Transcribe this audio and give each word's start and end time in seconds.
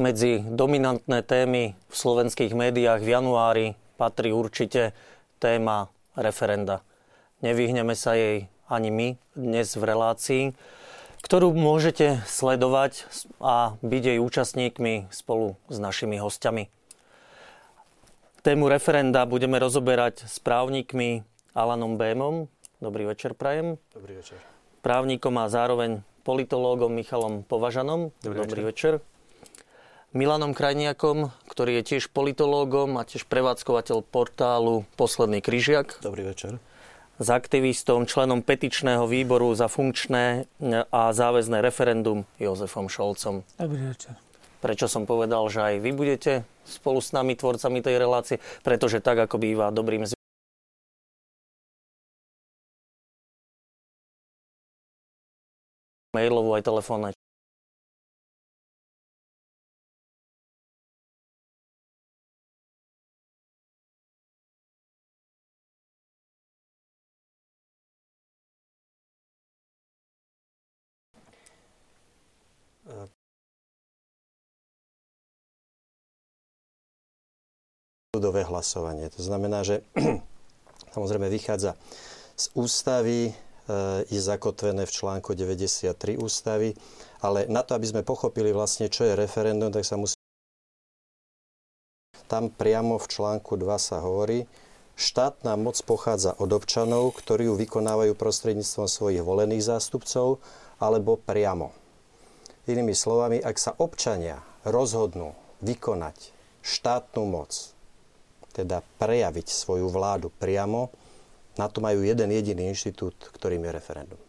medzi 0.00 0.40
dominantné 0.48 1.20
témy 1.20 1.76
v 1.76 1.94
slovenských 1.94 2.56
médiách 2.56 3.04
v 3.04 3.12
januári 3.20 3.66
patrí 4.00 4.32
určite 4.32 4.96
téma 5.36 5.92
referenda. 6.16 6.80
Nevyhneme 7.44 7.92
sa 7.92 8.16
jej 8.16 8.48
ani 8.64 8.88
my 8.88 9.08
dnes 9.36 9.76
v 9.76 9.84
relácii, 9.84 10.44
ktorú 11.20 11.52
môžete 11.52 12.24
sledovať 12.24 13.04
a 13.44 13.76
byť 13.84 14.02
jej 14.16 14.18
účastníkmi 14.24 15.12
spolu 15.12 15.60
s 15.68 15.76
našimi 15.76 16.16
hostiami. 16.16 16.72
Tému 18.40 18.72
referenda 18.72 19.28
budeme 19.28 19.60
rozoberať 19.60 20.24
s 20.24 20.40
právnikmi 20.40 21.28
Alanom 21.52 22.00
Bémom. 22.00 22.48
Dobrý 22.80 23.04
večer, 23.04 23.36
Prajem. 23.36 23.76
Dobrý 23.92 24.16
večer. 24.16 24.40
Právnikom 24.80 25.36
a 25.36 25.52
zároveň 25.52 26.00
politológom 26.24 26.88
Michalom 26.88 27.44
Považanom. 27.44 28.16
Dobrý, 28.24 28.48
Dobrý 28.48 28.64
večer. 28.64 28.96
večer. 28.96 29.09
Milanom 30.10 30.58
Krajniakom, 30.58 31.30
ktorý 31.46 31.78
je 31.78 31.94
tiež 31.94 32.10
politológom 32.10 32.98
a 32.98 33.06
tiež 33.06 33.30
prevádzkovateľ 33.30 34.02
portálu 34.02 34.82
Posledný 34.98 35.38
kryžiak. 35.38 36.02
Dobrý 36.02 36.26
večer. 36.26 36.58
S 37.22 37.30
aktivistom, 37.30 38.10
členom 38.10 38.42
petičného 38.42 39.06
výboru 39.06 39.54
za 39.54 39.70
funkčné 39.70 40.50
a 40.90 41.14
záväzné 41.14 41.62
referendum 41.62 42.26
Jozefom 42.42 42.90
Šolcom. 42.90 43.46
Dobrý 43.54 43.94
večer. 43.94 44.18
Prečo 44.58 44.90
som 44.90 45.06
povedal, 45.06 45.46
že 45.46 45.62
aj 45.62 45.74
vy 45.78 45.90
budete 45.94 46.42
spolu 46.66 46.98
s 46.98 47.14
nami 47.14 47.38
tvorcami 47.38 47.78
tej 47.78 48.02
relácie? 48.02 48.42
Pretože 48.66 48.98
tak, 48.98 49.30
ako 49.30 49.38
býva 49.38 49.70
dobrým 49.70 50.10
mailovú 56.10 56.58
aj 56.58 56.66
telefónne 56.66 57.14
ľudové 78.20 78.44
hlasovanie. 78.44 79.08
To 79.16 79.24
znamená, 79.24 79.64
že 79.64 79.80
samozrejme 80.94 81.32
vychádza 81.32 81.80
z 82.36 82.52
ústavy, 82.52 83.18
e, 83.28 83.32
je 84.12 84.20
zakotvené 84.20 84.84
v 84.84 84.92
článku 84.92 85.32
93 85.32 86.20
ústavy, 86.20 86.76
ale 87.24 87.48
na 87.48 87.64
to, 87.64 87.72
aby 87.72 87.88
sme 87.88 88.02
pochopili 88.04 88.52
vlastne, 88.52 88.92
čo 88.92 89.08
je 89.08 89.16
referendum, 89.16 89.72
tak 89.72 89.88
sa 89.88 89.96
musí... 89.96 90.12
Tam 92.28 92.52
priamo 92.52 93.00
v 93.00 93.06
článku 93.08 93.56
2 93.56 93.66
sa 93.80 94.04
hovorí, 94.04 94.44
štátna 95.00 95.56
moc 95.56 95.80
pochádza 95.80 96.36
od 96.36 96.52
občanov, 96.52 97.16
ktorí 97.16 97.48
ju 97.48 97.56
vykonávajú 97.56 98.12
prostredníctvom 98.12 98.86
svojich 98.86 99.24
volených 99.24 99.64
zástupcov 99.64 100.38
alebo 100.76 101.16
priamo. 101.16 101.72
Inými 102.68 102.92
slovami, 102.92 103.40
ak 103.40 103.56
sa 103.56 103.72
občania 103.80 104.44
rozhodnú 104.62 105.32
vykonať 105.64 106.32
štátnu 106.60 107.24
moc, 107.24 107.72
teda 108.50 108.82
prejaviť 108.98 109.46
svoju 109.46 109.86
vládu 109.88 110.28
priamo, 110.28 110.90
na 111.58 111.66
to 111.66 111.82
majú 111.82 112.02
jeden 112.06 112.30
jediný 112.30 112.70
inštitút, 112.70 113.14
ktorým 113.34 113.66
je 113.68 113.72
referendum. 113.74 114.20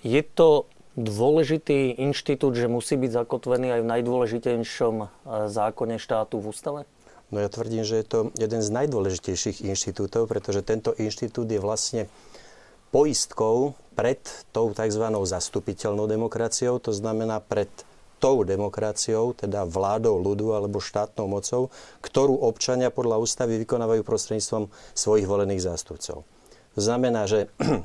Je 0.00 0.22
to 0.34 0.66
dôležitý 0.98 1.96
inštitút, 2.02 2.58
že 2.58 2.66
musí 2.66 2.98
byť 2.98 3.24
zakotvený 3.24 3.78
aj 3.78 3.80
v 3.80 3.90
najdôležitejšom 3.94 4.94
e, 5.00 5.06
zákone 5.46 5.96
štátu 6.02 6.42
v 6.42 6.50
ústave? 6.50 6.80
No 7.30 7.38
ja 7.38 7.46
tvrdím, 7.46 7.86
že 7.86 8.02
je 8.02 8.06
to 8.10 8.18
jeden 8.34 8.58
z 8.58 8.70
najdôležitejších 8.74 9.62
inštitútov, 9.62 10.26
pretože 10.26 10.66
tento 10.66 10.90
inštitút 10.98 11.46
je 11.46 11.62
vlastne 11.62 12.10
poistkou 12.90 13.78
pred 13.94 14.18
tou 14.50 14.74
tzv. 14.74 15.04
zastupiteľnou 15.06 16.10
demokraciou, 16.10 16.82
to 16.82 16.90
znamená 16.90 17.38
pred 17.38 17.70
tou 18.20 18.44
demokraciou, 18.44 19.32
teda 19.32 19.64
vládou 19.64 20.20
ľudu 20.20 20.52
alebo 20.52 20.78
štátnou 20.78 21.24
mocou, 21.24 21.72
ktorú 22.04 22.36
občania 22.44 22.92
podľa 22.92 23.16
ústavy 23.18 23.56
vykonávajú 23.64 24.04
prostredníctvom 24.04 24.68
svojich 24.92 25.24
volených 25.24 25.64
zástupcov. 25.64 26.22
To 26.76 26.80
znamená, 26.80 27.24
že 27.24 27.48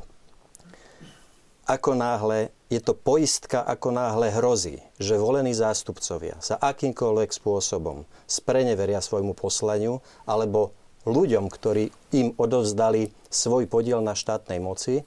ako 1.75 1.91
náhle 1.95 2.51
je 2.67 2.81
to 2.83 2.97
poistka, 2.97 3.63
ako 3.63 3.95
náhle 3.95 4.33
hrozí, 4.33 4.81
že 4.99 5.21
volení 5.21 5.55
zástupcovia 5.55 6.35
sa 6.43 6.59
akýmkoľvek 6.59 7.29
spôsobom 7.31 8.03
spreneveria 8.27 8.99
svojmu 8.99 9.37
poslaniu 9.37 10.03
alebo 10.27 10.75
ľuďom, 11.05 11.45
ktorí 11.47 11.93
im 12.17 12.33
odovzdali 12.35 13.13
svoj 13.29 13.69
podiel 13.69 14.01
na 14.01 14.17
štátnej 14.17 14.57
moci, 14.57 15.05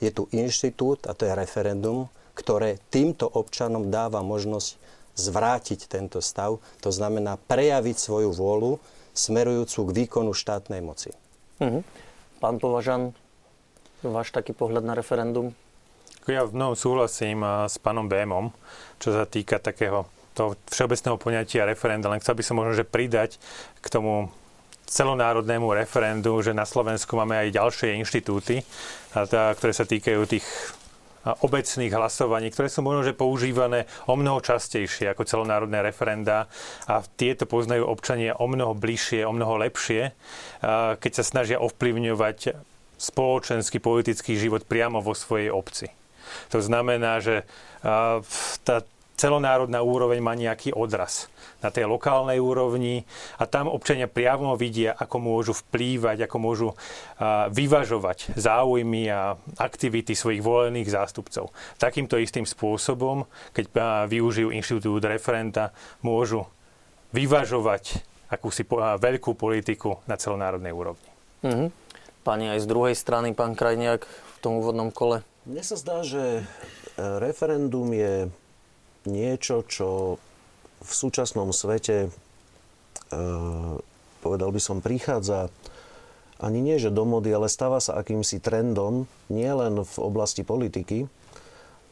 je 0.00 0.10
tu 0.12 0.28
inštitút, 0.32 1.08
a 1.08 1.12
to 1.12 1.24
je 1.24 1.32
referendum, 1.32 2.08
ktoré 2.36 2.76
týmto 2.92 3.24
občanom 3.24 3.88
dáva 3.88 4.20
možnosť 4.20 4.76
zvrátiť 5.16 5.88
tento 5.88 6.20
stav, 6.20 6.60
to 6.84 6.92
znamená 6.92 7.40
prejaviť 7.48 7.96
svoju 7.96 8.36
vôľu 8.36 8.76
smerujúcu 9.16 9.80
k 9.88 9.94
výkonu 10.04 10.36
štátnej 10.36 10.84
moci. 10.84 11.16
Uh-huh. 11.56 11.80
Pán 12.36 12.60
Považan, 12.60 13.16
váš 14.04 14.28
taký 14.36 14.52
pohľad 14.52 14.84
na 14.84 14.92
referendum? 14.92 15.56
Ja 16.28 16.44
v 16.44 16.52
mnohom 16.52 16.76
súhlasím 16.76 17.40
s 17.40 17.80
pánom 17.80 18.10
Bémom, 18.10 18.52
čo 19.00 19.16
sa 19.16 19.24
týka 19.24 19.56
takého 19.56 20.04
toho 20.36 20.52
všeobecného 20.68 21.16
poňatia 21.16 21.64
referenda, 21.64 22.12
len 22.12 22.20
chcel 22.20 22.36
by 22.36 22.44
som 22.44 22.60
možno 22.60 22.76
že 22.76 22.84
pridať 22.84 23.40
k 23.80 23.86
tomu 23.88 24.28
celonárodnému 24.84 25.72
referendu, 25.72 26.36
že 26.44 26.52
na 26.52 26.68
Slovensku 26.68 27.16
máme 27.16 27.40
aj 27.40 27.56
ďalšie 27.56 27.96
inštitúty, 28.04 28.60
ktoré 29.32 29.72
sa 29.72 29.88
týkajú 29.88 30.20
tých 30.28 30.44
obecných 31.26 31.90
hlasovaní, 31.90 32.54
ktoré 32.54 32.70
sú 32.70 32.86
možno 32.86 33.02
že 33.02 33.18
používané 33.18 33.90
o 34.06 34.14
mnoho 34.14 34.38
častejšie 34.38 35.10
ako 35.10 35.26
celonárodné 35.26 35.82
referenda 35.82 36.46
a 36.86 37.02
tieto 37.02 37.50
poznajú 37.50 37.82
občania 37.82 38.38
o 38.38 38.46
mnoho 38.46 38.78
bližšie, 38.78 39.26
o 39.26 39.34
mnoho 39.34 39.58
lepšie, 39.58 40.14
keď 41.02 41.12
sa 41.12 41.24
snažia 41.26 41.58
ovplyvňovať 41.58 42.54
spoločenský 42.96 43.82
politický 43.82 44.38
život 44.38 44.64
priamo 44.64 45.02
vo 45.02 45.12
svojej 45.12 45.50
obci. 45.50 45.90
To 46.54 46.62
znamená, 46.62 47.20
že 47.20 47.44
tá 48.62 48.86
celonárodná 49.16 49.80
úroveň 49.80 50.20
má 50.20 50.36
nejaký 50.36 50.76
odraz 50.76 51.32
na 51.64 51.72
tej 51.72 51.88
lokálnej 51.88 52.36
úrovni 52.36 53.08
a 53.40 53.48
tam 53.48 53.66
občania 53.72 54.06
priamo 54.06 54.54
vidia, 54.54 54.92
ako 54.92 55.16
môžu 55.18 55.52
vplývať, 55.56 56.28
ako 56.28 56.36
môžu 56.36 56.68
vyvažovať 57.50 58.36
záujmy 58.36 59.08
a 59.08 59.40
aktivity 59.56 60.12
svojich 60.12 60.44
volených 60.44 60.92
zástupcov. 60.92 61.50
Takýmto 61.80 62.20
istým 62.20 62.44
spôsobom, 62.44 63.24
keď 63.56 63.64
využijú 64.06 64.52
inštitút 64.52 65.02
referenta, 65.08 65.72
môžu 66.04 66.44
vyvažovať 67.16 68.04
akúsi 68.28 68.66
veľkú 69.00 69.38
politiku 69.38 70.02
na 70.04 70.18
celonárodnej 70.18 70.74
úrovni. 70.74 71.08
Mm-hmm. 71.46 71.68
Pani 72.26 72.50
aj 72.50 72.66
z 72.66 72.66
druhej 72.66 72.94
strany, 72.98 73.30
pán 73.32 73.54
Krajniak, 73.54 74.02
v 74.02 74.38
tom 74.42 74.58
úvodnom 74.58 74.90
kole. 74.90 75.22
Mne 75.46 75.62
sa 75.62 75.78
zdá, 75.78 76.02
že 76.02 76.42
e, 76.42 76.44
referendum 77.22 77.86
je 77.94 78.26
niečo, 79.08 79.64
čo 79.66 80.20
v 80.82 80.90
súčasnom 80.92 81.50
svete, 81.50 82.06
e, 82.06 82.10
povedal 84.20 84.50
by 84.52 84.60
som, 84.60 84.84
prichádza 84.84 85.48
ani 86.36 86.60
nie, 86.60 86.76
že 86.76 86.92
do 86.92 87.08
mody, 87.08 87.32
ale 87.32 87.48
stáva 87.48 87.80
sa 87.80 87.96
akýmsi 87.96 88.44
trendom, 88.44 89.08
nielen 89.32 89.80
v 89.80 89.96
oblasti 90.04 90.44
politiky, 90.44 91.08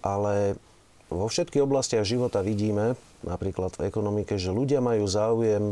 ale 0.05 0.61
vo 1.09 1.25
všetkých 1.25 1.65
oblastiach 1.65 2.05
života 2.05 2.45
vidíme, 2.45 2.93
napríklad 3.25 3.73
v 3.81 3.89
ekonomike, 3.89 4.37
že 4.37 4.53
ľudia 4.53 4.85
majú 4.85 5.09
záujem 5.09 5.65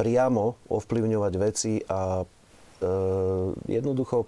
priamo 0.00 0.56
ovplyvňovať 0.72 1.32
veci 1.36 1.84
a 1.84 2.24
e, 2.24 2.26
jednoducho 3.68 4.24
e, 4.24 4.26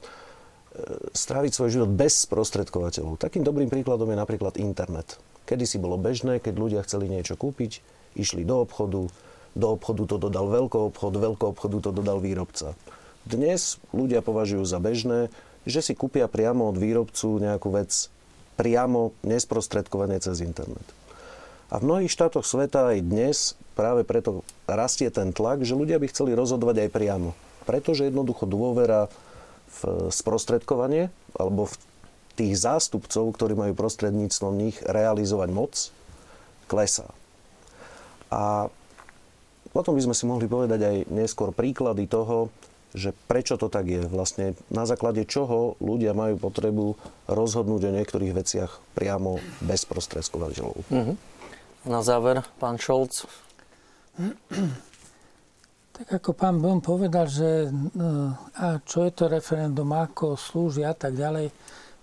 stráviť 1.16 1.52
svoj 1.56 1.70
život 1.72 1.90
bez 1.96 2.28
sprostredkovateľov. 2.28 3.16
Takým 3.16 3.40
dobrým 3.40 3.72
príkladom 3.72 4.12
je 4.12 4.20
napríklad 4.20 4.60
internet. 4.60 5.16
Kedy 5.44 5.64
si 5.68 5.76
bolo 5.76 6.00
bežné, 6.00 6.40
keď 6.40 6.54
ľudia 6.56 6.80
chceli 6.88 7.12
niečo 7.12 7.36
kúpiť, 7.36 7.84
išli 8.16 8.48
do 8.48 8.64
obchodu, 8.64 9.12
do 9.52 9.66
obchodu 9.70 10.02
to 10.08 10.16
dodal 10.16 10.48
veľký 10.48 10.78
obchod, 10.92 11.14
veľký 11.20 11.44
obchodu 11.44 11.76
to 11.84 11.90
dodal 11.92 12.18
výrobca. 12.18 12.72
Dnes 13.24 13.80
ľudia 13.92 14.20
považujú 14.24 14.64
za 14.64 14.80
bežné, 14.80 15.28
že 15.64 15.80
si 15.80 15.92
kúpia 15.96 16.28
priamo 16.28 16.68
od 16.68 16.76
výrobcu 16.76 17.40
nejakú 17.40 17.72
vec 17.72 18.12
priamo, 18.54 19.16
nesprostredkovane 19.24 20.20
cez 20.20 20.44
internet. 20.44 20.84
A 21.72 21.80
v 21.80 21.86
mnohých 21.88 22.12
štátoch 22.12 22.44
sveta 22.46 22.94
aj 22.94 22.98
dnes 23.02 23.36
práve 23.74 24.06
preto 24.06 24.46
rastie 24.68 25.08
ten 25.10 25.32
tlak, 25.34 25.64
že 25.64 25.74
ľudia 25.74 25.98
by 25.98 26.06
chceli 26.12 26.36
rozhodovať 26.36 26.86
aj 26.86 26.90
priamo. 26.92 27.30
Pretože 27.64 28.06
jednoducho 28.06 28.44
dôvera 28.44 29.08
v 29.82 30.12
sprostredkovanie 30.12 31.10
alebo 31.34 31.66
v 31.66 31.74
tých 32.34 32.54
zástupcov, 32.58 33.30
ktorí 33.34 33.54
majú 33.54 33.72
prostredníctvom 33.78 34.54
nich 34.58 34.76
realizovať 34.82 35.48
moc, 35.54 35.72
klesá. 36.66 37.08
A 38.30 38.66
potom 39.70 39.94
by 39.94 40.02
sme 40.06 40.14
si 40.14 40.24
mohli 40.26 40.46
povedať 40.46 40.80
aj 40.82 40.96
neskôr 41.10 41.50
príklady 41.50 42.06
toho, 42.06 42.50
že 42.94 43.10
prečo 43.26 43.58
to 43.58 43.66
tak 43.66 43.90
je. 43.90 44.06
Vlastne 44.06 44.54
na 44.70 44.86
základe 44.86 45.26
čoho 45.26 45.74
ľudia 45.82 46.14
majú 46.14 46.38
potrebu 46.38 46.94
rozhodnúť 47.26 47.90
o 47.90 47.94
niektorých 47.98 48.32
veciach 48.38 48.70
priamo 48.94 49.42
bez 49.66 49.82
prostredkovateľov. 49.82 50.78
Mm-hmm. 50.94 51.16
Na 51.90 52.00
záver, 52.06 52.46
pán 52.62 52.78
Šolc. 52.78 53.26
Tak 55.94 56.06
ako 56.22 56.30
pán 56.38 56.62
Bom 56.62 56.78
povedal, 56.78 57.26
že 57.26 57.66
a 58.58 58.78
čo 58.86 59.02
je 59.06 59.12
to 59.14 59.26
referendum, 59.26 59.90
ako 59.90 60.38
slúži 60.38 60.86
a 60.86 60.94
tak 60.94 61.18
ďalej, 61.18 61.50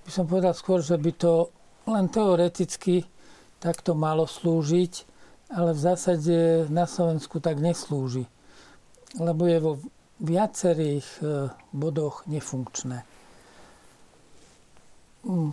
by 0.05 0.09
som 0.09 0.25
povedal 0.25 0.53
skôr, 0.57 0.81
že 0.81 0.97
by 0.97 1.11
to 1.13 1.53
len 1.89 2.09
teoreticky 2.09 3.05
takto 3.61 3.93
malo 3.93 4.25
slúžiť, 4.25 4.93
ale 5.53 5.75
v 5.75 5.83
zásade 5.83 6.37
na 6.71 6.87
Slovensku 6.87 7.43
tak 7.43 7.59
neslúži. 7.59 8.25
Lebo 9.19 9.43
je 9.45 9.59
vo 9.59 9.73
viacerých 10.21 11.07
e, 11.19 11.23
bodoch 11.75 12.23
nefunkčné. 12.29 13.03
Mm, 15.27 15.51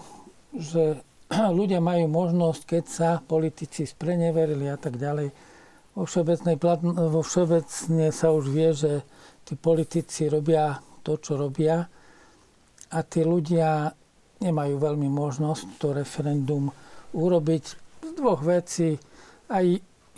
že 0.56 1.02
ľudia 1.58 1.82
majú 1.82 2.06
možnosť, 2.08 2.62
keď 2.64 2.84
sa 2.86 3.10
politici 3.20 3.84
spreneverili 3.84 4.70
a 4.70 4.78
tak 4.78 4.96
ďalej, 4.96 5.34
vo, 5.98 6.06
všeobecnej, 6.06 6.56
vo 7.10 7.22
všeobecne 7.26 8.06
sa 8.14 8.30
už 8.30 8.44
vie, 8.54 8.70
že 8.70 8.92
tí 9.42 9.58
politici 9.58 10.30
robia 10.30 10.78
to, 11.02 11.18
čo 11.18 11.34
robia 11.34 11.90
a 12.88 12.98
tí 13.02 13.26
ľudia 13.26 13.90
nemajú 14.38 14.78
veľmi 14.78 15.08
možnosť 15.10 15.82
to 15.82 15.94
referendum 15.94 16.70
urobiť 17.14 17.64
z 18.04 18.10
dvoch 18.14 18.42
vecí. 18.42 18.98
Aj 19.48 19.64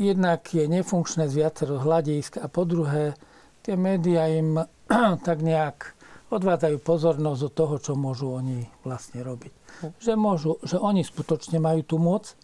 jednak 0.01 0.41
je 0.51 0.65
nefunkčné 0.65 1.29
z 1.29 1.35
viacero 1.45 1.81
hľadisk 1.81 2.41
a 2.41 2.49
po 2.49 2.65
druhé 2.65 3.15
tie 3.61 3.77
médiá 3.77 4.29
im 4.33 4.65
tak 5.27 5.45
nejak 5.45 5.97
odvádzajú 6.31 6.77
pozornosť 6.81 7.41
od 7.51 7.53
toho, 7.53 7.75
čo 7.83 7.93
môžu 7.99 8.31
oni 8.31 8.65
vlastne 8.87 9.21
robiť. 9.21 9.53
Že, 9.99 10.13
môžu, 10.15 10.63
že 10.63 10.79
oni 10.79 11.03
skutočne 11.03 11.59
majú 11.59 11.83
tú 11.83 11.97
moc, 11.99 12.39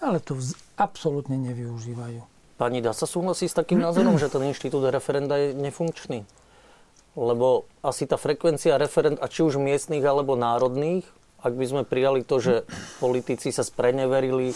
ale 0.00 0.22
to 0.22 0.38
absolútne 0.80 1.36
nevyužívajú. 1.36 2.24
Pani, 2.58 2.82
dá 2.82 2.90
sa 2.90 3.06
súhlasiť 3.06 3.48
s 3.54 3.58
takým 3.58 3.78
názorom, 3.78 4.18
že 4.18 4.32
ten 4.32 4.42
inštitút 4.42 4.82
referenda 4.90 5.38
je 5.38 5.54
nefunkčný? 5.54 6.26
Lebo 7.18 7.66
asi 7.82 8.06
tá 8.06 8.14
frekvencia 8.14 8.78
referend, 8.78 9.18
a 9.18 9.26
či 9.26 9.42
už 9.42 9.58
miestných 9.58 10.06
alebo 10.06 10.38
národných, 10.38 11.02
ak 11.42 11.54
by 11.54 11.66
sme 11.66 11.82
prijali 11.82 12.22
to, 12.22 12.38
že 12.38 12.54
politici 13.02 13.50
sa 13.50 13.66
spreneverili, 13.66 14.54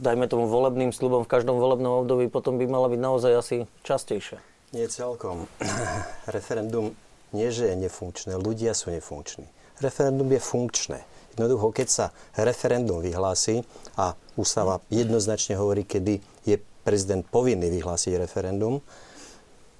dajme 0.00 0.28
tomu 0.28 0.48
volebným 0.48 0.92
slubom 0.92 1.24
v 1.24 1.32
každom 1.32 1.56
volebnom 1.56 2.04
období, 2.04 2.28
potom 2.28 2.60
by 2.60 2.68
mala 2.68 2.92
byť 2.92 3.00
naozaj 3.00 3.32
asi 3.32 3.56
častejšie. 3.84 4.36
Nie 4.76 4.92
celkom. 4.92 5.48
Referendum 6.36 6.92
nie, 7.32 7.48
že 7.48 7.72
je 7.72 7.76
nefunkčné. 7.80 8.36
Ľudia 8.36 8.76
sú 8.76 8.92
nefunkční. 8.92 9.46
Referendum 9.80 10.28
je 10.28 10.40
funkčné. 10.42 10.98
Jednoducho, 11.38 11.72
keď 11.72 11.88
sa 11.88 12.06
referendum 12.34 12.98
vyhlási 13.00 13.62
a 13.94 14.18
ústava 14.34 14.82
jednoznačne 14.90 15.56
hovorí, 15.56 15.86
kedy 15.86 16.18
je 16.42 16.58
prezident 16.82 17.22
povinný 17.22 17.70
vyhlásiť 17.70 18.18
referendum, 18.18 18.82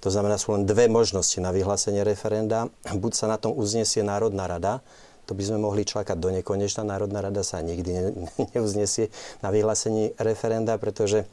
to 0.00 0.08
znamená, 0.08 0.40
sú 0.40 0.56
len 0.56 0.64
dve 0.64 0.88
možnosti 0.88 1.36
na 1.44 1.52
vyhlásenie 1.52 2.00
referenda. 2.00 2.72
Buď 2.88 3.12
sa 3.12 3.26
na 3.28 3.36
tom 3.36 3.52
uznesie 3.52 4.00
Národná 4.00 4.48
rada, 4.48 4.80
to 5.28 5.38
by 5.38 5.46
sme 5.46 5.62
mohli 5.62 5.86
čakať 5.86 6.18
do 6.18 6.34
nekonečna. 6.34 6.82
Národná 6.82 7.22
rada 7.22 7.46
sa 7.46 7.62
nikdy 7.62 7.90
ne, 7.94 8.02
neuznesie 8.56 9.12
na 9.44 9.54
vyhlásení 9.54 10.16
referenda, 10.18 10.74
pretože 10.80 11.28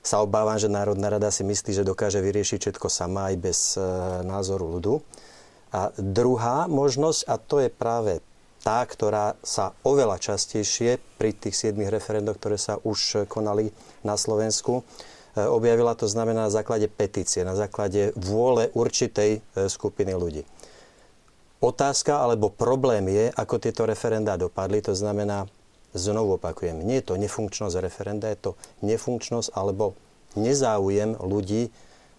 sa 0.00 0.24
obávam, 0.24 0.56
že 0.56 0.72
Národná 0.72 1.12
rada 1.12 1.28
si 1.28 1.44
myslí, 1.44 1.76
že 1.76 1.84
dokáže 1.84 2.24
vyriešiť 2.24 2.58
všetko 2.64 2.88
sama 2.88 3.28
aj 3.28 3.36
bez 3.36 3.76
e, 3.76 3.82
názoru 4.24 4.78
ľudu. 4.78 5.04
A 5.74 5.92
druhá 6.00 6.64
možnosť, 6.70 7.20
a 7.28 7.34
to 7.36 7.60
je 7.60 7.68
práve 7.68 8.24
tá, 8.64 8.80
ktorá 8.80 9.36
sa 9.44 9.76
oveľa 9.84 10.16
častejšie 10.16 10.96
pri 11.20 11.36
tých 11.36 11.52
siedmých 11.52 11.92
referendoch, 11.92 12.40
ktoré 12.40 12.56
sa 12.56 12.80
už 12.80 13.28
konali 13.28 13.68
na 14.00 14.16
Slovensku, 14.16 14.80
objavila, 15.46 15.94
to 15.94 16.10
znamená 16.10 16.50
na 16.50 16.52
základe 16.52 16.90
petície, 16.90 17.46
na 17.46 17.54
základe 17.54 18.10
vôle 18.18 18.74
určitej 18.74 19.38
e, 19.38 19.70
skupiny 19.70 20.18
ľudí. 20.18 20.42
Otázka 21.62 22.18
alebo 22.18 22.50
problém 22.50 23.06
je, 23.06 23.30
ako 23.34 23.62
tieto 23.62 23.86
referendá 23.86 24.34
dopadli, 24.34 24.82
to 24.82 24.94
znamená, 24.94 25.46
Znovu 25.96 26.36
opakujem, 26.36 26.84
nie 26.84 27.00
je 27.00 27.08
to 27.08 27.14
nefunkčnosť 27.16 27.80
referenda, 27.80 28.28
je 28.28 28.38
to 28.38 28.52
nefunkčnosť 28.84 29.56
alebo 29.56 29.96
nezáujem 30.36 31.16
ľudí 31.16 31.72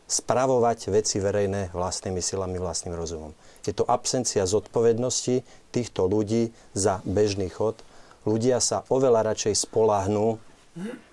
spravovať 0.09 0.89
veci 0.89 1.21
verejné 1.21 1.69
vlastnými 1.69 2.17
silami, 2.17 2.57
vlastným 2.57 2.97
rozumom. 2.97 3.37
Je 3.61 3.77
to 3.77 3.85
absencia 3.85 4.49
zodpovednosti 4.49 5.45
týchto 5.69 6.09
ľudí 6.09 6.49
za 6.73 7.05
bežný 7.05 7.53
chod. 7.53 7.77
Ľudia 8.25 8.57
sa 8.57 8.81
oveľa 8.89 9.29
radšej 9.31 9.69
spolahnú, 9.69 10.41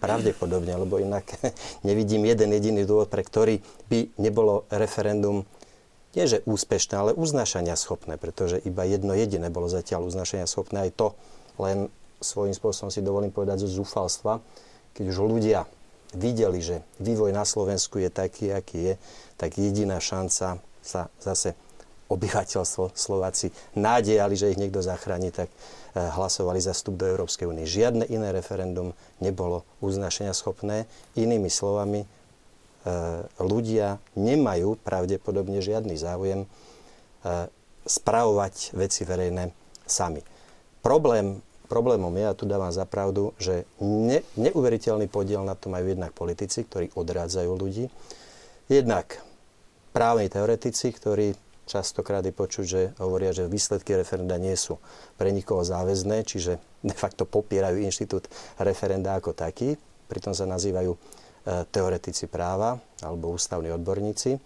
pravdepodobne, 0.01 0.73
lebo 0.77 0.99
inak 0.99 1.27
nevidím 1.89 2.27
jeden 2.27 2.53
jediný 2.53 2.83
dôvod, 2.87 3.11
pre 3.11 3.23
ktorý 3.23 3.61
by 3.91 4.17
nebolo 4.21 4.65
referendum 4.73 5.47
nie 6.17 6.25
že 6.25 6.41
úspešné, 6.49 6.95
ale 6.97 7.13
uznášania 7.13 7.77
schopné, 7.77 8.17
pretože 8.17 8.57
iba 8.65 8.89
jedno 8.89 9.13
jediné 9.13 9.53
bolo 9.53 9.69
zatiaľ 9.69 10.09
uznášania 10.09 10.49
schopné, 10.49 10.89
aj 10.89 10.93
to 10.97 11.09
len 11.61 11.93
svojím 12.25 12.57
spôsobom 12.57 12.89
si 12.89 13.05
dovolím 13.05 13.29
povedať 13.29 13.69
zo 13.69 13.85
zúfalstva, 13.85 14.41
keď 14.97 15.05
už 15.13 15.19
ľudia 15.21 15.69
videli, 16.17 16.65
že 16.65 16.81
vývoj 16.97 17.37
na 17.37 17.45
Slovensku 17.45 18.01
je 18.01 18.09
taký, 18.09 18.49
aký 18.49 18.79
je, 18.81 18.95
tak 19.37 19.61
jediná 19.61 20.01
šanca 20.01 20.65
sa 20.81 21.03
zase 21.21 21.53
obyvateľstvo 22.07 22.95
Slováci 22.95 23.51
nádejali, 23.75 24.35
že 24.39 24.53
ich 24.55 24.61
niekto 24.61 24.83
zachráni, 24.83 25.35
tak 25.35 25.51
eh, 25.51 26.01
hlasovali 26.01 26.63
za 26.63 26.73
vstup 26.73 26.99
do 26.99 27.07
Európskej 27.07 27.51
únie. 27.51 27.67
Žiadne 27.67 28.07
iné 28.09 28.31
referendum 28.31 28.95
nebolo 29.19 29.67
uznašenia 29.83 30.35
schopné. 30.35 30.87
Inými 31.19 31.51
slovami, 31.51 32.03
eh, 32.03 32.09
ľudia 33.43 33.99
nemajú 34.15 34.79
pravdepodobne 34.83 35.59
žiadny 35.59 35.99
záujem 35.99 36.47
eh, 36.47 37.51
spravovať 37.87 38.75
veci 38.75 39.07
verejné 39.07 39.51
sami. 39.87 40.23
Problém 40.83 41.43
Problémom 41.67 42.15
je, 42.15 42.25
a 42.31 42.39
tu 42.39 42.47
dávam 42.47 42.71
za 42.71 42.87
pravdu, 42.87 43.35
že 43.43 43.67
ne, 43.83 44.23
neuveriteľný 44.39 45.11
podiel 45.11 45.43
na 45.43 45.59
to 45.59 45.67
majú 45.67 45.91
jednak 45.91 46.15
politici, 46.15 46.63
ktorí 46.63 46.95
odrádzajú 46.95 47.51
ľudí, 47.59 47.91
jednak 48.71 49.19
právni 49.91 50.31
teoretici, 50.31 50.95
ktorí 50.95 51.35
častokrát 51.67 52.23
je 52.23 52.33
počuť, 52.33 52.65
že 52.65 52.83
hovoria, 53.03 53.35
že 53.35 53.51
výsledky 53.51 53.99
referenda 53.99 54.39
nie 54.39 54.55
sú 54.55 54.79
pre 55.19 55.35
nikoho 55.35 55.67
záväzné, 55.67 56.23
čiže 56.23 56.63
de 56.87 56.95
facto 56.95 57.27
popierajú 57.27 57.83
inštitút 57.83 58.31
referenda 58.63 59.19
ako 59.19 59.35
taký, 59.35 59.75
pritom 60.07 60.33
sa 60.33 60.47
nazývajú 60.47 60.95
e, 60.95 60.99
teoretici 61.75 62.31
práva 62.31 62.79
alebo 63.03 63.35
ústavní 63.35 63.75
odborníci 63.75 64.39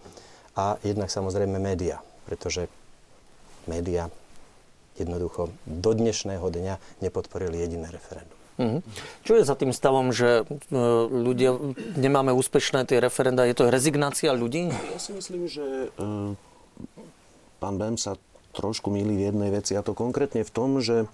a 0.57 0.75
jednak 0.81 1.13
samozrejme 1.13 1.61
média, 1.61 2.01
pretože 2.25 2.65
média 3.69 4.09
jednoducho 4.97 5.53
do 5.63 5.91
dnešného 5.93 6.43
dňa 6.43 6.75
nepodporili 6.99 7.61
jediné 7.61 7.87
referendum. 7.93 8.41
Mm-hmm. 8.59 8.81
Čo 9.25 9.33
je 9.39 9.47
za 9.47 9.55
tým 9.57 9.71
stavom, 9.71 10.13
že 10.13 10.43
e, 10.43 10.77
ľudia, 11.07 11.55
nemáme 11.97 12.33
úspešné 12.35 12.85
tie 12.85 13.01
referenda? 13.01 13.47
Je 13.47 13.57
to 13.57 13.71
rezignácia 13.71 14.33
ľudí? 14.35 14.69
Ja 14.69 14.99
si 15.01 15.15
myslím, 15.17 15.49
že 15.49 15.89
uh, 15.97 16.35
pán 17.61 17.77
Bem 17.77 17.95
sa 17.95 18.17
trošku 18.57 18.89
milí 18.89 19.15
v 19.15 19.29
jednej 19.29 19.53
veci, 19.53 19.77
a 19.77 19.85
to 19.85 19.93
konkrétne 19.93 20.41
v 20.41 20.51
tom, 20.51 20.81
že 20.81 21.05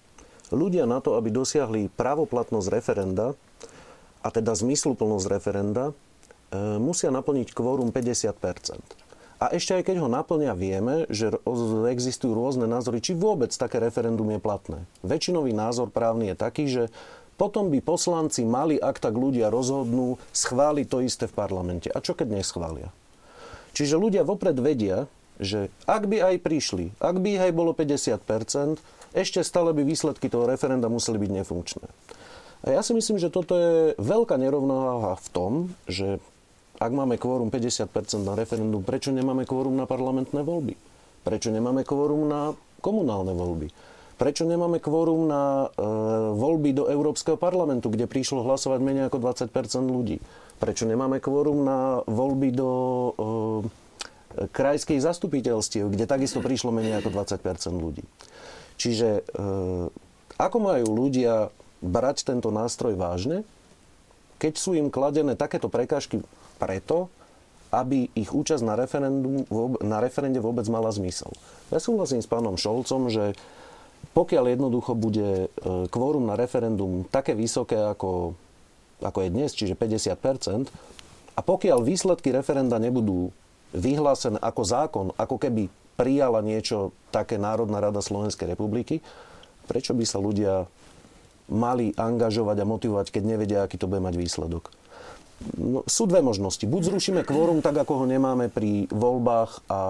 ľudia 0.49 0.87
na 0.87 1.03
to, 1.03 1.19
aby 1.19 1.29
dosiahli 1.29 1.91
právoplatnosť 1.93 2.67
referenda, 2.71 3.35
a 4.23 4.27
teda 4.31 4.55
zmysluplnosť 4.55 5.27
referenda, 5.27 5.91
uh, 5.91 6.79
musia 6.81 7.11
naplniť 7.11 7.53
kvórum 7.53 7.91
50% 7.93 9.07
a 9.37 9.53
ešte 9.53 9.77
aj 9.77 9.83
keď 9.85 9.95
ho 10.01 10.09
naplňa, 10.09 10.57
vieme, 10.57 11.05
že 11.13 11.29
existujú 11.93 12.33
rôzne 12.33 12.65
názory, 12.65 13.05
či 13.05 13.13
vôbec 13.13 13.53
také 13.53 13.77
referendum 13.77 14.25
je 14.33 14.41
platné. 14.41 14.79
Väčšinový 15.05 15.53
názor 15.53 15.93
právny 15.93 16.33
je 16.33 16.35
taký, 16.35 16.65
že 16.65 16.83
potom 17.37 17.69
by 17.69 17.77
poslanci 17.85 18.41
mali, 18.41 18.81
ak 18.81 18.97
tak 18.97 19.13
ľudia 19.13 19.53
rozhodnú, 19.53 20.17
schváliť 20.33 20.87
to 20.89 21.05
isté 21.05 21.29
v 21.29 21.37
parlamente. 21.37 21.85
A 21.93 22.01
čo 22.01 22.17
keď 22.17 22.41
neschvália? 22.41 22.89
Čiže 23.77 24.01
ľudia 24.01 24.25
vopred 24.25 24.57
vedia, 24.57 25.05
že 25.37 25.69
ak 25.85 26.09
by 26.09 26.17
aj 26.33 26.35
prišli, 26.41 26.85
ak 26.97 27.17
by 27.21 27.27
ich 27.37 27.43
aj 27.49 27.53
bolo 27.53 27.71
50%, 27.73 28.81
ešte 29.17 29.39
stále 29.41 29.73
by 29.73 29.81
výsledky 29.81 30.27
toho 30.29 30.45
referenda 30.45 30.91
museli 30.91 31.17
byť 31.17 31.31
nefunkčné. 31.41 31.85
A 32.65 32.73
ja 32.73 32.81
si 32.81 32.91
myslím, 32.97 33.21
že 33.21 33.29
toto 33.29 33.53
je 33.53 33.93
veľká 34.01 34.35
nerovnováha 34.35 35.15
v 35.17 35.27
tom, 35.29 35.51
že 35.85 36.17
ak 36.77 36.91
máme 36.93 37.17
kvórum 37.17 37.49
50% 37.49 37.89
na 38.21 38.37
referendum, 38.37 38.85
prečo 38.85 39.09
nemáme 39.09 39.49
kvórum 39.49 39.73
na 39.73 39.89
parlamentné 39.89 40.45
voľby? 40.45 40.77
Prečo 41.25 41.49
nemáme 41.49 41.81
kvórum 41.81 42.29
na 42.29 42.53
komunálne 42.81 43.33
voľby? 43.33 43.73
Prečo 44.17 44.49
nemáme 44.49 44.81
kvórum 44.81 45.29
na 45.29 45.69
e, 45.69 45.85
voľby 46.33 46.73
do 46.73 46.89
Európskeho 46.89 47.37
parlamentu, 47.37 47.93
kde 47.93 48.09
prišlo 48.09 48.41
hlasovať 48.41 48.81
menej 48.81 49.13
ako 49.13 49.21
20% 49.21 49.53
ľudí? 49.85 50.17
Prečo 50.57 50.89
nemáme 50.89 51.21
kvórum 51.21 51.61
na 51.61 52.01
voľby 52.05 52.49
do 52.49 52.69
e, 52.69 53.11
krajských 54.45 55.01
zastupiteľstiev, 55.01 55.89
kde 55.89 56.05
takisto 56.05 56.39
prišlo 56.39 56.69
menej 56.69 57.01
ako 57.01 57.09
20 57.09 57.41
ľudí? 57.73 58.05
Čiže 58.77 59.09
e, 59.09 59.21
ako 60.37 60.57
majú 60.61 60.87
ľudia 60.93 61.49
brať 61.81 62.29
tento 62.29 62.53
nástroj 62.53 62.93
vážne, 62.93 63.41
keď 64.37 64.53
sú 64.53 64.77
im 64.77 64.93
kladené 64.93 65.33
takéto 65.33 65.65
prekážky 65.65 66.21
preto, 66.61 67.09
aby 67.73 68.07
ich 68.13 68.31
účasť 68.31 68.63
na, 68.63 68.77
referendum, 68.77 69.43
na 69.83 69.97
referende 69.99 70.39
vôbec 70.39 70.63
mala 70.71 70.93
zmysel. 70.93 71.33
Ja 71.73 71.81
súhlasím 71.81 72.23
s 72.23 72.29
pánom 72.29 72.55
Šolcom, 72.55 73.11
že 73.11 73.35
pokiaľ 74.13 74.55
jednoducho 74.55 74.93
bude 74.93 75.45
e, 75.45 75.47
kvórum 75.89 76.29
na 76.29 76.37
referendum 76.37 77.03
také 77.09 77.33
vysoké, 77.33 77.75
ako, 77.75 78.37
ako 79.01 79.19
je 79.25 79.29
dnes, 79.33 79.51
čiže 79.51 79.75
50% 79.75 80.69
a 81.37 81.39
pokiaľ 81.43 81.85
výsledky 81.85 82.33
referenda 82.33 82.81
nebudú 82.81 83.29
vyhlásené 83.75 84.39
ako 84.39 84.61
zákon, 84.63 85.05
ako 85.15 85.35
keby 85.39 85.67
prijala 85.97 86.45
niečo 86.45 86.93
také 87.09 87.41
Národná 87.41 87.81
rada 87.81 87.99
Slovenskej 87.99 88.53
republiky, 88.53 89.01
prečo 89.65 89.97
by 89.97 90.05
sa 90.05 90.21
ľudia 90.21 90.69
mali 91.47 91.95
angažovať 91.95 92.57
a 92.61 92.69
motivovať, 92.69 93.07
keď 93.09 93.23
nevedia, 93.23 93.59
aký 93.63 93.79
to 93.79 93.89
bude 93.89 94.03
mať 94.03 94.15
výsledok? 94.15 94.69
No, 95.57 95.85
sú 95.85 96.09
dve 96.09 96.25
možnosti. 96.25 96.65
Buď 96.65 96.93
zrušíme 96.93 97.21
kvórum 97.21 97.61
tak, 97.61 97.77
ako 97.77 98.03
ho 98.03 98.05
nemáme 98.09 98.49
pri 98.49 98.89
voľbách 98.89 99.69
a, 99.69 99.81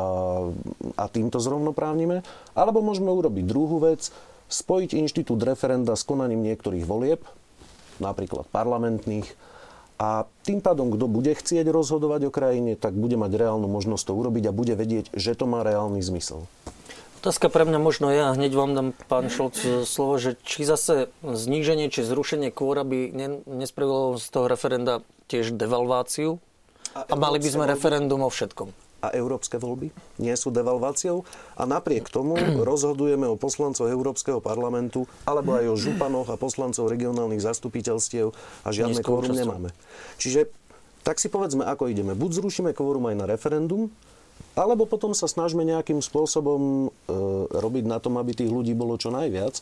a 0.99 1.05
týmto 1.07 1.39
zrovnoprávnime, 1.39 2.21
alebo 2.51 2.83
môžeme 2.83 3.07
urobiť 3.07 3.47
druhú 3.47 3.79
vec, 3.79 4.11
spojiť 4.47 4.95
inštitút 4.95 5.39
referenda 5.43 5.95
s 5.95 6.03
konaním 6.03 6.43
niektorých 6.43 6.83
volieb, 6.83 7.23
napríklad 8.03 8.47
parlamentných, 8.51 9.27
a 9.97 10.29
tým 10.45 10.61
pádom, 10.61 10.93
kto 10.93 11.09
bude 11.09 11.33
chcieť 11.33 11.65
rozhodovať 11.73 12.29
o 12.29 12.31
krajine, 12.31 12.77
tak 12.77 12.93
bude 12.93 13.17
mať 13.17 13.33
reálnu 13.33 13.65
možnosť 13.65 14.09
to 14.09 14.13
urobiť 14.13 14.49
a 14.49 14.55
bude 14.55 14.77
vedieť, 14.77 15.09
že 15.17 15.33
to 15.33 15.49
má 15.49 15.65
reálny 15.65 16.05
zmysel. 16.05 16.45
Otázka 17.17 17.49
pre 17.49 17.65
mňa 17.65 17.81
možno 17.81 18.13
ja, 18.13 18.29
hneď 18.37 18.53
vám 18.53 18.71
dám, 18.77 18.87
pán 19.09 19.33
Šolc, 19.33 19.57
slovo, 19.89 20.21
že 20.21 20.37
či 20.45 20.69
zase 20.69 21.09
zníženie 21.25 21.89
či 21.89 22.05
zrušenie 22.05 22.53
kvôra 22.53 22.85
by 22.85 23.09
nespravilo 23.49 24.21
z 24.21 24.27
toho 24.29 24.45
referenda 24.45 25.01
tiež 25.25 25.57
devalváciu 25.57 26.37
a, 26.93 27.09
a 27.09 27.13
mali 27.17 27.41
by 27.41 27.49
sme 27.49 27.65
referendum 27.65 28.21
o 28.21 28.29
všetkom. 28.29 28.86
A 28.97 29.13
európske 29.13 29.61
voľby 29.61 29.93
nie 30.17 30.33
sú 30.33 30.49
devalváciou 30.49 31.21
a 31.53 31.63
napriek 31.69 32.09
tomu 32.09 32.33
rozhodujeme 32.69 33.29
o 33.29 33.37
poslancoch 33.37 33.85
Európskeho 33.85 34.41
parlamentu 34.41 35.05
alebo 35.29 35.53
aj 35.53 35.65
o 35.69 35.75
županoch 35.77 36.33
a 36.33 36.39
poslancov 36.39 36.89
regionálnych 36.89 37.43
zastupiteľstiev 37.43 38.33
a 38.65 38.69
žiadne 38.73 39.05
kvórum 39.05 39.37
nemáme. 39.37 39.69
Čiže 40.17 40.49
tak 41.07 41.23
si 41.23 41.31
povedzme, 41.31 41.63
ako 41.63 41.87
ideme. 41.87 42.11
Buď 42.19 42.43
zrušíme 42.43 42.75
kvórum 42.75 43.07
aj 43.07 43.15
na 43.15 43.25
referendum, 43.31 43.87
alebo 44.59 44.83
potom 44.83 45.15
sa 45.15 45.29
snažme 45.29 45.63
nejakým 45.63 46.03
spôsobom 46.03 46.89
e, 46.89 47.15
robiť 47.53 47.85
na 47.87 48.01
tom, 48.03 48.19
aby 48.19 48.35
tých 48.35 48.51
ľudí 48.51 48.75
bolo 48.75 48.99
čo 48.99 49.13
najviac. 49.13 49.61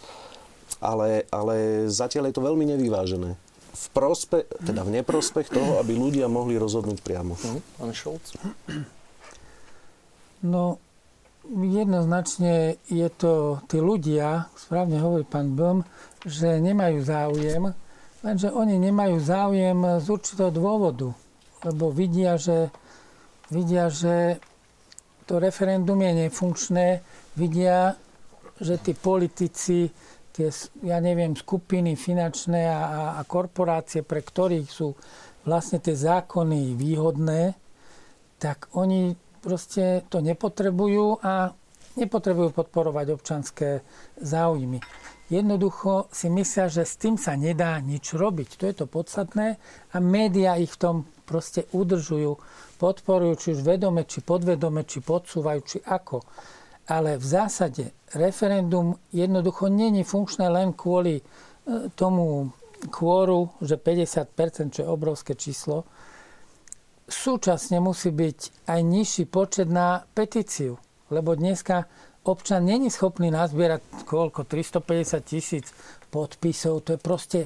Ale, 0.82 1.30
ale 1.30 1.86
zatiaľ 1.86 2.34
je 2.34 2.36
to 2.36 2.42
veľmi 2.42 2.66
nevyvážené. 2.74 3.38
V, 3.76 3.86
prospe, 3.94 4.50
teda 4.66 4.82
v 4.82 5.04
neprospech 5.04 5.54
toho, 5.54 5.78
aby 5.84 5.94
ľudia 5.94 6.26
mohli 6.26 6.58
rozhodnúť 6.58 7.04
priamo. 7.06 7.38
Mhm. 7.38 7.60
Pán 7.78 7.92
Šolc? 7.94 8.26
No, 10.46 10.78
jednoznačne 11.50 12.78
je 12.86 13.10
to, 13.10 13.66
tí 13.66 13.82
ľudia, 13.82 14.46
správne 14.54 15.02
hovorí 15.02 15.26
pán 15.26 15.58
Blm, 15.58 15.82
že 16.22 16.62
nemajú 16.62 17.02
záujem, 17.02 17.74
lenže 18.22 18.54
oni 18.54 18.78
nemajú 18.78 19.18
záujem 19.22 19.80
z 20.02 20.06
určitého 20.06 20.54
dôvodu, 20.54 21.14
lebo 21.66 21.90
vidia, 21.90 22.38
že, 22.38 22.70
vidia, 23.50 23.90
že 23.90 24.38
to 25.26 25.42
referendum 25.42 25.98
je 26.06 26.30
nefunkčné, 26.30 27.02
vidia, 27.34 27.98
že 28.62 28.78
tí 28.78 28.94
politici, 28.94 29.90
tie, 30.30 30.54
ja 30.86 31.02
neviem, 31.02 31.34
skupiny 31.34 31.98
finančné 31.98 32.70
a, 32.70 33.18
a 33.18 33.22
korporácie, 33.26 34.06
pre 34.06 34.22
ktorých 34.22 34.70
sú 34.70 34.94
vlastne 35.42 35.82
tie 35.82 35.98
zákony 35.98 36.78
výhodné, 36.78 37.58
tak 38.38 38.70
oni 38.78 39.25
proste 39.46 40.02
to 40.10 40.26
nepotrebujú 40.26 41.22
a 41.22 41.54
nepotrebujú 42.02 42.50
podporovať 42.50 43.06
občanské 43.14 43.86
záujmy. 44.18 44.82
Jednoducho 45.30 46.10
si 46.10 46.30
myslia, 46.34 46.70
že 46.70 46.86
s 46.86 46.98
tým 46.98 47.18
sa 47.18 47.38
nedá 47.38 47.78
nič 47.82 48.14
robiť. 48.14 48.58
To 48.62 48.64
je 48.66 48.76
to 48.78 48.86
podstatné 48.90 49.62
a 49.94 49.98
médiá 50.02 50.58
ich 50.58 50.74
v 50.74 50.82
tom 50.82 50.96
proste 51.26 51.66
udržujú 51.74 52.38
podporujú, 52.76 53.34
či 53.40 53.48
už 53.56 53.62
vedome, 53.64 54.04
či 54.04 54.22
podvedome, 54.22 54.84
či 54.84 55.00
podsúvajú, 55.00 55.60
či 55.64 55.78
ako. 55.82 56.22
Ale 56.86 57.18
v 57.18 57.26
zásade 57.26 57.84
referendum 58.14 58.94
jednoducho 59.10 59.72
není 59.72 60.06
funkčné 60.06 60.46
len 60.52 60.76
kvôli 60.78 61.18
e, 61.18 61.24
tomu 61.98 62.54
kvóru, 62.94 63.58
že 63.64 63.82
50%, 63.82 64.70
čo 64.70 64.80
je 64.86 64.88
obrovské 64.88 65.34
číslo. 65.34 65.88
Súčasne 67.06 67.78
musí 67.78 68.10
byť 68.10 68.66
aj 68.66 68.80
nižší 68.82 69.30
počet 69.30 69.70
na 69.70 70.02
petíciu, 70.18 70.82
lebo 71.14 71.38
dneska 71.38 71.86
občan 72.26 72.66
není 72.66 72.90
schopný 72.90 73.30
nazbierať 73.30 74.10
koľko, 74.10 74.50
350 74.50 75.22
tisíc 75.22 75.70
podpisov, 76.10 76.82
to 76.82 76.98
je 76.98 77.00
proste 77.00 77.40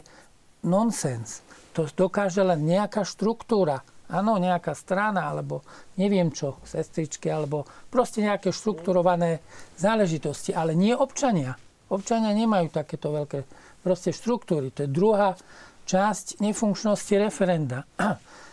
nonsens. 0.63 1.43
To 1.75 1.83
dokáže 1.91 2.39
len 2.39 2.63
nejaká 2.63 3.03
štruktúra 3.03 3.83
Áno, 4.09 4.41
nejaká 4.41 4.73
strana, 4.73 5.29
alebo 5.29 5.61
neviem 5.93 6.33
čo, 6.33 6.57
sestričky, 6.65 7.29
alebo 7.29 7.69
proste 7.93 8.25
nejaké 8.25 8.49
štrukturované 8.49 9.37
záležitosti, 9.77 10.49
ale 10.49 10.73
nie 10.73 10.97
občania. 10.97 11.53
Občania 11.93 12.33
nemajú 12.33 12.73
takéto 12.73 13.13
veľké 13.13 13.45
proste 13.85 14.09
štruktúry. 14.09 14.73
To 14.73 14.85
je 14.85 14.89
druhá 14.89 15.37
časť 15.85 16.41
nefunkčnosti 16.41 17.13
referenda. 17.21 17.85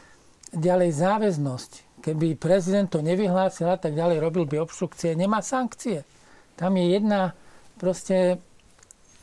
Ďalej 0.55 0.91
záväznosť. 0.95 1.73
Keby 2.05 2.39
prezident 2.39 2.87
to 2.87 3.03
nevyhlásil 3.03 3.67
a 3.67 3.79
tak 3.81 3.99
ďalej, 3.99 4.23
robil 4.23 4.47
by 4.47 4.63
obštrukcie, 4.63 5.19
nemá 5.19 5.43
sankcie. 5.43 6.07
Tam 6.55 6.79
je 6.79 6.87
jedna, 6.95 7.35
proste, 7.83 8.39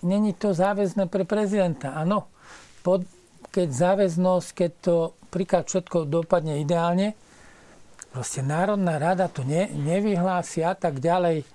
není 0.03 0.35
to 0.35 0.51
záväzné 0.51 1.07
pre 1.07 1.23
prezidenta. 1.23 1.95
Áno, 1.95 2.27
pod, 2.83 3.07
keď 3.55 3.67
záväznosť, 3.71 4.47
keď 4.51 4.71
to 4.83 4.95
príklad 5.31 5.65
všetko 5.71 6.05
dopadne 6.05 6.59
ideálne, 6.59 7.15
proste 8.11 8.43
Národná 8.43 8.99
rada 8.99 9.31
to 9.31 9.47
ne, 9.47 9.71
nevyhlási 9.71 10.61
a 10.61 10.75
tak 10.75 10.99
ďalej. 10.99 11.41
E, 11.41 11.45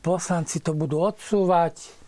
poslanci 0.00 0.58
to 0.64 0.72
budú 0.72 1.04
odsúvať 1.04 2.00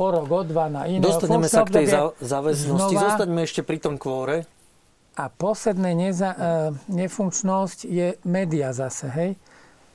o 0.00 0.10
rok, 0.10 0.26
o 0.26 0.42
dva 0.42 0.66
na 0.72 0.88
iné. 0.90 1.04
Dostaneme 1.04 1.46
sa 1.46 1.62
k 1.62 1.84
tej 1.84 1.86
záväznosti. 2.18 2.96
Znova. 2.96 3.12
Zostaňme 3.14 3.40
ešte 3.46 3.60
pri 3.62 3.78
tom 3.78 3.94
kvóre. 4.00 4.48
A 5.14 5.30
posledná 5.30 5.94
neza, 5.94 6.34
e, 6.34 6.38
nefunkčnosť 6.90 7.78
je 7.86 8.18
média 8.26 8.74
zase, 8.74 9.06
hej. 9.14 9.30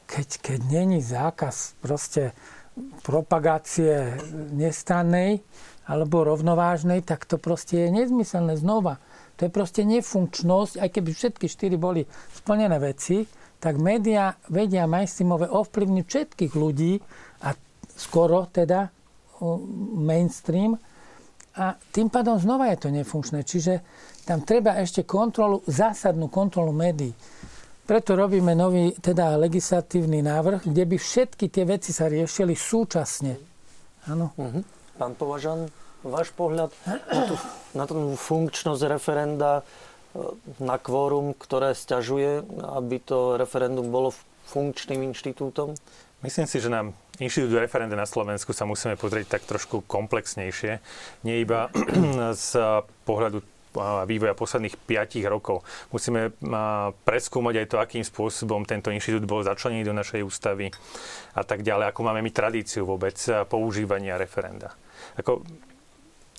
Keď, 0.09 0.27
keď 0.41 0.59
není 0.71 1.03
zákaz 1.03 1.77
proste 1.83 2.33
propagácie 3.03 4.15
nestrannej, 4.55 5.43
alebo 5.89 6.21
rovnovážnej, 6.21 7.01
tak 7.01 7.25
to 7.25 7.41
proste 7.41 7.89
je 7.89 7.89
nezmyselné 7.89 8.61
znova. 8.61 9.01
To 9.41 9.49
je 9.49 9.51
proste 9.51 9.81
nefunkčnosť, 9.81 10.77
aj 10.77 10.89
keby 10.93 11.09
všetky 11.17 11.45
štyri 11.49 11.81
boli 11.81 12.05
splnené 12.37 12.77
veci, 12.77 13.25
tak 13.57 13.81
médiá 13.81 14.37
vedia 14.53 14.85
mainstreamové 14.85 15.49
ovplyvniť 15.49 16.05
všetkých 16.05 16.53
ľudí 16.53 17.01
a 17.43 17.57
skoro 17.97 18.45
teda 18.53 18.93
mainstream 19.97 20.77
a 21.57 21.75
tým 21.91 22.07
pádom 22.13 22.37
znova 22.39 22.71
je 22.71 22.77
to 22.77 22.89
nefunkčné. 22.93 23.43
Čiže 23.43 23.73
tam 24.29 24.45
treba 24.45 24.77
ešte 24.77 25.01
kontrolu, 25.09 25.65
zásadnú 25.65 26.29
kontrolu 26.29 26.69
médií. 26.69 27.17
Preto 27.89 28.13
robíme 28.13 28.53
nový 28.53 28.93
teda 29.01 29.33
legislatívny 29.41 30.21
návrh, 30.21 30.69
kde 30.69 30.83
by 30.85 30.97
všetky 31.01 31.49
tie 31.49 31.65
veci 31.65 31.89
sa 31.89 32.05
riešili 32.05 32.53
súčasne. 32.53 33.41
Áno. 34.05 34.29
Uh-huh. 34.37 34.61
Pán 35.01 35.17
Považan, 35.17 35.73
váš 36.05 36.29
pohľad 36.37 36.69
na 36.85 37.21
tú, 37.25 37.35
na 37.73 37.83
tú 37.89 37.97
funkčnosť 38.13 38.85
referenda, 38.85 39.65
e, 40.13 40.21
na 40.61 40.77
kvórum, 40.77 41.33
ktoré 41.33 41.73
stiažuje, 41.73 42.45
aby 42.77 43.01
to 43.01 43.33
referendum 43.33 43.89
bolo 43.89 44.13
funkčným 44.53 45.09
inštitútom? 45.09 45.73
Myslím 46.21 46.45
si, 46.45 46.61
že 46.61 46.69
nám 46.69 46.93
inštitút 47.17 47.57
referenda 47.57 47.97
na 47.97 48.05
Slovensku 48.05 48.53
sa 48.53 48.69
musíme 48.69 48.93
pozrieť 48.93 49.41
tak 49.41 49.49
trošku 49.49 49.81
komplexnejšie. 49.89 50.77
Nie 51.25 51.41
iba 51.41 51.73
z 52.37 52.49
pohľadu 53.09 53.41
vývoja 54.05 54.33
posledných 54.33 54.75
5 54.75 55.25
rokov. 55.29 55.61
Musíme 55.93 56.33
preskúmať 57.05 57.55
aj 57.61 57.67
to, 57.69 57.77
akým 57.77 58.03
spôsobom 58.05 58.65
tento 58.65 58.89
inštitút 58.89 59.29
bol 59.29 59.45
začlenený 59.45 59.85
do 59.85 59.93
našej 59.93 60.25
ústavy 60.25 60.73
a 61.37 61.43
tak 61.45 61.61
ďalej, 61.61 61.93
ako 61.93 62.01
máme 62.01 62.25
my 62.25 62.31
tradíciu 62.33 62.85
vôbec 62.85 63.15
používania 63.45 64.17
referenda. 64.17 64.73
Ako, 65.17 65.45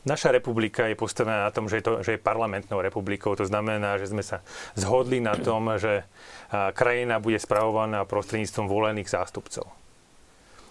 Naša 0.00 0.32
republika 0.32 0.88
je 0.88 0.96
postavená 0.96 1.44
na 1.44 1.52
tom, 1.52 1.68
že 1.68 1.76
je, 1.76 1.84
to, 1.84 1.92
že 2.00 2.16
je 2.16 2.24
parlamentnou 2.24 2.80
republikou. 2.80 3.36
To 3.36 3.44
znamená, 3.44 4.00
že 4.00 4.08
sme 4.08 4.24
sa 4.24 4.40
zhodli 4.72 5.20
na 5.20 5.36
tom, 5.36 5.76
že 5.76 6.08
krajina 6.48 7.20
bude 7.20 7.36
spravovaná 7.36 8.08
prostredníctvom 8.08 8.64
volených 8.64 9.12
zástupcov. 9.12 9.68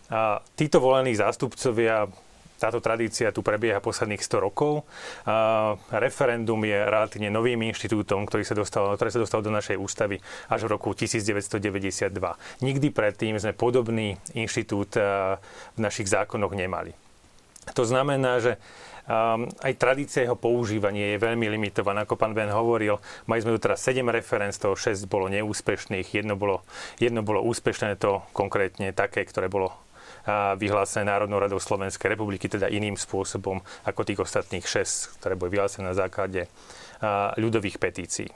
A 0.09 0.41
títo 0.57 0.81
volení 0.81 1.13
zástupcovia 1.13 2.09
táto 2.59 2.83
tradícia 2.83 3.31
tu 3.31 3.39
prebieha 3.39 3.79
posledných 3.79 4.19
100 4.19 4.45
rokov. 4.45 4.83
A 5.25 5.71
referendum 5.95 6.59
je 6.67 6.75
relatívne 6.75 7.31
novým 7.31 7.63
inštitútom, 7.71 8.27
ktorý 8.27 8.43
sa 8.43 8.53
dostal, 8.53 8.91
ktorý 8.99 9.09
sa 9.09 9.23
dostal 9.23 9.39
do 9.39 9.49
našej 9.49 9.79
ústavy 9.79 10.19
až 10.51 10.67
v 10.67 10.75
roku 10.75 10.91
1992. 10.91 12.11
Nikdy 12.59 12.87
predtým 12.91 13.39
sme 13.39 13.55
podobný 13.55 14.19
inštitút 14.35 14.99
v 14.99 15.79
našich 15.79 16.11
zákonoch 16.11 16.51
nemali. 16.51 16.91
To 17.73 17.87
znamená, 17.87 18.43
že 18.43 18.59
Um, 19.09 19.49
aj 19.65 19.73
tradícia 19.81 20.21
jeho 20.21 20.37
používania 20.37 21.17
je 21.17 21.25
veľmi 21.25 21.49
limitovaná. 21.49 22.05
Ako 22.05 22.13
pán 22.13 22.37
Ben 22.37 22.53
hovoril, 22.53 23.01
mali 23.25 23.41
sme 23.41 23.57
tu 23.57 23.65
teraz 23.65 23.81
7 23.81 24.05
referenc, 24.05 24.53
toho 24.53 24.77
6 24.77 25.09
bolo 25.09 25.25
neúspešných, 25.33 26.13
jedno 26.13 26.37
bolo, 26.37 26.61
jedno 27.01 27.25
bolo 27.25 27.41
úspešné, 27.41 27.97
to 27.97 28.21
konkrétne 28.37 28.93
také, 28.93 29.25
ktoré 29.25 29.49
bolo 29.49 29.73
vyhlásené 30.59 31.07
Národnou 31.07 31.39
radou 31.39 31.59
Slovenskej 31.61 32.15
republiky, 32.15 32.49
teda 32.49 32.67
iným 32.71 32.95
spôsobom 32.97 33.61
ako 33.87 34.01
tých 34.03 34.19
ostatných 34.23 34.65
6, 34.65 35.21
ktoré 35.21 35.39
boli 35.39 35.55
vyhlásené 35.55 35.87
na 35.87 35.95
základe 35.97 36.47
ľudových 37.39 37.79
petícií. 37.79 38.29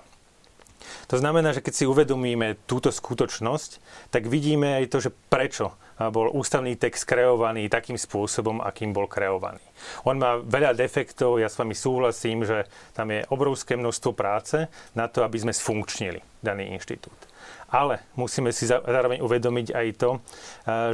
To 1.08 1.16
znamená, 1.16 1.56
že 1.56 1.64
keď 1.64 1.74
si 1.74 1.86
uvedomíme 1.88 2.60
túto 2.68 2.92
skutočnosť, 2.92 3.80
tak 4.12 4.28
vidíme 4.28 4.84
aj 4.84 4.86
to, 4.92 4.98
že 5.00 5.16
prečo 5.32 5.80
bol 6.12 6.28
ústavný 6.34 6.76
text 6.76 7.08
kreovaný 7.08 7.72
takým 7.72 7.96
spôsobom, 7.96 8.60
akým 8.60 8.92
bol 8.92 9.08
kreovaný. 9.08 9.64
On 10.04 10.20
má 10.20 10.42
veľa 10.42 10.76
defektov, 10.76 11.40
ja 11.40 11.48
s 11.48 11.56
vami 11.56 11.72
súhlasím, 11.78 12.44
že 12.44 12.68
tam 12.92 13.14
je 13.16 13.24
obrovské 13.32 13.80
množstvo 13.80 14.12
práce 14.12 14.68
na 14.92 15.08
to, 15.08 15.24
aby 15.24 15.40
sme 15.40 15.54
sfunkčnili 15.56 16.20
daný 16.44 16.76
inštitút. 16.76 17.16
Ale 17.74 18.06
musíme 18.14 18.54
si 18.54 18.70
zároveň 18.70 19.26
uvedomiť 19.26 19.68
aj 19.74 19.88
to, 19.98 20.10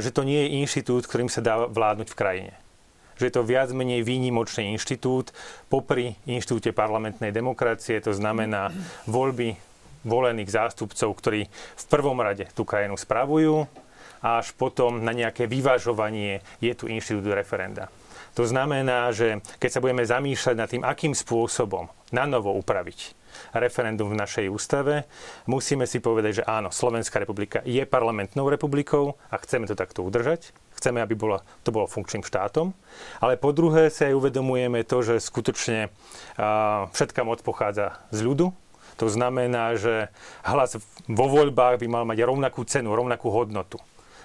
že 0.00 0.10
to 0.16 0.24
nie 0.24 0.48
je 0.48 0.64
inštitút, 0.64 1.04
ktorým 1.04 1.28
sa 1.28 1.44
dá 1.44 1.68
vládnuť 1.68 2.08
v 2.08 2.18
krajine 2.18 2.54
že 3.20 3.28
je 3.28 3.36
to 3.36 3.44
viac 3.44 3.68
menej 3.76 4.00
výnimočný 4.00 4.72
inštitút 4.72 5.36
popri 5.68 6.16
inštitúte 6.24 6.72
parlamentnej 6.72 7.28
demokracie, 7.36 8.00
to 8.00 8.16
znamená 8.16 8.72
voľby 9.04 9.60
volených 10.08 10.48
zástupcov, 10.48 11.12
ktorí 11.20 11.44
v 11.52 11.84
prvom 11.92 12.16
rade 12.16 12.48
tú 12.56 12.64
krajinu 12.64 12.96
spravujú 12.96 13.68
a 14.24 14.40
až 14.40 14.56
potom 14.56 15.04
na 15.04 15.12
nejaké 15.12 15.44
vyvažovanie 15.44 16.40
je 16.64 16.72
tu 16.72 16.88
inštitút 16.88 17.28
referenda. 17.28 17.92
To 18.38 18.48
znamená, 18.48 19.12
že 19.12 19.44
keď 19.60 19.70
sa 19.70 19.82
budeme 19.84 20.04
zamýšľať 20.06 20.56
nad 20.56 20.68
tým, 20.72 20.80
akým 20.80 21.12
spôsobom 21.12 21.92
na 22.08 22.24
novo 22.24 22.56
upraviť 22.56 23.19
referendum 23.54 24.10
v 24.10 24.20
našej 24.20 24.46
ústave, 24.50 25.04
musíme 25.46 25.84
si 25.84 25.98
povedať, 26.02 26.42
že 26.42 26.48
áno, 26.48 26.72
Slovenská 26.72 27.22
republika 27.22 27.60
je 27.66 27.82
parlamentnou 27.84 28.48
republikou 28.48 29.18
a 29.30 29.36
chceme 29.40 29.66
to 29.66 29.78
takto 29.78 30.02
udržať. 30.06 30.54
Chceme, 30.80 31.04
aby 31.04 31.12
bola, 31.12 31.44
to 31.60 31.76
bolo 31.76 31.84
funkčným 31.84 32.24
štátom. 32.24 32.72
Ale 33.20 33.36
po 33.36 33.52
druhé 33.52 33.92
sa 33.92 34.08
aj 34.08 34.16
uvedomujeme 34.16 34.80
to, 34.88 35.04
že 35.04 35.20
skutočne 35.20 35.92
všetká 36.96 37.20
moc 37.20 37.44
pochádza 37.44 38.00
z 38.08 38.24
ľudu. 38.24 38.56
To 38.96 39.06
znamená, 39.08 39.76
že 39.76 40.08
hlas 40.40 40.80
vo 41.04 41.26
voľbách 41.28 41.84
by 41.84 41.86
mal 41.88 42.04
mať 42.08 42.24
rovnakú 42.24 42.64
cenu, 42.64 42.96
rovnakú 42.96 43.28
hodnotu 43.28 43.76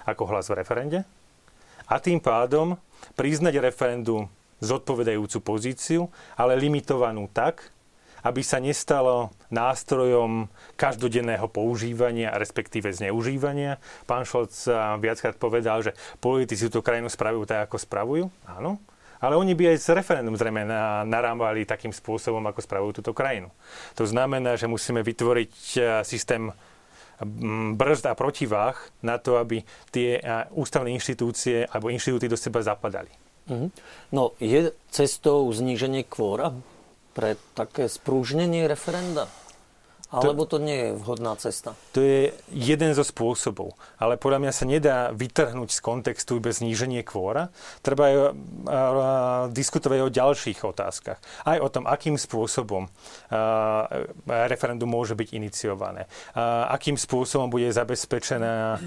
ako 0.08 0.32
hlas 0.32 0.48
v 0.48 0.56
referende. 0.56 0.98
A 1.92 2.00
tým 2.00 2.24
pádom 2.24 2.80
priznať 3.18 3.60
referendum 3.60 4.32
zodpovedajúcu 4.64 5.38
pozíciu, 5.44 6.08
ale 6.40 6.56
limitovanú 6.56 7.28
tak, 7.28 7.68
aby 8.24 8.40
sa 8.40 8.62
nestalo 8.62 9.34
nástrojom 9.52 10.48
každodenného 10.78 11.50
používania, 11.52 12.32
respektíve 12.36 12.92
zneužívania. 12.94 13.82
Pán 14.08 14.24
Šolc 14.24 14.54
viackrát 15.02 15.36
povedal, 15.36 15.84
že 15.84 15.92
politici 16.22 16.68
túto 16.70 16.80
krajinu 16.86 17.10
spravujú 17.10 17.44
tak, 17.44 17.68
ako 17.68 17.76
spravujú. 17.76 18.24
Áno. 18.46 18.80
Ale 19.16 19.32
oni 19.32 19.56
by 19.56 19.72
aj 19.72 19.78
s 19.80 19.88
referendum 19.96 20.36
zrejme 20.36 20.68
narámali 21.08 21.64
takým 21.64 21.88
spôsobom, 21.88 22.44
ako 22.44 22.60
spravujú 22.60 23.00
túto 23.00 23.16
krajinu. 23.16 23.48
To 23.96 24.04
znamená, 24.04 24.60
že 24.60 24.68
musíme 24.68 25.00
vytvoriť 25.00 25.52
systém 26.04 26.52
brzd 27.80 28.12
a 28.12 28.18
protivách 28.18 28.92
na 29.00 29.16
to, 29.16 29.40
aby 29.40 29.64
tie 29.88 30.20
ústavné 30.52 30.92
inštitúcie 30.92 31.64
alebo 31.64 31.88
inštitúty 31.88 32.28
do 32.28 32.36
seba 32.36 32.60
zapadali. 32.60 33.08
Mhm. 33.48 33.68
No, 34.12 34.36
je 34.36 34.68
cestou 34.92 35.48
zníženie 35.48 36.04
kvóra 36.04 36.52
pre 37.16 37.40
také 37.56 37.88
sprúžnenie 37.88 38.68
referenda? 38.68 39.24
Alebo 40.16 40.48
to 40.48 40.56
nie 40.56 40.88
je 40.88 40.90
vhodná 40.96 41.36
cesta? 41.36 41.76
To 41.92 42.00
je 42.00 42.32
jeden 42.48 42.96
zo 42.96 43.04
spôsobov. 43.04 43.76
Ale 44.00 44.16
podľa 44.16 44.40
mňa 44.40 44.52
sa 44.52 44.64
nedá 44.64 44.98
vytrhnúť 45.12 45.70
z 45.76 45.80
kontextu 45.84 46.40
bez 46.40 46.64
zníženie 46.64 47.04
kvóra. 47.04 47.52
Treba 47.84 48.04
aj, 48.08 48.16
diskutovať 49.52 49.98
o 50.00 50.08
ďalších 50.08 50.64
otázkach. 50.64 51.20
Aj 51.44 51.58
o 51.60 51.68
tom, 51.68 51.84
akým 51.84 52.16
spôsobom 52.16 52.88
a, 53.28 53.86
referendum 54.48 54.88
môže 54.88 55.12
byť 55.12 55.28
iniciované. 55.36 56.08
Akým 56.72 56.96
spôsobom 56.96 57.52
bude 57.52 57.68
zabezpečená 57.68 58.80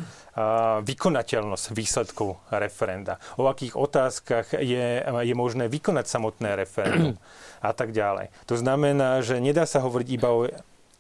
vykonateľnosť 0.85 1.65
výsledkov 1.75 2.39
referenda. 2.53 3.19
O 3.35 3.49
akých 3.49 3.75
otázkach 3.75 4.55
je, 4.55 5.03
je 5.03 5.35
možné 5.35 5.67
vykonať 5.67 6.05
samotné 6.07 6.55
referendum 6.55 7.15
a 7.69 7.71
tak 7.75 7.91
ďalej. 7.91 8.31
To 8.47 8.55
znamená, 8.55 9.19
že 9.19 9.43
nedá 9.43 9.67
sa 9.67 9.83
hovoriť 9.83 10.07
iba 10.07 10.29
o 10.31 10.47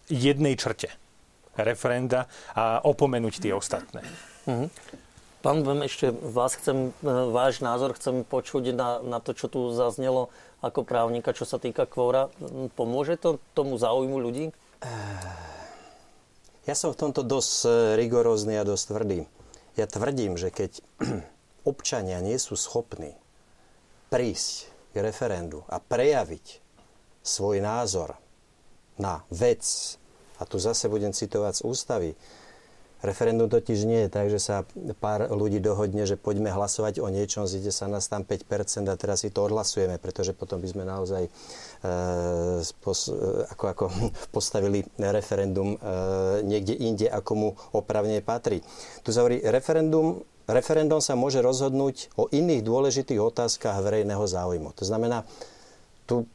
jednej 0.09 0.57
črte 0.57 0.91
referenda 1.55 2.27
a 2.53 2.81
opomenúť 2.83 3.39
tie 3.39 3.53
ostatné. 3.53 4.03
Mm-hmm. 4.49 4.69
Pán 5.39 5.63
Vem, 5.63 5.87
ešte 5.87 6.11
vás 6.11 6.59
chcem, 6.59 6.91
e, 6.99 7.07
váš 7.31 7.63
názor 7.63 7.95
chcem 7.95 8.27
počuť 8.27 8.75
na, 8.75 8.99
na 8.99 9.19
to, 9.23 9.31
čo 9.31 9.47
tu 9.47 9.71
zaznelo 9.71 10.27
ako 10.59 10.83
právnika, 10.83 11.31
čo 11.31 11.47
sa 11.47 11.55
týka 11.55 11.87
kvóra. 11.87 12.27
Pomôže 12.75 13.15
to 13.15 13.39
tomu 13.55 13.79
záujmu 13.79 14.19
ľudí? 14.19 14.51
Ja 16.67 16.75
som 16.75 16.91
v 16.91 16.99
tomto 16.99 17.23
dosť 17.23 17.55
e, 17.63 17.69
rigorózny 17.95 18.59
a 18.59 18.67
dosť 18.67 18.83
tvrdý. 18.91 19.19
Ja 19.79 19.87
tvrdím, 19.87 20.35
že 20.35 20.51
keď 20.51 20.83
občania 21.71 22.19
nie 22.19 22.35
sú 22.35 22.59
schopní 22.59 23.15
prísť 24.11 24.67
k 24.91 24.95
referendu 24.99 25.63
a 25.71 25.79
prejaviť 25.79 26.59
svoj 27.23 27.63
názor 27.63 28.19
na 28.99 29.23
vec, 29.31 29.63
a 30.39 30.43
tu 30.45 30.59
zase 30.59 30.91
budem 30.91 31.15
citovať 31.15 31.53
z 31.59 31.65
ústavy, 31.65 32.09
Referendum 32.99 33.47
totiž 33.47 33.87
nie 33.87 33.99
je 34.05 34.09
tak, 34.11 34.27
že 34.27 34.43
sa 34.43 34.67
pár 34.99 35.31
ľudí 35.31 35.63
dohodne, 35.63 36.03
že 36.03 36.19
poďme 36.19 36.51
hlasovať 36.51 36.99
o 36.99 37.07
niečom, 37.07 37.47
zíde 37.47 37.71
sa 37.71 37.87
nás 37.87 38.11
tam 38.11 38.27
5% 38.27 38.91
a 38.91 38.99
teraz 38.99 39.23
si 39.23 39.31
to 39.31 39.47
odhlasujeme, 39.47 39.95
pretože 40.03 40.35
potom 40.35 40.59
by 40.59 40.67
sme 40.67 40.83
naozaj 40.83 41.23
e, 41.23 41.31
spos, 42.59 43.07
e, 43.07 43.15
ako, 43.55 43.63
ako 43.71 43.85
postavili 44.35 44.83
referendum 44.99 45.79
e, 45.79 46.43
niekde 46.43 46.75
inde, 46.75 47.07
ako 47.07 47.31
mu 47.39 47.49
opravne 47.71 48.19
patrí. 48.19 48.59
Tu 49.07 49.15
sa 49.15 49.23
hovorí, 49.23 49.39
referendum, 49.47 50.19
referendum 50.51 50.99
sa 50.99 51.15
môže 51.15 51.39
rozhodnúť 51.39 52.11
o 52.19 52.27
iných 52.27 52.67
dôležitých 52.67 53.23
otázkach 53.23 53.79
verejného 53.79 54.27
záujmu. 54.27 54.75
To 54.75 54.83
znamená, 54.83 55.23
tu 56.03 56.27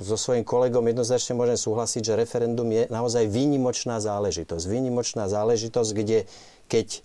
so 0.00 0.16
svojím 0.16 0.42
kolegom 0.42 0.82
jednoznačne 0.88 1.36
môžem 1.36 1.60
súhlasiť, 1.60 2.02
že 2.02 2.18
referendum 2.18 2.66
je 2.72 2.88
naozaj 2.88 3.28
výnimočná 3.28 4.00
záležitosť. 4.00 4.64
Výnimočná 4.66 5.28
záležitosť, 5.28 5.90
kde 5.92 6.18
keď 6.66 7.04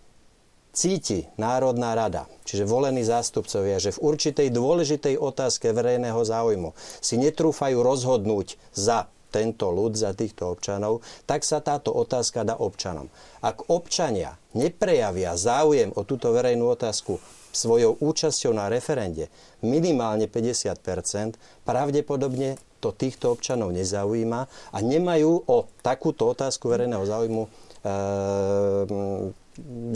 cíti 0.76 1.32
Národná 1.40 1.96
rada, 1.96 2.28
čiže 2.44 2.68
volení 2.68 3.04
zástupcovia, 3.04 3.80
že 3.80 3.96
v 3.96 4.04
určitej 4.12 4.52
dôležitej 4.52 5.16
otázke 5.16 5.72
verejného 5.72 6.20
záujmu 6.20 6.76
si 7.00 7.16
netrúfajú 7.16 7.80
rozhodnúť 7.80 8.60
za 8.76 9.08
tento 9.32 9.68
ľud, 9.68 10.00
za 10.00 10.16
týchto 10.16 10.56
občanov, 10.56 11.04
tak 11.28 11.44
sa 11.44 11.60
táto 11.60 11.92
otázka 11.92 12.48
dá 12.48 12.56
občanom. 12.56 13.12
Ak 13.44 13.68
občania 13.68 14.40
neprejavia 14.56 15.36
záujem 15.36 15.92
o 15.96 16.08
túto 16.08 16.32
verejnú 16.32 16.72
otázku 16.72 17.20
svojou 17.56 17.96
účasťou 18.00 18.52
na 18.52 18.68
referende 18.68 19.32
minimálne 19.64 20.28
50% 20.28 21.40
pravdepodobne 21.64 22.60
to 22.86 22.94
týchto 22.94 23.34
občanov 23.34 23.74
nezaujíma 23.74 24.42
a 24.46 24.78
nemajú 24.78 25.50
o 25.50 25.66
takúto 25.82 26.30
otázku 26.30 26.70
verejného 26.70 27.02
záujmu 27.02 27.44
e, 27.46 27.50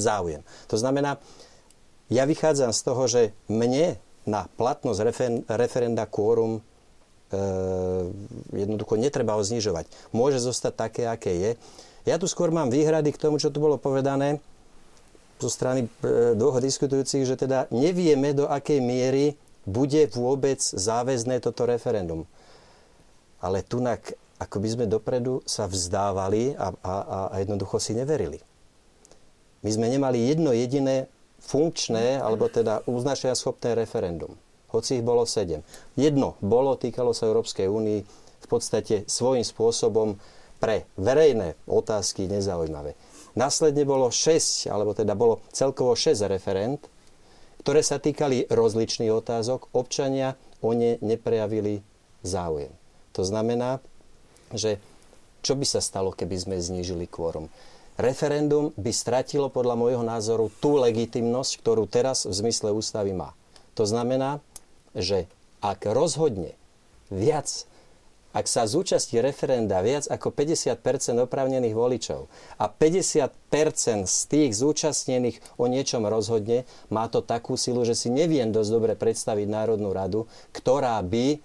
záujem. 0.02 0.42
To 0.74 0.76
znamená, 0.82 1.22
ja 2.10 2.26
vychádzam 2.26 2.74
z 2.74 2.82
toho, 2.82 3.04
že 3.06 3.22
mne 3.46 4.02
na 4.26 4.50
platnosť 4.58 5.00
referenda 5.46 6.10
quórum 6.10 6.66
jednoducho 8.54 8.98
netreba 8.98 9.38
ho 9.38 9.44
znižovať. 9.46 9.86
Môže 10.10 10.42
zostať 10.42 10.74
také, 10.74 11.04
aké 11.06 11.32
je. 11.38 11.52
Ja 12.10 12.18
tu 12.18 12.26
skôr 12.26 12.50
mám 12.50 12.74
výhrady 12.74 13.14
k 13.14 13.22
tomu, 13.22 13.38
čo 13.38 13.54
tu 13.54 13.62
bolo 13.62 13.78
povedané 13.78 14.42
zo 15.38 15.48
strany 15.48 15.86
e, 15.86 16.36
dvoch 16.36 16.60
diskutujúcich, 16.60 17.24
že 17.24 17.40
teda 17.40 17.70
nevieme, 17.72 18.34
do 18.36 18.50
akej 18.50 18.82
miery 18.82 19.38
bude 19.64 20.10
vôbec 20.12 20.60
záväzné 20.60 21.40
toto 21.40 21.70
referendum. 21.70 22.26
Ale 23.40 23.64
tunak, 23.64 24.14
ako 24.40 24.56
by 24.60 24.68
sme 24.68 24.86
dopredu 24.88 25.44
sa 25.48 25.68
vzdávali 25.68 26.56
a, 26.56 26.72
a, 26.84 26.94
a 27.32 27.36
jednoducho 27.40 27.80
si 27.80 27.96
neverili. 27.96 28.40
My 29.60 29.70
sme 29.76 29.92
nemali 29.92 30.32
jedno 30.32 30.56
jediné 30.56 31.12
funkčné, 31.40 32.20
alebo 32.20 32.48
teda 32.48 32.84
uznašenia 32.88 33.36
schopné 33.36 33.76
referendum. 33.76 34.36
Hoci 34.70 35.02
ich 35.02 35.06
bolo 35.06 35.26
sedem. 35.26 35.66
Jedno 35.98 36.40
bolo, 36.44 36.78
týkalo 36.78 37.12
sa 37.12 37.28
Európskej 37.28 37.68
únii 37.68 38.00
v 38.40 38.48
podstate 38.48 39.04
svojím 39.10 39.44
spôsobom 39.44 40.16
pre 40.60 40.88
verejné 41.00 41.56
otázky 41.66 42.28
nezaujímavé. 42.28 42.94
Následne 43.36 43.88
bolo 43.88 44.12
6, 44.12 44.68
alebo 44.68 44.92
teda 44.92 45.16
bolo 45.16 45.40
celkovo 45.56 45.96
6 45.96 46.28
referent, 46.28 46.80
ktoré 47.64 47.84
sa 47.84 48.00
týkali 48.00 48.48
rozličných 48.48 49.12
otázok. 49.12 49.72
Občania 49.76 50.36
o 50.60 50.76
ne 50.76 51.00
neprejavili 51.00 51.84
záujem. 52.24 52.72
To 53.14 53.26
znamená, 53.26 53.82
že 54.54 54.82
čo 55.40 55.56
by 55.56 55.66
sa 55.66 55.80
stalo, 55.80 56.12
keby 56.12 56.36
sme 56.36 56.56
znížili 56.60 57.08
kvórum? 57.08 57.48
Referendum 58.00 58.72
by 58.80 58.92
stratilo 58.96 59.52
podľa 59.52 59.76
môjho 59.76 60.04
názoru 60.08 60.48
tú 60.64 60.80
legitimnosť, 60.80 61.60
ktorú 61.60 61.84
teraz 61.84 62.24
v 62.24 62.32
zmysle 62.32 62.72
ústavy 62.72 63.12
má. 63.12 63.36
To 63.76 63.84
znamená, 63.84 64.40
že 64.96 65.28
ak 65.60 65.84
rozhodne 65.92 66.56
viac 67.12 67.68
ak 68.30 68.46
sa 68.46 68.70
zúčastí 68.70 69.18
referenda 69.18 69.82
viac 69.82 70.06
ako 70.06 70.30
50% 70.30 70.86
oprávnených 71.18 71.74
voličov 71.74 72.30
a 72.62 72.70
50% 72.70 74.06
z 74.06 74.20
tých 74.30 74.52
zúčastnených 74.54 75.42
o 75.58 75.66
niečom 75.66 76.06
rozhodne, 76.06 76.70
má 76.94 77.10
to 77.10 77.26
takú 77.26 77.58
silu, 77.58 77.82
že 77.82 77.98
si 77.98 78.14
neviem 78.14 78.54
dosť 78.54 78.70
dobre 78.70 78.94
predstaviť 78.94 79.50
Národnú 79.50 79.90
radu, 79.90 80.30
ktorá 80.54 81.02
by 81.02 81.42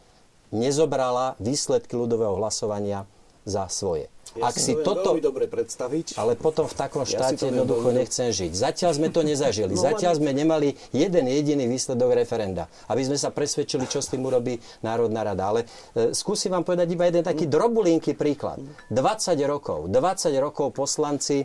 nezobrala 0.50 1.38
výsledky 1.40 1.94
ľudového 1.94 2.36
hlasovania 2.36 3.06
za 3.44 3.68
svoje. 3.68 4.08
Ja 4.34 4.50
Ak 4.50 4.58
si, 4.58 4.72
si 4.72 4.82
toto... 4.82 5.14
dobre 5.20 5.46
predstaviť. 5.46 6.18
Ale 6.18 6.34
potom 6.34 6.66
v 6.66 6.74
takom 6.74 7.06
štáte 7.06 7.46
ja 7.46 7.54
jednoducho 7.54 7.94
nechcem 7.94 8.34
žiť. 8.34 8.50
Zatiaľ 8.50 8.90
sme 8.98 9.08
to 9.12 9.22
nezažili. 9.22 9.76
No, 9.84 9.84
Zatiaľ 9.84 10.16
sme 10.16 10.32
nemali 10.32 10.74
jeden 10.96 11.28
jediný 11.28 11.68
výsledok 11.68 12.16
referenda. 12.16 12.72
Aby 12.88 13.04
sme 13.04 13.18
sa 13.20 13.28
presvedčili, 13.28 13.84
čo 13.84 14.00
s 14.00 14.08
tým 14.08 14.24
urobí 14.24 14.56
Národná 14.80 15.22
rada. 15.22 15.44
Ale 15.52 15.60
e, 15.92 16.16
skúsim 16.16 16.50
vám 16.50 16.64
povedať 16.64 16.88
iba 16.94 17.04
jeden 17.04 17.22
taký 17.22 17.44
drobulinky 17.46 18.16
príklad. 18.16 18.64
20 18.88 19.36
rokov, 19.44 19.92
20 19.92 20.34
rokov 20.40 20.72
poslanci 20.72 21.44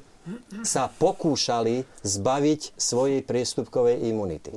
sa 0.63 0.87
pokúšali 0.87 1.83
zbaviť 2.05 2.79
svojej 2.79 3.21
priestupkovej 3.27 4.07
imunity. 4.07 4.55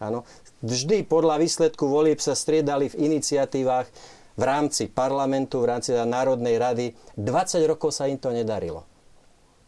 Áno. 0.00 0.28
Vždy 0.60 1.04
podľa 1.08 1.40
výsledku 1.40 1.88
volieb 1.88 2.20
sa 2.20 2.36
striedali 2.36 2.92
v 2.92 3.12
iniciatívach 3.12 3.88
v 4.36 4.42
rámci 4.44 4.92
parlamentu, 4.92 5.64
v 5.64 5.68
rámci 5.72 5.96
Národnej 5.96 6.60
rady. 6.60 6.86
20 7.16 7.64
rokov 7.64 7.96
sa 7.96 8.04
im 8.04 8.20
to 8.20 8.28
nedarilo. 8.32 8.84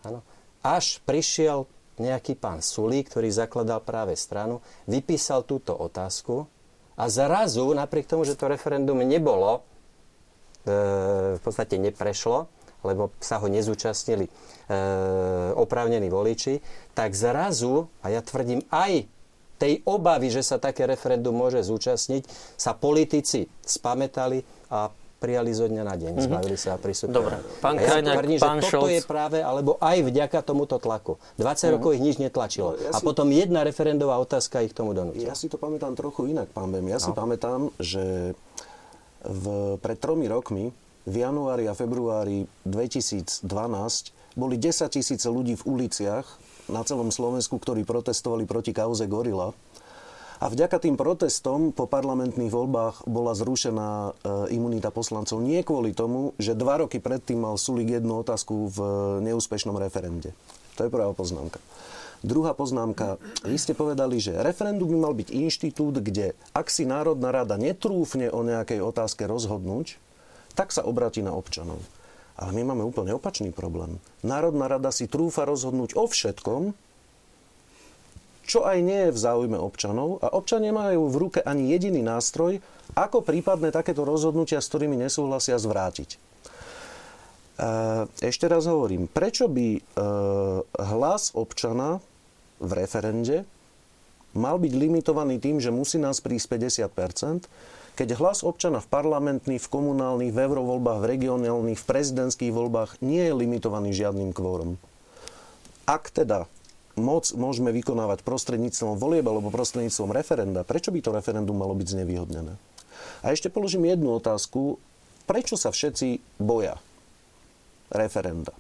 Ano. 0.05 0.21
Až 0.61 1.01
prišiel 1.09 1.65
nejaký 1.99 2.39
pán 2.39 2.63
Sulík, 2.63 3.11
ktorý 3.11 3.33
zakladal 3.33 3.83
práve 3.83 4.15
stranu, 4.15 4.63
vypísal 4.87 5.43
túto 5.43 5.75
otázku 5.75 6.47
a 6.95 7.05
zrazu, 7.11 7.75
napriek 7.75 8.07
tomu, 8.07 8.23
že 8.23 8.39
to 8.39 8.47
referendum 8.47 9.03
nebolo, 9.03 9.67
e, 10.63 11.35
v 11.39 11.41
podstate 11.43 11.75
neprešlo, 11.79 12.47
lebo 12.87 13.11
sa 13.19 13.43
ho 13.43 13.51
nezúčastnili 13.51 14.31
e, 14.31 14.33
oprávnení 15.59 16.07
voliči, 16.07 16.63
tak 16.95 17.19
zrazu, 17.19 17.91
a 18.03 18.15
ja 18.15 18.23
tvrdím 18.23 18.63
aj 18.71 19.11
tej 19.59 19.83
obavy, 19.85 20.31
že 20.31 20.47
sa 20.47 20.57
také 20.63 20.87
referendum 20.87 21.35
môže 21.35 21.59
zúčastniť, 21.67 22.23
sa 22.55 22.73
politici 22.79 23.51
spametali 23.67 24.47
a 24.71 24.89
prijali 25.19 25.51
zo 25.51 25.67
dňa 25.67 25.83
na 25.83 25.95
deň. 25.99 26.13
Mm-hmm. 26.15 26.27
Zbavili 26.31 26.57
sa 26.57 26.79
prísudku. 26.79 27.11
Dobre. 27.11 27.43
Pán 27.59 27.75
ja 27.75 27.91
Krajňák, 27.91 28.15
tvrdím, 28.15 28.39
pán 28.39 28.59
že 28.63 28.71
toto 28.71 28.87
je 28.87 29.03
práve, 29.03 29.43
alebo 29.43 29.75
aj 29.83 29.99
vďaka 30.07 30.39
tomuto 30.47 30.79
tlaku. 30.79 31.19
20 31.37 31.43
mm-hmm. 31.43 31.75
rokov 31.75 31.91
ich 31.99 32.03
nič 32.03 32.17
netlačilo. 32.23 32.79
No, 32.79 32.79
ja 32.79 32.91
a 32.95 32.99
potom 33.03 33.27
jedna 33.35 33.67
referendová 33.67 34.23
otázka 34.23 34.63
ich 34.63 34.71
k 34.71 34.79
tomu 34.79 34.95
donútila. 34.95 35.35
Ja 35.35 35.37
si 35.37 35.51
to 35.51 35.59
pamätám 35.59 35.99
trochu 35.99 36.31
inak, 36.31 36.55
pán 36.55 36.71
Bem. 36.71 36.87
Ja 36.87 37.03
no. 37.03 37.05
si 37.05 37.11
pamätám, 37.11 37.75
že 37.83 38.39
v, 39.27 39.45
pred 39.83 39.99
tromi 39.99 40.31
rokmi, 40.31 40.71
v 41.03 41.15
januári 41.19 41.67
a 41.67 41.75
februári 41.75 42.47
2012, 42.63 43.43
boli 44.39 44.55
10 44.55 44.87
tisíce 44.95 45.27
ľudí 45.27 45.59
v 45.59 45.67
uliciach 45.67 46.48
na 46.69 46.85
celom 46.85 47.09
Slovensku, 47.09 47.57
ktorí 47.57 47.83
protestovali 47.85 48.45
proti 48.45 48.77
kauze 48.77 49.09
Gorila. 49.09 49.57
A 50.39 50.47
vďaka 50.47 50.79
tým 50.79 50.95
protestom 50.95 51.75
po 51.75 51.91
parlamentných 51.91 52.55
voľbách 52.55 53.11
bola 53.11 53.35
zrušená 53.35 53.91
e, 53.91 54.11
imunita 54.55 54.95
poslancov 54.95 55.43
nie 55.43 55.67
kvôli 55.67 55.91
tomu, 55.91 56.31
že 56.39 56.55
dva 56.55 56.79
roky 56.79 57.03
predtým 57.03 57.43
mal 57.43 57.59
Sulik 57.59 57.91
jednu 57.91 58.23
otázku 58.23 58.71
v 58.71 58.79
neúspešnom 59.27 59.75
referende. 59.75 60.31
To 60.79 60.87
je 60.87 60.95
prvá 60.95 61.11
poznámka. 61.11 61.59
Druhá 62.23 62.55
poznámka. 62.55 63.19
Vy 63.43 63.59
ste 63.59 63.75
povedali, 63.75 64.23
že 64.23 64.39
referendum 64.39 64.91
by 64.91 64.99
mal 65.11 65.15
byť 65.15 65.29
inštitút, 65.35 66.03
kde 66.03 66.39
ak 66.55 66.71
si 66.71 66.87
Národná 66.87 67.35
rada 67.35 67.59
netrúfne 67.59 68.31
o 68.31 68.47
nejakej 68.47 68.79
otázke 68.79 69.27
rozhodnúť, 69.27 69.99
tak 70.55 70.71
sa 70.71 70.87
obratí 70.87 71.23
na 71.23 71.35
občanov. 71.35 71.83
Ale 72.39 72.55
my 72.55 72.71
máme 72.71 72.87
úplne 72.87 73.11
opačný 73.19 73.51
problém. 73.51 73.99
Národná 74.23 74.71
rada 74.71 74.95
si 74.95 75.11
trúfa 75.11 75.43
rozhodnúť 75.43 75.99
o 75.99 76.07
všetkom, 76.07 76.71
čo 78.49 78.65
aj 78.65 78.79
nie 78.81 79.11
je 79.11 79.15
v 79.15 79.19
záujme 79.19 79.59
občanov 79.61 80.25
a 80.25 80.33
občania 80.33 80.73
majú 80.73 81.11
v 81.13 81.17
ruke 81.29 81.41
ani 81.45 81.69
jediný 81.69 82.01
nástroj, 82.01 82.63
ako 82.97 83.21
prípadne 83.21 83.69
takéto 83.69 84.09
rozhodnutia, 84.09 84.63
s 84.63 84.71
ktorými 84.73 84.97
nesúhlasia, 84.97 85.61
zvrátiť. 85.61 86.17
E, 86.17 86.19
ešte 88.25 88.49
raz 88.49 88.65
hovorím, 88.65 89.05
prečo 89.05 89.53
by 89.53 89.69
e, 89.77 89.81
hlas 90.81 91.37
občana 91.37 92.01
v 92.57 92.71
referende 92.73 93.45
mal 94.33 94.57
byť 94.57 94.73
limitovaný 94.73 95.37
tým, 95.43 95.61
že 95.61 95.69
musí 95.69 96.01
nás 96.01 96.25
prísť 96.25 96.57
50 96.57 96.89
keď 97.99 98.15
hlas 98.15 98.47
občana 98.47 98.79
v 98.79 98.87
parlamentných, 98.87 99.59
v 99.59 99.73
komunálnych, 99.75 100.31
v 100.31 100.39
eurovoľbách, 100.47 101.03
v 101.03 101.09
regionálnych, 101.19 101.83
v 101.83 101.89
prezidentských 101.91 102.55
voľbách 102.55 103.03
nie 103.03 103.27
je 103.27 103.35
limitovaný 103.35 103.91
žiadnym 103.91 104.31
kvórom. 104.31 104.79
Ak 105.83 106.15
teda 106.15 106.47
moc 106.95 107.27
môžeme 107.35 107.75
vykonávať 107.75 108.23
prostredníctvom 108.23 109.03
volieb 109.03 109.27
alebo 109.27 109.51
prostredníctvom 109.51 110.15
referenda, 110.15 110.63
prečo 110.63 110.95
by 110.95 111.03
to 111.03 111.11
referendum 111.11 111.59
malo 111.59 111.75
byť 111.75 111.99
znevýhodnené? 111.99 112.55
A 113.27 113.35
ešte 113.35 113.51
položím 113.51 113.91
jednu 113.91 114.15
otázku. 114.15 114.79
Prečo 115.27 115.59
sa 115.59 115.75
všetci 115.75 116.39
boja 116.39 116.79
referenda 117.91 118.55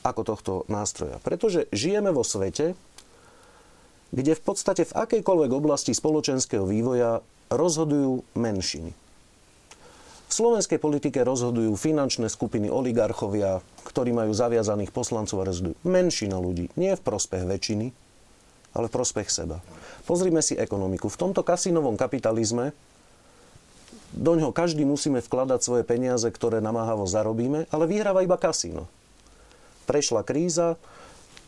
ako 0.00 0.20
tohto 0.24 0.52
nástroja? 0.72 1.20
Pretože 1.20 1.68
žijeme 1.76 2.08
vo 2.08 2.24
svete, 2.24 2.72
kde 4.16 4.32
v 4.32 4.42
podstate 4.42 4.88
v 4.88 4.96
akejkoľvek 4.96 5.50
oblasti 5.52 5.92
spoločenského 5.92 6.64
vývoja 6.64 7.20
rozhodujú 7.54 8.24
menšiny. 8.34 8.92
V 10.28 10.32
slovenskej 10.32 10.80
politike 10.80 11.20
rozhodujú 11.20 11.76
finančné 11.76 12.32
skupiny 12.32 12.72
oligarchovia, 12.72 13.60
ktorí 13.84 14.16
majú 14.16 14.32
zaviazaných 14.32 14.88
poslancov 14.88 15.44
a 15.44 15.48
rozhodujú. 15.52 15.76
Menšina 15.84 16.40
ľudí, 16.40 16.72
nie 16.72 16.96
v 16.96 17.04
prospech 17.04 17.44
väčšiny, 17.44 17.92
ale 18.72 18.86
v 18.88 18.94
prospech 18.96 19.28
seba. 19.28 19.60
Pozrime 20.08 20.40
si 20.40 20.56
ekonomiku. 20.56 21.12
V 21.12 21.20
tomto 21.20 21.44
kasinovom 21.44 22.00
kapitalizme 22.00 22.72
do 24.16 24.32
ňoho 24.36 24.52
každý 24.52 24.88
musíme 24.88 25.20
vkladať 25.20 25.60
svoje 25.60 25.84
peniaze, 25.84 26.24
ktoré 26.28 26.64
namáhavo 26.64 27.04
zarobíme, 27.04 27.68
ale 27.68 27.84
vyhráva 27.84 28.24
iba 28.24 28.40
kasíno. 28.40 28.88
Prešla 29.84 30.24
kríza, 30.24 30.80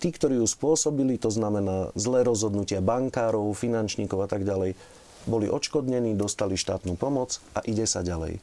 tí, 0.00 0.12
ktorí 0.12 0.40
ju 0.40 0.46
spôsobili, 0.48 1.16
to 1.16 1.32
znamená 1.32 1.88
zlé 1.96 2.24
rozhodnutia 2.24 2.84
bankárov, 2.84 3.56
finančníkov 3.56 4.24
a 4.24 4.28
tak 4.28 4.44
ďalej, 4.44 4.76
boli 5.24 5.48
odškodnení, 5.48 6.16
dostali 6.16 6.56
štátnu 6.56 6.96
pomoc 6.96 7.40
a 7.56 7.64
ide 7.64 7.84
sa 7.84 8.04
ďalej. 8.04 8.40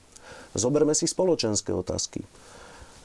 Zoberme 0.53 0.91
si 0.91 1.07
spoločenské 1.07 1.71
otázky. 1.71 2.25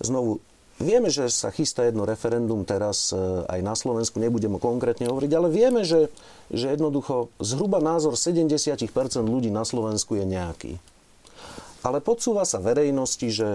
Znovu, 0.02 0.42
vieme, 0.82 1.08
že 1.08 1.30
sa 1.32 1.48
chystá 1.54 1.88
jedno 1.88 2.04
referendum 2.04 2.66
teraz 2.66 3.14
e, 3.14 3.16
aj 3.48 3.60
na 3.62 3.74
Slovensku, 3.78 4.20
nebudem 4.20 4.58
konkrétne 4.60 5.08
hovoriť, 5.08 5.32
ale 5.32 5.48
vieme, 5.48 5.86
že, 5.86 6.12
že 6.52 6.74
jednoducho 6.74 7.32
zhruba 7.40 7.80
názor 7.80 8.18
70% 8.18 8.90
ľudí 9.24 9.48
na 9.48 9.64
Slovensku 9.64 10.18
je 10.18 10.24
nejaký. 10.26 10.72
Ale 11.86 12.02
podsúva 12.02 12.42
sa 12.42 12.58
verejnosti, 12.58 13.28
že 13.30 13.48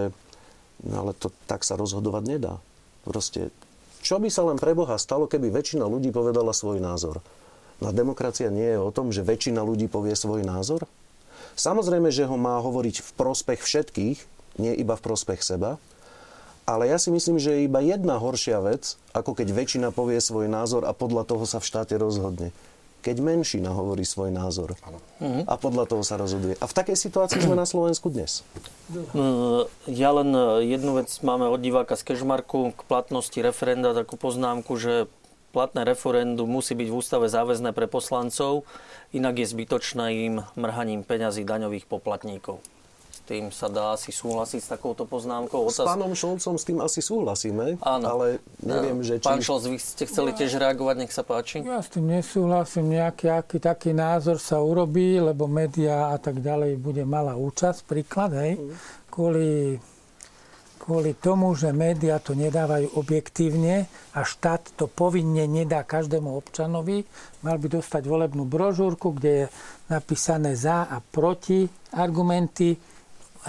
no 0.82 0.94
ale 1.06 1.12
to 1.14 1.30
tak 1.44 1.62
sa 1.62 1.76
rozhodovať 1.76 2.24
nedá. 2.26 2.54
Proste, 3.04 3.52
čo 4.02 4.18
by 4.18 4.32
sa 4.32 4.42
len 4.48 4.58
pre 4.58 4.74
Boha 4.74 4.98
stalo, 4.98 5.30
keby 5.30 5.52
väčšina 5.52 5.86
ľudí 5.86 6.10
povedala 6.10 6.50
svoj 6.50 6.82
názor? 6.82 7.22
No 7.82 7.90
a 7.90 7.92
demokracia 7.92 8.46
nie 8.46 8.64
je 8.64 8.78
o 8.78 8.94
tom, 8.94 9.10
že 9.10 9.26
väčšina 9.26 9.58
ľudí 9.58 9.90
povie 9.90 10.14
svoj 10.14 10.46
názor? 10.46 10.86
Samozrejme, 11.58 12.14
že 12.14 12.24
ho 12.24 12.38
má 12.38 12.62
hovoriť 12.62 13.02
v 13.02 13.10
prospech 13.18 13.60
všetkých, 13.60 14.18
nie 14.62 14.72
iba 14.78 14.94
v 14.94 15.02
prospech 15.02 15.42
seba, 15.42 15.82
ale 16.62 16.86
ja 16.86 16.96
si 16.96 17.10
myslím, 17.10 17.42
že 17.42 17.58
je 17.58 17.66
iba 17.66 17.82
jedna 17.82 18.22
horšia 18.22 18.62
vec, 18.62 18.94
ako 19.10 19.34
keď 19.34 19.50
väčšina 19.50 19.88
povie 19.90 20.22
svoj 20.22 20.46
názor 20.46 20.86
a 20.86 20.94
podľa 20.94 21.26
toho 21.26 21.42
sa 21.42 21.58
v 21.58 21.66
štáte 21.66 21.98
rozhodne. 21.98 22.54
Keď 23.02 23.18
menšina 23.18 23.74
hovorí 23.74 24.06
svoj 24.06 24.30
názor 24.30 24.78
Mhm. 25.18 25.50
a 25.50 25.54
podľa 25.58 25.90
toho 25.90 26.06
sa 26.06 26.14
rozhoduje. 26.14 26.54
A 26.62 26.70
v 26.70 26.74
takej 26.74 26.94
situácii 26.94 27.42
sme 27.42 27.58
na 27.58 27.66
Slovensku 27.66 28.06
dnes. 28.14 28.46
Mm, 29.10 29.66
Ja 29.90 30.14
len 30.14 30.30
e, 30.30 30.70
jednu 30.70 31.02
vec 31.02 31.10
máme 31.18 31.50
od 31.50 31.58
diváka 31.58 31.98
z 31.98 32.14
Kežmarku 32.14 32.70
k 32.78 32.80
platnosti 32.86 33.34
referenda, 33.42 33.90
takú 33.90 34.14
poznámku, 34.14 34.78
že 34.78 35.10
platné 35.52 35.84
referendum 35.84 36.48
musí 36.48 36.72
byť 36.72 36.88
v 36.88 36.96
ústave 36.96 37.28
záväzné 37.28 37.76
pre 37.76 37.84
poslancov, 37.84 38.64
inak 39.12 39.36
je 39.38 39.46
zbytočné 39.52 40.06
im 40.32 40.34
mrhaním 40.56 41.04
peňazí 41.04 41.44
daňových 41.44 41.84
poplatníkov. 41.84 42.64
S 43.12 43.20
tým 43.28 43.52
sa 43.52 43.68
dá 43.68 43.94
asi 43.94 44.10
súhlasiť 44.10 44.60
s 44.64 44.68
takouto 44.72 45.04
poznámkou. 45.06 45.68
S 45.70 45.78
pánom 45.84 46.10
Šolcom 46.16 46.56
s 46.56 46.64
tým 46.64 46.80
asi 46.80 46.98
súhlasíme, 46.98 47.78
Áno. 47.84 48.06
ale 48.18 48.42
neviem, 48.64 48.98
že 49.04 49.20
či... 49.20 49.28
Pán 49.28 49.44
Šolc, 49.44 49.68
vy 49.68 49.78
ste 49.78 50.08
chceli 50.08 50.34
tiež 50.34 50.58
reagovať, 50.58 50.96
nech 50.96 51.12
sa 51.12 51.22
páči. 51.22 51.62
Ja 51.62 51.78
s 51.84 51.92
tým 51.92 52.08
nesúhlasím, 52.08 52.96
nejaký 52.98 53.30
aký 53.30 53.60
taký 53.62 53.92
názor 53.94 54.40
sa 54.40 54.58
urobí, 54.58 55.20
lebo 55.22 55.46
média 55.46 56.10
a 56.10 56.18
tak 56.18 56.40
ďalej 56.42 56.80
bude 56.80 57.04
malá 57.06 57.38
účasť, 57.38 57.86
príklad, 57.86 58.32
hej, 58.34 58.58
kvôli, 59.12 59.76
kvôli 60.82 61.14
tomu, 61.14 61.54
že 61.54 61.70
média 61.70 62.18
to 62.18 62.34
nedávajú 62.34 62.98
objektívne 62.98 63.86
a 64.18 64.26
štát 64.26 64.74
to 64.74 64.90
povinne 64.90 65.46
nedá 65.46 65.86
každému 65.86 66.34
občanovi, 66.34 67.06
mal 67.46 67.62
by 67.62 67.78
dostať 67.78 68.02
volebnú 68.02 68.42
brožúrku, 68.42 69.14
kde 69.14 69.30
je 69.30 69.46
napísané 69.86 70.58
za 70.58 70.90
a 70.90 70.98
proti 70.98 71.70
argumenty, 71.94 72.74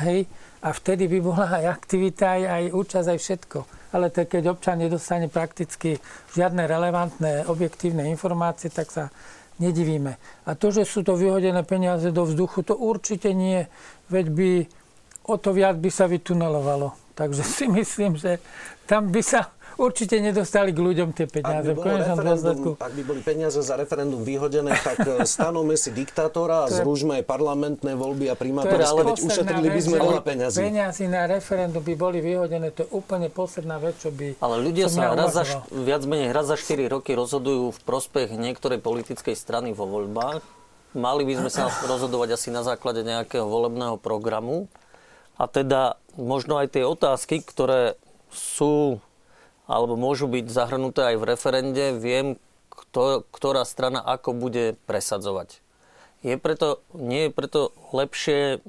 hej, 0.06 0.30
a 0.64 0.70
vtedy 0.72 1.10
by 1.10 1.20
bola 1.20 1.60
aj 1.60 1.66
aktivita, 1.76 2.40
aj, 2.40 2.44
aj 2.48 2.64
účasť, 2.72 3.08
aj 3.10 3.20
všetko. 3.20 3.60
Ale 3.98 4.14
to, 4.14 4.24
keď 4.24 4.44
občan 4.54 4.80
nedostane 4.80 5.28
prakticky 5.28 6.00
žiadne 6.32 6.64
relevantné, 6.64 7.50
objektívne 7.52 8.08
informácie, 8.08 8.72
tak 8.72 8.88
sa 8.88 9.12
nedivíme. 9.60 10.16
A 10.48 10.56
to, 10.56 10.72
že 10.72 10.88
sú 10.88 11.04
to 11.04 11.20
vyhodené 11.20 11.68
peniaze 11.68 12.10
do 12.16 12.24
vzduchu, 12.24 12.64
to 12.64 12.80
určite 12.80 13.36
nie. 13.36 13.68
Veď 14.08 14.26
by 14.32 14.50
o 15.28 15.36
to 15.36 15.52
viac 15.52 15.76
by 15.78 15.90
sa 15.92 16.08
vytunelovalo. 16.08 17.03
Takže 17.14 17.44
si 17.46 17.66
myslím, 17.70 18.18
že 18.18 18.42
tam 18.90 19.14
by 19.14 19.22
sa 19.22 19.54
určite 19.78 20.18
nedostali 20.22 20.70
k 20.74 20.80
ľuďom 20.82 21.10
tie 21.14 21.26
Ak 21.26 21.34
peniaze. 21.34 21.74
by, 21.74 21.74
V 21.74 21.78
bolo 21.82 22.74
ak 22.78 22.94
by 22.94 23.04
boli 23.06 23.22
peniaze 23.26 23.60
za 23.62 23.74
referendum 23.78 24.22
vyhodené, 24.22 24.74
tak 24.82 25.02
e, 25.06 25.26
stanovme 25.30 25.78
si 25.78 25.90
diktátora 25.94 26.66
a 26.66 26.68
zružme 26.70 27.22
aj 27.22 27.26
parlamentné 27.26 27.98
voľby 27.98 28.30
a 28.30 28.36
To 28.38 28.38
je 28.38 28.42
primátorské, 28.42 29.02
veď 29.02 29.18
ušetrili 29.22 29.68
by 29.70 29.80
vec, 29.80 29.86
sme 29.86 29.98
že 29.98 30.04
veľa 30.04 30.22
peňazí. 30.22 30.58
Peniazy 30.62 31.06
na 31.10 31.24
referendum 31.26 31.82
by 31.82 31.94
boli 31.98 32.20
vyhodené, 32.22 32.68
to 32.74 32.86
je 32.86 32.90
úplne 32.94 33.28
posledná 33.30 33.78
vec, 33.82 33.98
čo 33.98 34.10
by 34.14 34.38
Ale 34.42 34.56
ľudia 34.62 34.88
sa 34.90 35.14
raz 35.14 35.34
za, 35.34 35.44
viac 35.70 36.04
menej 36.06 36.30
raz 36.34 36.50
za 36.50 36.58
4 36.58 36.94
roky 36.94 37.18
rozhodujú 37.18 37.74
v 37.74 37.80
prospech 37.86 38.34
niektorej 38.34 38.82
politickej 38.82 39.34
strany 39.34 39.74
vo 39.74 39.90
voľbách. 39.90 40.42
Mali 40.94 41.26
by 41.26 41.34
sme 41.42 41.50
sa 41.50 41.74
rozhodovať 41.90 42.38
asi 42.38 42.54
na 42.54 42.62
základe 42.62 43.02
nejakého 43.02 43.50
volebného 43.50 43.98
programu. 43.98 44.70
A 45.34 45.50
teda 45.50 45.98
možno 46.18 46.62
aj 46.62 46.78
tie 46.78 46.84
otázky, 46.86 47.42
ktoré 47.42 47.98
sú 48.34 49.02
alebo 49.64 49.96
môžu 49.96 50.28
byť 50.28 50.46
zahrnuté 50.52 51.14
aj 51.14 51.16
v 51.20 51.28
referende, 51.28 51.86
viem, 51.96 52.36
kto, 52.68 53.24
ktorá 53.32 53.64
strana 53.64 54.04
ako 54.04 54.36
bude 54.36 54.76
presadzovať. 54.90 55.64
Je 56.24 56.40
preto, 56.40 56.80
nie 56.96 57.28
je 57.28 57.36
preto 57.36 57.76
lepšie 57.92 58.64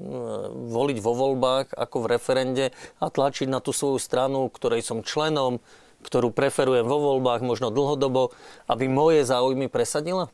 voliť 0.75 0.97
vo 0.99 1.13
voľbách 1.15 1.71
ako 1.71 2.03
v 2.03 2.09
referende 2.11 2.65
a 2.99 3.07
tlačiť 3.07 3.47
na 3.47 3.63
tú 3.63 3.71
svoju 3.71 3.95
stranu, 3.95 4.51
ktorej 4.51 4.83
som 4.83 5.07
členom, 5.07 5.63
ktorú 6.03 6.35
preferujem 6.35 6.83
vo 6.83 6.99
voľbách 6.99 7.47
možno 7.47 7.71
dlhodobo, 7.71 8.35
aby 8.67 8.91
moje 8.91 9.23
záujmy 9.23 9.71
presadila? 9.71 10.27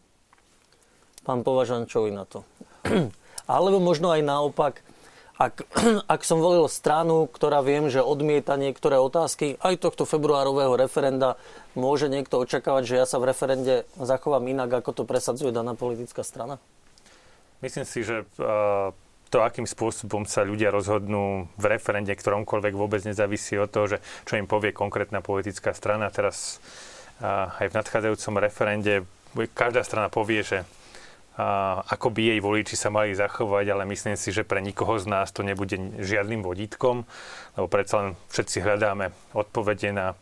Pán 1.22 1.46
Považan, 1.46 1.86
čo 1.86 2.10
na 2.10 2.26
to? 2.26 2.42
Alebo 3.46 3.78
možno 3.78 4.10
aj 4.10 4.26
naopak, 4.26 4.82
ak, 5.42 5.66
ak 6.14 6.22
som 6.22 6.38
volil 6.38 6.70
stranu, 6.70 7.26
ktorá 7.26 7.66
viem, 7.66 7.90
že 7.90 8.06
odmieta 8.06 8.54
niektoré 8.62 9.02
otázky 9.02 9.58
aj 9.58 9.82
tohto 9.82 10.06
februárového 10.06 10.78
referenda, 10.78 11.42
môže 11.74 12.06
niekto 12.06 12.38
očakávať, 12.38 12.84
že 12.86 12.96
ja 13.02 13.06
sa 13.10 13.18
v 13.18 13.34
referende 13.34 13.90
zachovám 13.98 14.46
inak, 14.46 14.70
ako 14.86 15.02
to 15.02 15.04
presadzuje 15.10 15.50
daná 15.50 15.74
politická 15.74 16.22
strana? 16.22 16.62
Myslím 17.66 17.86
si, 17.86 18.06
že 18.06 18.26
uh, 18.38 18.94
to, 19.30 19.38
akým 19.42 19.70
spôsobom 19.70 20.26
sa 20.26 20.46
ľudia 20.46 20.74
rozhodnú 20.74 21.46
v 21.58 21.66
referende, 21.70 22.14
ktoromkoľvek 22.14 22.74
vôbec 22.74 23.02
nezávisí 23.06 23.58
od 23.58 23.70
toho, 23.70 23.98
že 23.98 23.98
čo 24.26 24.38
im 24.38 24.50
povie 24.50 24.74
konkrétna 24.74 25.22
politická 25.22 25.74
strana. 25.74 26.10
Teraz 26.10 26.58
uh, 27.22 27.54
aj 27.62 27.70
v 27.70 27.78
nadchádzajúcom 27.78 28.34
referende 28.42 28.94
bude- 29.38 29.54
každá 29.54 29.86
strana 29.86 30.10
povie, 30.10 30.42
že 30.42 30.66
ako 31.88 32.12
by 32.12 32.36
jej 32.36 32.40
voliči 32.44 32.76
sa 32.76 32.92
mali 32.94 33.16
zachovať, 33.16 33.66
ale 33.72 33.84
myslím 33.90 34.20
si, 34.20 34.30
že 34.36 34.46
pre 34.46 34.60
nikoho 34.60 35.00
z 35.00 35.08
nás 35.08 35.32
to 35.32 35.42
nebude 35.42 35.74
žiadnym 35.98 36.44
vodítkom, 36.44 37.08
lebo 37.56 37.68
predsa 37.72 38.04
len 38.04 38.10
všetci 38.30 38.62
hľadáme 38.62 39.16
odpovede 39.32 39.90
na 39.96 40.14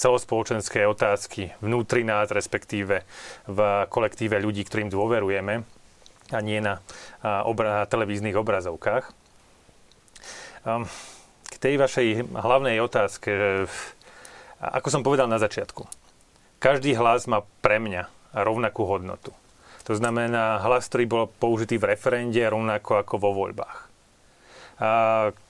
celospoločenské 0.00 0.86
otázky 0.86 1.52
vnútri 1.60 2.06
nás, 2.06 2.30
respektíve 2.30 3.02
v 3.50 3.58
kolektíve 3.90 4.38
ľudí, 4.38 4.64
ktorým 4.64 4.88
dôverujeme 4.88 5.66
a 6.34 6.38
nie 6.42 6.58
na, 6.58 6.82
obra- 7.22 7.86
televíznych 7.86 8.34
obrazovkách. 8.34 9.10
Um, 10.66 10.86
k 11.46 11.54
tej 11.62 11.78
vašej 11.78 12.08
hlavnej 12.34 12.82
otázke, 12.82 13.28
že, 13.30 13.50
ako 14.58 14.88
som 14.90 15.06
povedal 15.06 15.30
na 15.30 15.38
začiatku, 15.38 15.86
každý 16.58 16.98
hlas 16.98 17.30
má 17.30 17.46
pre 17.62 17.78
mňa 17.78 18.10
rovnakú 18.34 18.82
hodnotu. 18.82 19.30
To 19.86 19.94
znamená 19.94 20.58
hlas, 20.66 20.90
ktorý 20.90 21.04
bol 21.06 21.24
použitý 21.30 21.78
v 21.78 21.94
referende, 21.94 22.42
rovnako 22.42 23.06
ako 23.06 23.14
vo 23.22 23.30
voľbách. 23.46 23.78
A 24.82 24.90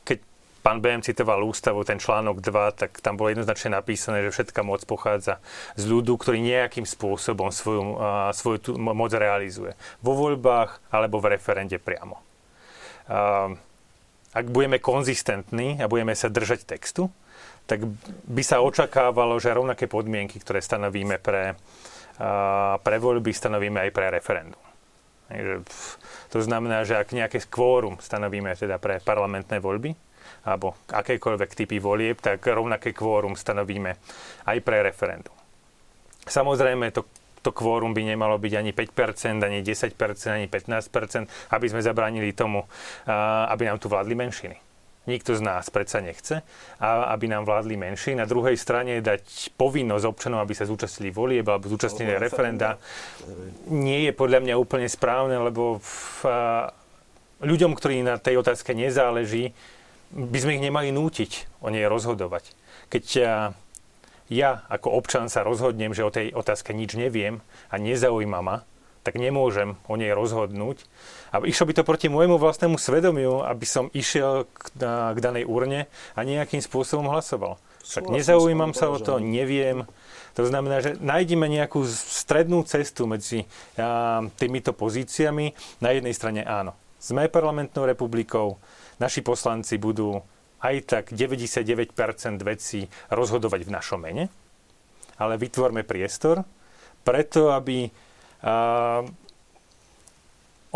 keď 0.05 0.20
pán 0.61 0.83
BM 0.83 1.01
citoval 1.01 1.40
ústavu, 1.46 1.87
ten 1.87 1.96
článok 1.96 2.44
2, 2.44 2.75
tak 2.75 2.90
tam 3.01 3.16
bolo 3.16 3.33
jednoznačne 3.33 3.79
napísané, 3.79 4.20
že 4.27 4.35
všetká 4.35 4.61
moc 4.61 4.85
pochádza 4.85 5.40
z 5.79 5.88
ľudu, 5.88 6.18
ktorý 6.20 6.42
nejakým 6.42 6.85
spôsobom 6.85 7.49
svoju, 7.49 7.96
svoju 8.37 8.59
tú 8.61 8.70
moc 8.77 9.14
realizuje. 9.14 9.72
Vo 10.05 10.12
voľbách 10.18 10.85
alebo 10.92 11.22
v 11.22 11.38
referende 11.38 11.81
priamo. 11.81 12.20
Ak 14.37 14.46
budeme 14.53 14.77
konzistentní 14.83 15.81
a 15.81 15.88
budeme 15.88 16.12
sa 16.12 16.29
držať 16.29 16.68
textu, 16.68 17.09
tak 17.64 17.83
by 18.29 18.42
sa 18.44 18.61
očakávalo, 18.62 19.38
že 19.40 19.55
rovnaké 19.55 19.88
podmienky, 19.88 20.38
ktoré 20.38 20.61
stanovíme 20.62 21.18
pre, 21.18 21.59
pre 22.81 22.96
voľby, 22.96 23.31
stanovíme 23.33 23.88
aj 23.88 23.90
pre 23.92 24.09
referendum. 24.09 24.62
To 26.31 26.38
znamená, 26.38 26.87
že 26.87 26.96
ak 26.96 27.11
nejaké 27.11 27.42
kvórum 27.50 27.98
stanovíme 27.98 28.55
teda 28.55 28.79
pre 28.79 29.02
parlamentné 29.02 29.59
voľby, 29.59 29.92
alebo 30.46 30.79
akékoľvek 30.90 31.50
typy 31.59 31.83
volieb, 31.83 32.22
tak 32.22 32.46
rovnaké 32.46 32.94
kvórum 32.94 33.35
stanovíme 33.35 33.98
aj 34.46 34.59
pre 34.62 34.87
referendum. 34.87 35.35
Samozrejme, 36.26 36.94
to, 36.94 37.07
to 37.42 37.50
kvórum 37.50 37.94
by 37.94 38.02
nemalo 38.07 38.38
byť 38.38 38.52
ani 38.55 38.70
5%, 38.70 39.42
ani 39.42 39.62
10%, 39.62 39.94
ani 40.31 40.46
15%, 40.46 41.55
aby 41.55 41.66
sme 41.66 41.83
zabránili 41.83 42.31
tomu, 42.35 42.62
aby 43.50 43.66
nám 43.66 43.83
tu 43.83 43.90
vládli 43.90 44.14
menšiny. 44.14 44.65
Nikto 45.06 45.38
z 45.38 45.42
nás 45.42 45.70
predsa 45.70 46.02
nechce, 46.02 46.42
a 46.82 47.14
aby 47.14 47.30
nám 47.30 47.46
vládli 47.46 47.78
menší. 47.78 48.18
Na 48.18 48.26
druhej 48.26 48.58
strane 48.58 48.98
dať 48.98 49.54
povinnosť 49.54 50.02
občanom, 50.02 50.42
aby 50.42 50.50
sa 50.50 50.66
zúčastnili 50.66 51.14
volieb 51.14 51.46
alebo 51.46 51.70
zúčastnili 51.70 52.10
Alebo 52.10 52.26
referenda, 52.26 52.74
nie 53.70 54.10
je 54.10 54.12
podľa 54.12 54.42
mňa 54.42 54.54
úplne 54.58 54.90
správne, 54.90 55.38
lebo 55.38 55.78
v, 55.78 56.26
ľuďom, 57.38 57.78
ktorí 57.78 58.02
na 58.02 58.18
tej 58.18 58.42
otázke 58.42 58.74
nezáleží, 58.74 59.54
by 60.10 60.38
sme 60.42 60.58
ich 60.58 60.66
nemali 60.66 60.90
nútiť 60.90 61.62
o 61.62 61.70
nej 61.70 61.86
rozhodovať. 61.86 62.50
Keď 62.90 63.04
a, 63.22 63.24
ja 64.26 64.66
ako 64.66 64.90
občan 64.90 65.30
sa 65.30 65.46
rozhodnem, 65.46 65.94
že 65.94 66.02
o 66.02 66.10
tej 66.10 66.34
otázke 66.34 66.74
nič 66.74 66.98
neviem 66.98 67.38
a 67.70 67.78
nezaujíma 67.78 68.42
ma, 68.42 68.66
tak 69.06 69.22
nemôžem 69.22 69.78
o 69.86 69.94
nej 69.94 70.10
rozhodnúť. 70.10 70.82
A 71.30 71.38
išlo 71.46 71.70
by 71.70 71.78
to 71.78 71.86
proti 71.86 72.10
môjmu 72.10 72.42
vlastnému 72.42 72.74
svedomiu, 72.74 73.38
aby 73.46 73.62
som 73.62 73.86
išiel 73.94 74.50
k, 74.50 74.74
na, 74.82 75.14
k 75.14 75.22
danej 75.22 75.46
urne 75.46 75.86
a 76.18 76.26
nejakým 76.26 76.58
spôsobom 76.58 77.06
hlasoval. 77.06 77.54
Tak 77.86 78.10
Súhlasím 78.10 78.18
nezaujímam 78.18 78.74
s 78.74 78.82
sa 78.82 78.90
o 78.90 78.98
to, 78.98 79.22
neviem. 79.22 79.86
To 80.34 80.42
znamená, 80.42 80.82
že 80.82 80.98
nájdeme 80.98 81.46
nejakú 81.46 81.86
strednú 81.86 82.66
cestu 82.66 83.06
medzi 83.06 83.46
a, 83.78 84.26
týmito 84.34 84.74
pozíciami. 84.74 85.54
Na 85.78 85.94
jednej 85.94 86.10
strane 86.10 86.42
áno, 86.42 86.74
sme 86.98 87.30
parlamentnou 87.30 87.86
republikou, 87.86 88.58
naši 88.98 89.22
poslanci 89.22 89.78
budú 89.78 90.18
aj 90.66 90.74
tak 90.82 91.04
99% 91.14 91.94
vecí 92.42 92.90
rozhodovať 93.14 93.60
v 93.62 93.70
našom 93.70 94.02
mene, 94.02 94.26
ale 95.14 95.38
vytvorme 95.38 95.86
priestor 95.86 96.42
preto, 97.06 97.54
aby 97.54 97.86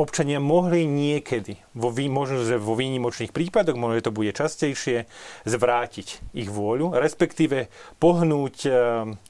občania 0.01 0.41
mohli 0.41 0.89
niekedy, 0.89 1.61
vo, 1.77 1.93
možno 1.93 2.41
že 2.49 2.57
vo 2.57 2.73
výnimočných 2.73 3.37
prípadoch, 3.37 3.77
možno 3.77 4.01
že 4.01 4.07
to 4.09 4.17
bude 4.17 4.33
častejšie, 4.33 5.05
zvrátiť 5.45 6.33
ich 6.33 6.49
vôľu, 6.49 6.97
respektíve 6.97 7.69
pohnúť 8.01 8.57
e, 8.65 8.71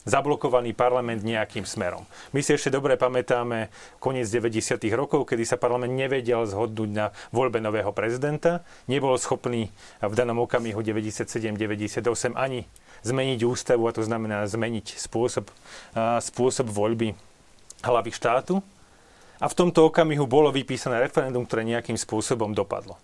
zablokovaný 0.07 0.71
parlament 0.79 1.27
nejakým 1.27 1.67
smerom. 1.67 2.07
My 2.31 2.41
si 2.47 2.55
ešte 2.55 2.71
dobre 2.71 2.95
pamätáme 2.95 3.73
koniec 3.99 4.31
90. 4.31 4.79
rokov, 4.95 5.27
kedy 5.27 5.43
sa 5.43 5.59
parlament 5.59 5.91
nevedel 5.91 6.47
zhodnúť 6.47 6.91
na 6.95 7.11
voľbe 7.35 7.59
nového 7.59 7.91
prezidenta, 7.91 8.63
nebol 8.87 9.19
schopný 9.19 9.75
v 9.99 10.15
danom 10.15 10.39
okamihu 10.47 10.79
97-98 10.87 12.07
ani 12.39 12.71
zmeniť 13.03 13.41
ústavu, 13.43 13.91
a 13.91 13.97
to 13.97 14.05
znamená 14.07 14.45
zmeniť 14.45 15.01
spôsob, 15.01 15.49
spôsob 16.21 16.69
voľby 16.69 17.17
hlavy 17.85 18.11
štátu 18.13 18.61
a 19.41 19.47
v 19.49 19.57
tomto 19.57 19.89
okamihu 19.89 20.29
bolo 20.29 20.53
vypísané 20.53 21.01
referendum, 21.01 21.45
ktoré 21.49 21.65
nejakým 21.65 21.97
spôsobom 21.97 22.53
dopadlo. 22.53 23.01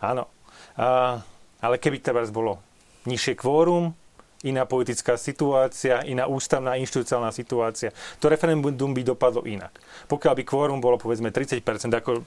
Áno, 0.00 0.28
a, 0.76 1.20
ale 1.60 1.76
keby 1.80 2.04
teraz 2.04 2.28
bolo 2.28 2.60
nižšie 3.08 3.36
kvórum, 3.40 3.96
iná 4.40 4.64
politická 4.64 5.20
situácia, 5.20 6.00
iná 6.08 6.24
ústavná 6.24 6.76
inštitucionálna 6.80 7.32
situácia, 7.32 7.92
to 8.16 8.32
referendum 8.32 8.92
by 8.96 9.02
dopadlo 9.04 9.44
inak. 9.44 9.72
Pokiaľ 10.08 10.32
by 10.40 10.42
kvórum 10.48 10.78
bolo 10.80 10.96
povedzme 10.96 11.28
30%, 11.28 11.60
ako 11.92 12.24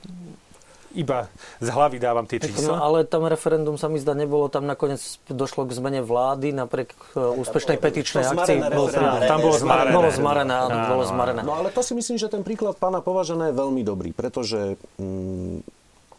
iba 0.94 1.28
z 1.58 1.68
hlavy 1.70 1.98
dávam 1.98 2.26
tie 2.30 2.38
čísla. 2.38 2.74
No, 2.74 2.82
ale 2.82 3.06
tam 3.06 3.26
referendum 3.26 3.76
sa 3.76 3.90
mi 3.90 3.98
zdá 3.98 4.14
nebolo, 4.14 4.48
tam 4.48 4.70
nakoniec 4.70 5.02
došlo 5.26 5.66
k 5.66 5.74
zmene 5.74 6.02
vlády 6.06 6.54
napriek 6.54 6.94
e, 7.14 7.20
úspešnej 7.20 7.78
petičnej 7.82 8.24
akcii. 8.24 8.58
Bol, 8.74 8.88
tam 9.26 9.40
bolo 9.42 9.58
zmarené. 9.58 9.92
Bolo 9.94 10.10
zmarené, 10.14 10.54
áno, 10.54 10.78
bolo 10.94 11.04
zmarené. 11.04 11.42
No 11.42 11.58
ale 11.58 11.74
to 11.74 11.82
si 11.82 11.98
myslím, 11.98 12.22
že 12.22 12.30
ten 12.30 12.46
príklad 12.46 12.78
pána 12.78 13.02
Považené 13.02 13.52
je 13.52 13.56
veľmi 13.58 13.82
dobrý, 13.82 14.14
pretože 14.14 14.78
mm, 15.02 15.58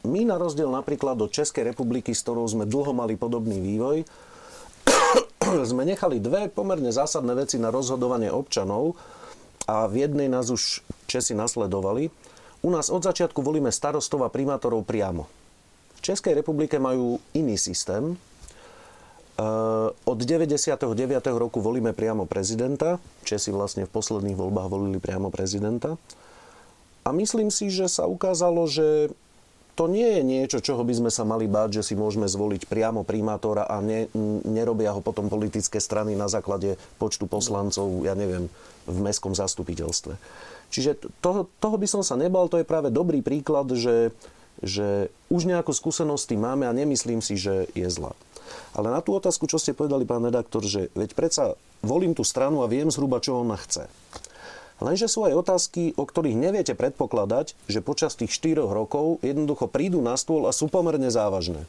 my 0.05 0.21
na 0.29 0.37
rozdiel 0.37 0.69
napríklad 0.69 1.17
do 1.17 1.31
Českej 1.31 1.73
republiky, 1.73 2.13
s 2.13 2.21
ktorou 2.27 2.45
sme 2.45 2.69
dlho 2.69 2.93
mali 2.93 3.17
podobný 3.17 3.57
vývoj, 3.57 4.05
sme 5.71 5.83
nechali 5.89 6.21
dve 6.21 6.53
pomerne 6.53 6.93
zásadné 6.93 7.33
veci 7.33 7.57
na 7.57 7.73
rozhodovanie 7.73 8.29
občanov 8.29 8.99
a 9.65 9.89
v 9.89 10.05
jednej 10.05 10.29
nás 10.29 10.53
už 10.53 10.85
Česi 11.09 11.33
nasledovali. 11.33 12.13
U 12.65 12.73
nás 12.73 12.89
od 12.89 13.05
začiatku 13.05 13.45
volíme 13.45 13.69
starostov 13.69 14.25
a 14.25 14.33
primátorov 14.33 14.89
priamo. 14.89 15.29
V 15.95 16.01
Českej 16.01 16.33
republike 16.33 16.81
majú 16.81 17.21
iný 17.37 17.61
systém. 17.61 18.17
Eh, 19.37 19.89
od 19.93 20.19
99. 20.25 20.81
roku 21.37 21.61
volíme 21.61 21.93
priamo 21.93 22.25
prezidenta. 22.25 22.97
Česi 23.21 23.53
vlastne 23.53 23.85
v 23.85 23.93
posledných 23.93 24.41
voľbách 24.41 24.69
volili 24.73 24.97
priamo 24.97 25.29
prezidenta. 25.29 26.01
A 27.05 27.13
myslím 27.13 27.53
si, 27.53 27.69
že 27.69 27.85
sa 27.85 28.09
ukázalo, 28.09 28.65
že 28.65 29.13
to 29.75 29.91
nie 29.91 30.07
je 30.07 30.23
niečo, 30.23 30.63
čoho 30.63 30.87
by 30.87 30.95
sme 30.95 31.11
sa 31.11 31.27
mali 31.27 31.51
báť, 31.51 31.83
že 31.83 31.93
si 31.93 31.95
môžeme 31.99 32.31
zvoliť 32.31 32.71
priamo 32.71 33.03
primátora 33.03 33.67
a 33.67 33.83
ne, 33.83 34.07
nerobia 34.47 34.95
ho 34.95 35.03
potom 35.03 35.27
politické 35.27 35.83
strany 35.83 36.15
na 36.15 36.31
základe 36.31 36.79
počtu 36.97 37.27
poslancov, 37.27 37.91
ja 38.07 38.15
neviem, 38.15 38.47
v 38.87 38.99
mestskom 39.03 39.35
zastupiteľstve. 39.35 40.15
Čiže 40.73 41.01
toho, 41.25 41.51
toho 41.61 41.77
by 41.77 41.87
som 41.89 42.03
sa 42.05 42.15
nebal, 42.15 42.49
to 42.49 42.61
je 42.61 42.67
práve 42.67 42.93
dobrý 42.93 43.21
príklad, 43.21 43.71
že, 43.75 44.13
že 44.61 45.13
už 45.29 45.49
nejakú 45.49 45.71
skúsenosť 45.71 46.35
máme 46.37 46.65
a 46.69 46.77
nemyslím 46.77 47.21
si, 47.25 47.39
že 47.39 47.69
je 47.73 47.89
zlá. 47.89 48.13
Ale 48.75 48.91
na 48.91 49.01
tú 49.01 49.15
otázku, 49.17 49.47
čo 49.49 49.57
ste 49.57 49.77
povedali, 49.77 50.05
pán 50.05 50.27
redaktor, 50.27 50.67
že 50.67 50.91
veď 50.93 51.15
predsa 51.15 51.45
volím 51.81 52.13
tú 52.13 52.27
stranu 52.27 52.61
a 52.61 52.71
viem 52.71 52.91
zhruba, 52.91 53.23
čo 53.23 53.41
ona 53.41 53.57
chce. 53.57 53.87
Lenže 54.83 55.07
sú 55.07 55.23
aj 55.23 55.39
otázky, 55.39 55.95
o 55.95 56.03
ktorých 56.03 56.35
neviete 56.35 56.75
predpokladať, 56.75 57.55
že 57.71 57.85
počas 57.85 58.19
tých 58.19 58.35
4 58.35 58.59
rokov 58.67 59.23
jednoducho 59.23 59.71
prídu 59.71 60.03
na 60.03 60.19
stôl 60.19 60.51
a 60.51 60.53
sú 60.53 60.67
pomerne 60.67 61.07
závažné. 61.07 61.63
E, 61.63 61.69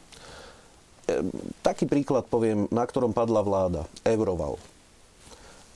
taký 1.62 1.86
príklad 1.86 2.26
poviem, 2.26 2.66
na 2.74 2.82
ktorom 2.82 3.14
padla 3.14 3.46
vláda. 3.46 3.86
Euroval. 4.02 4.58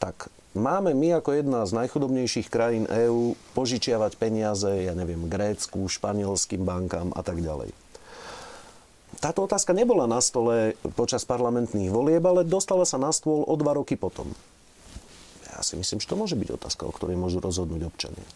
Tak 0.02 0.26
Máme 0.50 0.98
my 0.98 1.22
ako 1.22 1.30
jedna 1.30 1.62
z 1.62 1.78
najchudobnejších 1.78 2.50
krajín 2.50 2.82
EÚ 2.90 3.38
požičiavať 3.54 4.18
peniaze, 4.18 4.66
ja 4.66 4.98
neviem, 4.98 5.30
Grécku, 5.30 5.86
španielským 5.86 6.66
bankám 6.66 7.14
a 7.14 7.22
tak 7.22 7.38
ďalej. 7.38 7.70
Táto 9.22 9.46
otázka 9.46 9.70
nebola 9.70 10.10
na 10.10 10.18
stole 10.18 10.74
počas 10.98 11.22
parlamentných 11.22 11.94
volieb, 11.94 12.24
ale 12.26 12.42
dostala 12.42 12.82
sa 12.82 12.98
na 12.98 13.14
stôl 13.14 13.46
o 13.46 13.54
dva 13.54 13.78
roky 13.78 13.94
potom. 13.94 14.26
Ja 15.46 15.62
si 15.62 15.78
myslím, 15.78 16.02
že 16.02 16.10
to 16.10 16.18
môže 16.18 16.34
byť 16.34 16.48
otázka, 16.58 16.82
o 16.82 16.94
ktorej 16.98 17.14
môžu 17.14 17.38
rozhodnúť 17.38 17.86
občania. 17.86 18.26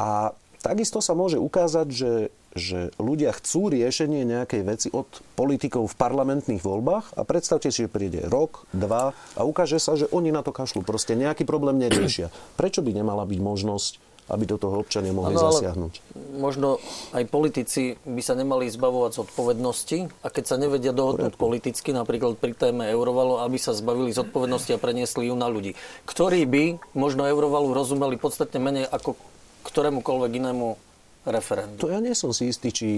A 0.00 0.32
takisto 0.64 1.04
sa 1.04 1.12
môže 1.12 1.36
ukázať, 1.36 1.86
že 1.92 2.10
že 2.58 2.92
ľudia 2.98 3.32
chcú 3.32 3.70
riešenie 3.72 4.26
nejakej 4.26 4.62
veci 4.66 4.88
od 4.92 5.06
politikov 5.38 5.88
v 5.88 5.98
parlamentných 5.98 6.60
voľbách 6.60 7.16
a 7.16 7.22
predstavte 7.24 7.70
si, 7.72 7.86
že 7.86 7.90
príde 7.90 8.26
rok, 8.26 8.66
dva 8.74 9.16
a 9.38 9.40
ukáže 9.46 9.80
sa, 9.80 9.96
že 9.96 10.10
oni 10.10 10.34
na 10.34 10.44
to 10.44 10.52
kašľú. 10.52 10.84
Proste 10.84 11.16
nejaký 11.16 11.46
problém 11.46 11.78
neriešia. 11.80 12.28
Prečo 12.60 12.82
by 12.84 12.90
nemala 12.92 13.24
byť 13.24 13.40
možnosť 13.40 13.92
aby 14.28 14.44
do 14.44 14.60
toho 14.60 14.84
občania 14.84 15.16
mohli 15.16 15.34
ano, 15.34 15.48
zasiahnuť. 15.48 15.92
Možno 16.36 16.76
aj 17.16 17.24
politici 17.32 17.96
by 18.04 18.20
sa 18.20 18.36
nemali 18.36 18.68
zbavovať 18.68 19.10
z 19.16 19.18
odpovednosti 19.24 19.98
a 20.20 20.28
keď 20.28 20.44
sa 20.44 20.56
nevedia 20.60 20.92
dohodnúť 20.92 21.34
politicky, 21.40 21.96
napríklad 21.96 22.36
pri 22.36 22.52
téme 22.52 22.84
Eurovalu, 22.92 23.40
aby 23.40 23.56
sa 23.56 23.72
zbavili 23.72 24.12
z 24.12 24.28
odpovednosti 24.28 24.76
a 24.76 24.78
preniesli 24.78 25.32
ju 25.32 25.34
na 25.34 25.48
ľudí, 25.48 25.72
ktorí 26.04 26.44
by 26.44 26.64
možno 26.92 27.24
Eurovalu 27.24 27.72
rozumeli 27.72 28.20
podstatne 28.20 28.60
menej 28.60 28.84
ako 28.92 29.16
ktorémukoľvek 29.64 30.32
inému 30.44 30.87
referendum. 31.30 31.78
To 31.80 31.92
ja 31.92 32.00
nie 32.00 32.16
som 32.16 32.32
si 32.32 32.48
istý, 32.50 32.72
či 32.72 32.88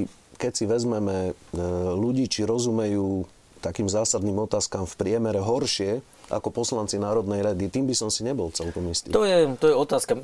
keď 0.40 0.52
si 0.56 0.64
vezmeme 0.64 1.16
e, 1.30 1.60
ľudí, 1.94 2.26
či 2.30 2.48
rozumejú 2.48 3.28
takým 3.60 3.92
zásadným 3.92 4.40
otázkam 4.40 4.88
v 4.88 4.94
priemere 4.96 5.38
horšie 5.44 6.00
ako 6.30 6.54
poslanci 6.54 6.96
Národnej 6.96 7.42
rady, 7.42 7.68
tým 7.68 7.90
by 7.90 7.94
som 7.94 8.08
si 8.08 8.22
nebol 8.22 8.54
celkom 8.54 8.86
istý. 8.88 9.10
To 9.10 9.26
je, 9.26 9.50
to 9.58 9.66
je 9.68 9.74
otázka. 9.74 10.14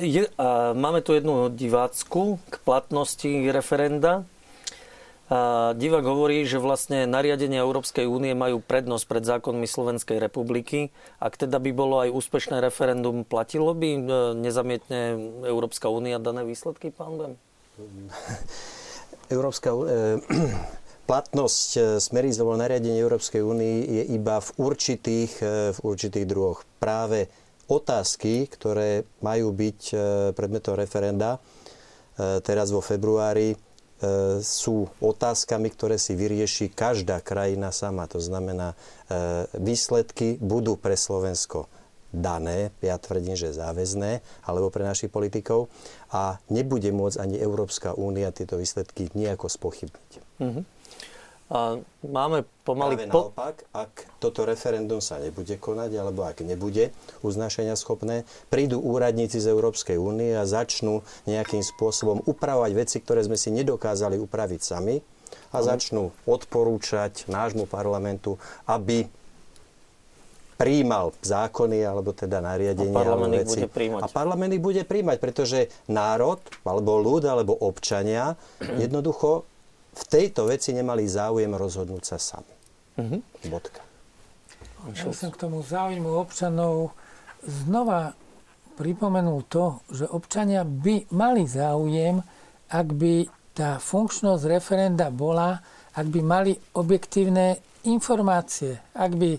Je, 0.00 0.30
a 0.38 0.72
máme 0.72 1.02
tu 1.02 1.12
jednu 1.18 1.50
divácku 1.50 2.38
k 2.48 2.54
platnosti 2.62 3.28
referenda. 3.50 4.22
A 5.28 5.76
divák 5.76 6.08
hovorí, 6.08 6.48
že 6.48 6.56
vlastne 6.56 7.04
nariadenia 7.04 7.60
Európskej 7.60 8.08
únie 8.08 8.32
majú 8.32 8.64
prednosť 8.64 9.04
pred 9.04 9.24
zákonmi 9.28 9.68
Slovenskej 9.68 10.16
republiky. 10.16 10.88
Ak 11.20 11.36
teda 11.36 11.60
by 11.60 11.70
bolo 11.76 12.00
aj 12.00 12.16
úspešné 12.16 12.64
referendum, 12.64 13.28
platilo 13.28 13.76
by 13.76 13.90
e, 13.92 14.00
nezamietne 14.40 15.00
Európska 15.44 15.92
únia 15.92 16.16
dané 16.16 16.48
výsledky, 16.48 16.88
pán 16.88 17.20
Bem? 17.20 17.32
Európska 19.34 19.70
e, 19.70 19.78
platnosť 21.10 21.68
e, 21.76 21.80
smeríc 22.02 22.36
alebo 22.40 22.58
nariadenie 22.58 23.00
Európskej 23.00 23.42
únie 23.44 23.84
je 23.86 24.04
iba 24.12 24.40
v 24.42 24.50
určitých, 24.58 25.32
e, 25.40 25.72
v 25.76 25.78
určitých 25.84 26.26
druhoch. 26.26 26.64
Práve 26.80 27.28
otázky, 27.68 28.48
ktoré 28.48 29.04
majú 29.20 29.52
byť 29.52 29.92
predmetom 30.32 30.72
referenda 30.72 31.36
teraz 32.16 32.72
vo 32.72 32.80
februári, 32.80 33.60
sú 34.40 34.88
otázkami, 35.04 35.68
ktoré 35.76 36.00
si 36.00 36.16
vyrieši 36.16 36.72
každá 36.72 37.20
krajina 37.20 37.68
sama. 37.68 38.08
To 38.08 38.24
znamená, 38.24 38.72
výsledky 39.52 40.40
budú 40.40 40.80
pre 40.80 40.96
Slovensko 40.96 41.68
dané, 42.14 42.72
ja 42.80 42.96
tvrdím, 42.96 43.36
že 43.36 43.52
záväzné, 43.52 44.24
alebo 44.44 44.72
pre 44.72 44.84
našich 44.84 45.12
politikov 45.12 45.68
a 46.08 46.40
nebude 46.48 46.88
môcť 46.88 47.20
ani 47.20 47.36
Európska 47.36 47.92
únia 47.92 48.32
tieto 48.32 48.56
výsledky 48.56 49.12
nejako 49.12 49.52
spochybniť. 49.52 50.10
Uh-huh. 50.40 50.64
A 51.48 51.80
máme 52.04 52.44
pomaly... 52.68 53.00
Práve 53.00 53.08
po... 53.08 53.32
naopak, 53.32 53.64
ak 53.72 54.20
toto 54.20 54.44
referendum 54.44 55.00
sa 55.00 55.16
nebude 55.16 55.56
konať, 55.56 55.96
alebo 55.96 56.28
ak 56.28 56.44
nebude 56.44 56.92
uznášania 57.24 57.72
schopné, 57.72 58.28
prídu 58.52 58.76
úradníci 58.84 59.40
z 59.40 59.48
Európskej 59.48 59.96
únie 59.96 60.36
a 60.36 60.44
začnú 60.44 61.00
nejakým 61.24 61.64
spôsobom 61.64 62.20
upravovať 62.28 62.72
veci, 62.76 62.96
ktoré 63.00 63.24
sme 63.24 63.40
si 63.40 63.48
nedokázali 63.48 64.20
upraviť 64.20 64.60
sami 64.60 65.00
a 65.48 65.64
začnú 65.64 66.12
odporúčať 66.28 67.32
nášmu 67.32 67.64
parlamentu, 67.64 68.36
aby 68.68 69.08
príjmal 70.58 71.14
zákony 71.22 71.86
alebo 71.86 72.10
teda 72.10 72.42
nariadenia. 72.42 72.90
A 72.90 72.98
parlament 72.98 73.32
ich 73.38 73.46
bude 73.46 73.70
príjmať. 73.70 74.00
A 74.02 74.06
parlament 74.10 74.50
ich 74.58 74.62
bude 74.62 74.82
príjmať, 74.82 75.16
pretože 75.22 75.70
národ, 75.86 76.42
alebo 76.66 76.98
ľud, 76.98 77.22
alebo 77.30 77.54
občania 77.54 78.34
jednoducho 78.58 79.46
v 79.94 80.02
tejto 80.10 80.50
veci 80.50 80.74
nemali 80.74 81.06
záujem 81.06 81.54
rozhodnúť 81.54 82.02
sa 82.02 82.18
sami. 82.18 82.54
Uh-huh. 82.98 83.22
Bodka. 83.46 83.86
Ja 84.94 85.14
som 85.14 85.30
k 85.30 85.38
tomu 85.38 85.62
záujmu 85.62 86.10
občanov 86.18 86.94
znova 87.46 88.18
pripomenul 88.78 89.46
to, 89.50 89.82
že 89.90 90.06
občania 90.06 90.62
by 90.62 91.10
mali 91.14 91.46
záujem, 91.46 92.22
ak 92.70 92.88
by 92.94 93.26
tá 93.54 93.82
funkčnosť 93.82 94.42
referenda 94.46 95.10
bola, 95.10 95.58
ak 95.98 96.06
by 96.06 96.20
mali 96.22 96.54
objektívne 96.78 97.58
informácie, 97.90 98.78
ak 98.94 99.18
by 99.18 99.30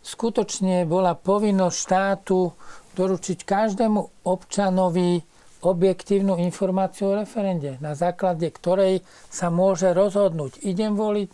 skutočne 0.00 0.88
bola 0.88 1.12
povinnosť 1.16 1.76
štátu 1.76 2.52
doručiť 2.96 3.38
každému 3.44 4.26
občanovi 4.26 5.22
objektívnu 5.60 6.40
informáciu 6.40 7.12
o 7.12 7.18
referende, 7.20 7.76
na 7.84 7.92
základe 7.92 8.48
ktorej 8.48 9.04
sa 9.28 9.52
môže 9.52 9.92
rozhodnúť, 9.92 10.64
idem 10.64 10.96
voliť, 10.96 11.28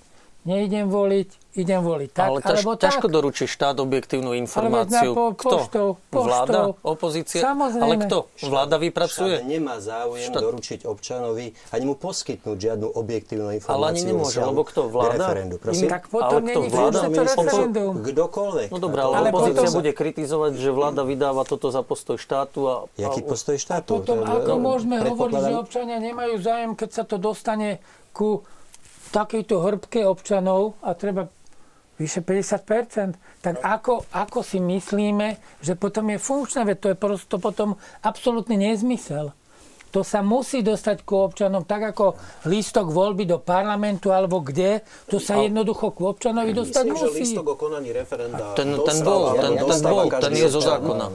neidem 0.51 0.91
voliť, 0.91 1.45
idem 1.57 1.81
voliť 1.81 2.11
tak, 2.11 2.27
ale 2.27 2.39
ťaž, 2.39 2.59
alebo 2.59 2.71
ťažko 2.77 3.07
tak. 3.07 3.15
doručí 3.15 3.45
štát 3.47 3.77
objektívnu 3.77 4.37
informáciu. 4.37 5.11
po- 5.11 5.33
kto? 5.33 5.49
poštou, 5.51 5.87
poštou. 6.07 6.23
Vláda? 6.23 6.59
Opozícia? 6.79 7.41
Samozrejme. 7.41 7.83
Ale 7.83 7.95
kto? 8.05 8.19
Vláda 8.43 8.77
vypracuje? 8.77 9.35
Štát 9.37 9.49
nemá 9.49 9.77
záujem 9.79 10.29
Štát- 10.29 10.43
doručiť 10.43 10.81
občanovi 10.85 11.47
ani 11.71 11.85
mu 11.85 11.95
poskytnúť 11.95 12.57
žiadnu 12.57 12.87
objektívnu 12.91 13.49
informáciu. 13.51 13.73
Ale 13.75 13.85
ani 13.89 14.03
nemôže, 14.05 14.39
lebo 14.39 14.63
kto? 14.63 14.81
Vláda? 14.87 15.17
Referendu, 15.27 15.57
prosím. 15.57 15.89
Tak 15.89 16.03
potom 16.07 16.23
Ale 16.23 16.39
kto? 16.43 16.59
není 16.59 16.69
Vláda? 16.69 16.99
to 16.99 17.09
Ministerstvo- 17.09 17.43
referendum. 17.43 17.93
Kdokoľvek. 18.05 18.69
No 18.69 18.79
dobré, 18.79 19.01
A 19.01 19.03
to- 19.03 19.09
ale, 19.09 19.17
Ale 19.17 19.29
opozícia 19.31 19.61
potom- 19.63 19.77
bude 19.77 19.93
kritizovať, 19.93 20.53
že 20.55 20.71
vláda 20.71 21.03
vydáva 21.03 21.43
toto 21.43 21.67
za 21.69 21.81
postoj 21.81 22.17
štátu 22.17 22.61
a... 22.63 22.75
Jaký 22.95 23.21
a, 23.21 23.27
postoj 23.27 23.57
štátu? 23.57 23.89
Potom 23.97 24.19
To 24.19 24.23
je- 24.23 24.37
ako 24.37 24.53
môžeme 24.57 24.97
hovoriť, 24.99 25.41
že 25.43 25.55
občania 25.57 25.97
nemajú 25.99 26.35
zájem, 26.39 26.71
keď 26.73 26.91
sa 26.93 27.03
to 27.03 27.17
dostane 27.17 27.81
ku 28.13 28.45
takejto 29.09 29.57
hrbke 29.59 30.03
občanov 30.03 30.75
a 30.81 30.93
treba 30.93 31.31
vyše 31.97 32.20
50%, 32.20 33.16
tak 33.40 33.57
ako, 33.64 34.05
ako 34.12 34.40
si 34.44 34.61
myslíme, 34.61 35.40
že 35.64 35.74
potom 35.74 36.12
je 36.12 36.18
funkčné, 36.20 36.68
veď 36.68 36.76
to 36.78 36.88
je 36.92 36.97
prosto 36.97 37.36
potom 37.40 37.80
absolútny 38.05 38.61
nezmysel. 38.61 39.32
To 39.94 40.05
sa 40.05 40.20
musí 40.20 40.61
dostať 40.61 41.09
ku 41.09 41.24
občanom, 41.24 41.64
tak 41.64 41.97
ako 41.97 42.20
lístok 42.44 42.92
voľby 42.92 43.24
do 43.24 43.40
parlamentu 43.40 44.12
alebo 44.12 44.44
kde, 44.44 44.84
to 45.09 45.16
sa 45.16 45.40
jednoducho 45.40 45.94
ku 45.97 46.12
občanovi 46.12 46.53
dostať 46.53 46.84
Myslím, 46.84 47.01
že 47.01 47.09
musí. 47.09 47.20
lístok 47.32 47.47
o 47.49 47.57
konaní 47.57 47.97
referenda 47.97 48.53
ten, 48.53 48.76
ten 48.76 48.76
dostáva, 48.76 49.09
bol, 49.09 49.20
alebo 49.32 49.40
ten, 49.40 49.53
ten 49.57 49.80
bol, 49.88 50.05
ten 50.12 50.32
je 50.36 50.49
zo 50.53 50.61
zákona. 50.61 51.07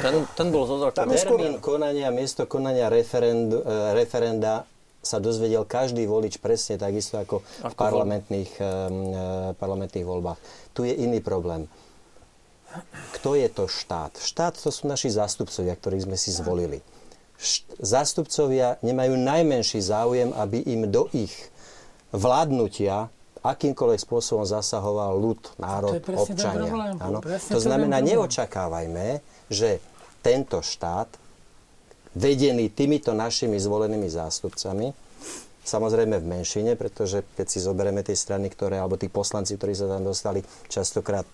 Ten, 0.00 0.14
ten 0.32 0.48
bol 0.48 0.64
zo 0.64 0.76
zákona. 0.80 1.12
Termín 1.12 1.54
konania, 1.60 2.08
miesto 2.08 2.48
konania 2.48 2.88
referendu, 2.88 3.60
e, 3.60 3.92
referenda 3.92 4.64
sa 5.06 5.22
dozvedel 5.22 5.62
každý 5.62 6.04
volič 6.04 6.42
presne 6.42 6.74
takisto 6.76 7.16
ako, 7.16 7.40
v 7.40 7.74
parlamentných, 7.74 8.52
e, 8.58 8.66
parlamentných 9.54 10.02
voľbách. 10.02 10.38
Tu 10.74 10.90
je 10.90 10.94
iný 10.98 11.22
problém. 11.22 11.70
Kto 13.14 13.38
je 13.38 13.48
to 13.48 13.64
štát? 13.64 14.18
Štát 14.18 14.58
to 14.58 14.68
sú 14.68 14.84
naši 14.84 15.08
zástupcovia, 15.08 15.72
ktorých 15.72 16.04
sme 16.04 16.18
si 16.18 16.28
zvolili. 16.28 16.82
Št- 17.38 17.64
zástupcovia 17.78 18.76
nemajú 18.82 19.16
najmenší 19.16 19.80
záujem, 19.80 20.34
aby 20.34 20.60
im 20.66 20.90
do 20.90 21.08
ich 21.14 21.32
vládnutia 22.10 23.08
akýmkoľvek 23.40 24.00
spôsobom 24.02 24.42
zasahoval 24.42 25.14
ľud, 25.14 25.38
národ, 25.56 25.94
To 25.94 25.98
je 26.00 26.04
presne 26.04 26.34
ten 26.34 26.36
občania. 26.36 26.66
problém. 26.66 26.94
To 27.54 27.60
znamená, 27.62 27.96
problém. 28.02 28.10
neočakávajme, 28.10 29.06
že 29.46 29.78
tento 30.20 30.58
štát, 30.58 31.06
vedený 32.16 32.72
týmito 32.72 33.12
našimi 33.12 33.60
zvolenými 33.60 34.08
zástupcami, 34.08 34.96
samozrejme 35.62 36.16
v 36.16 36.26
menšine, 36.26 36.72
pretože 36.80 37.20
keď 37.36 37.46
si 37.46 37.60
zoberieme 37.60 38.00
tie 38.00 38.16
strany, 38.16 38.48
ktoré, 38.48 38.80
alebo 38.80 38.96
tí 38.96 39.12
poslanci, 39.12 39.60
ktorí 39.60 39.76
sa 39.76 39.84
tam 39.84 40.00
dostali, 40.08 40.40
častokrát 40.72 41.28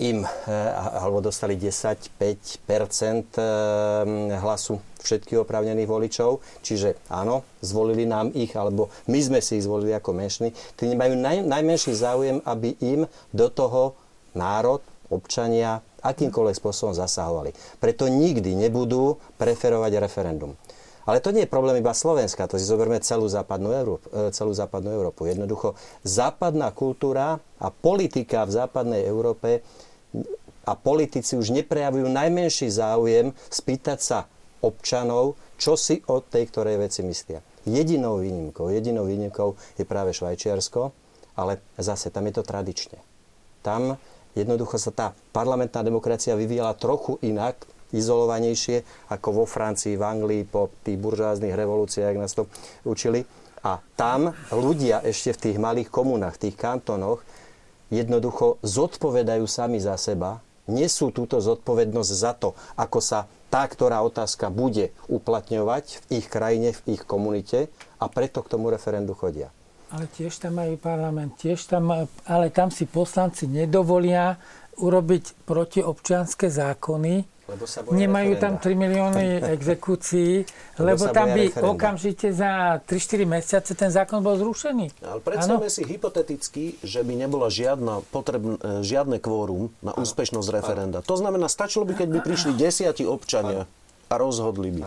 im, 0.00 0.24
eh, 0.24 0.70
alebo 0.96 1.20
dostali 1.20 1.60
10-5 1.60 3.36
hlasu 4.40 4.80
všetkých 5.02 5.42
oprávnených 5.44 5.90
voličov. 5.90 6.40
Čiže 6.64 6.96
áno, 7.12 7.44
zvolili 7.60 8.08
nám 8.08 8.32
ich, 8.32 8.54
alebo 8.56 8.88
my 9.10 9.18
sme 9.20 9.40
si 9.44 9.60
ich 9.60 9.66
zvolili 9.66 9.92
ako 9.92 10.16
menšiny. 10.16 10.54
Tí 10.78 10.88
nemajú 10.88 11.18
naj, 11.20 11.44
najmenší 11.44 11.92
záujem, 11.92 12.38
aby 12.48 12.78
im 12.80 13.04
do 13.34 13.52
toho 13.52 13.98
národ, 14.32 14.80
občania 15.10 15.82
akýmkoľvek 16.00 16.56
spôsobom 16.56 16.92
zasahovali. 16.96 17.52
Preto 17.80 18.08
nikdy 18.08 18.56
nebudú 18.56 19.20
preferovať 19.36 19.92
referendum. 20.00 20.56
Ale 21.08 21.18
to 21.24 21.32
nie 21.32 21.48
je 21.48 21.50
problém 21.50 21.80
iba 21.80 21.96
Slovenska, 21.96 22.46
to 22.46 22.60
si 22.60 22.68
zoberme 22.68 23.00
celú 23.00 23.24
západnú 23.26 23.72
Európu. 23.72 24.06
e, 24.12 24.30
Celú 24.30 24.52
západnú 24.52 24.92
Európu. 24.92 25.26
Jednoducho, 25.26 25.74
západná 26.04 26.70
kultúra 26.76 27.40
a 27.56 27.68
politika 27.72 28.44
v 28.44 28.54
západnej 28.60 29.02
Európe 29.08 29.64
a 30.68 30.72
politici 30.76 31.34
už 31.40 31.56
neprejavujú 31.56 32.04
najmenší 32.04 32.68
záujem 32.68 33.32
spýtať 33.48 33.98
sa 33.98 34.18
občanov, 34.60 35.40
čo 35.56 35.74
si 35.74 36.04
o 36.06 36.20
tej 36.20 36.52
ktorej 36.52 36.76
veci 36.84 37.00
myslia. 37.00 37.40
Jedinou 37.64 38.20
výnimkou, 38.20 38.68
jedinou 38.68 39.08
výnimkou 39.08 39.56
je 39.80 39.84
práve 39.88 40.12
Švajčiarsko, 40.12 40.92
ale 41.36 41.60
zase 41.80 42.12
tam 42.12 42.28
je 42.28 42.34
to 42.36 42.44
tradične. 42.44 43.00
Tam 43.64 43.96
jednoducho 44.34 44.76
sa 44.78 44.90
tá 44.94 45.06
parlamentná 45.34 45.82
demokracia 45.82 46.38
vyvíjala 46.38 46.78
trochu 46.78 47.18
inak, 47.22 47.60
izolovanejšie 47.90 48.86
ako 49.10 49.42
vo 49.42 49.44
Francii, 49.46 49.98
v 49.98 50.06
Anglii 50.06 50.42
po 50.46 50.70
tých 50.86 50.98
buržáznych 50.98 51.54
revolúciách, 51.54 52.14
nás 52.18 52.34
to 52.34 52.46
učili. 52.86 53.26
A 53.60 53.82
tam 53.98 54.32
ľudia 54.48 55.04
ešte 55.04 55.36
v 55.36 55.42
tých 55.50 55.58
malých 55.60 55.92
komunách, 55.92 56.40
tých 56.40 56.56
kantonoch, 56.56 57.20
jednoducho 57.92 58.56
zodpovedajú 58.64 59.44
sami 59.44 59.82
za 59.82 60.00
seba, 60.00 60.40
nesú 60.70 61.10
túto 61.10 61.42
zodpovednosť 61.42 62.12
za 62.14 62.32
to, 62.32 62.54
ako 62.78 63.02
sa 63.02 63.26
tá, 63.50 63.66
ktorá 63.66 64.00
otázka 64.06 64.48
bude 64.48 64.94
uplatňovať 65.10 66.06
v 66.06 66.22
ich 66.22 66.26
krajine, 66.30 66.70
v 66.72 66.96
ich 66.96 67.02
komunite 67.02 67.66
a 67.98 68.06
preto 68.06 68.40
k 68.46 68.50
tomu 68.54 68.70
referendu 68.70 69.12
chodia. 69.12 69.50
Ale 69.90 70.06
tiež 70.06 70.38
tam 70.38 70.62
majú 70.62 70.78
parlament, 70.78 71.34
tiež 71.34 71.66
tam, 71.66 71.90
ale 72.24 72.46
tam 72.54 72.70
si 72.70 72.86
poslanci 72.86 73.50
nedovolia 73.50 74.38
urobiť 74.78 75.44
protiobčianské 75.44 76.46
zákony. 76.46 77.42
Lebo 77.50 77.66
sa 77.66 77.82
boja 77.82 77.98
Nemajú 77.98 78.38
tam 78.38 78.62
referenda. 78.62 78.78
3 78.78 78.84
milióny 78.86 79.24
exekúcií, 79.58 80.46
Lebo 80.78 80.86
lebo 80.94 81.04
tam 81.10 81.34
by 81.34 81.44
referenda. 81.50 81.66
okamžite 81.66 82.26
za 82.30 82.78
3-4 82.86 83.26
mesiace 83.26 83.72
ten 83.74 83.90
zákon 83.90 84.22
bol 84.22 84.38
zrušený. 84.38 85.02
Ale 85.02 85.18
predstavme 85.18 85.66
si 85.66 85.82
hypoteticky, 85.82 86.78
že 86.86 87.02
by 87.02 87.26
nebola 87.26 87.50
žiadna 87.50 88.06
potrebn, 88.14 88.54
e, 88.62 88.86
žiadne 88.86 89.18
kvórum 89.18 89.74
na 89.82 89.90
úspešnosť 89.98 90.48
referenda. 90.54 91.02
To 91.02 91.18
znamená, 91.18 91.50
stačilo 91.50 91.82
by, 91.82 91.98
keď 91.98 92.08
by 92.14 92.18
prišli 92.22 92.54
desiati 92.54 93.02
občania 93.02 93.66
a 94.06 94.14
rozhodli 94.14 94.70
by. 94.70 94.82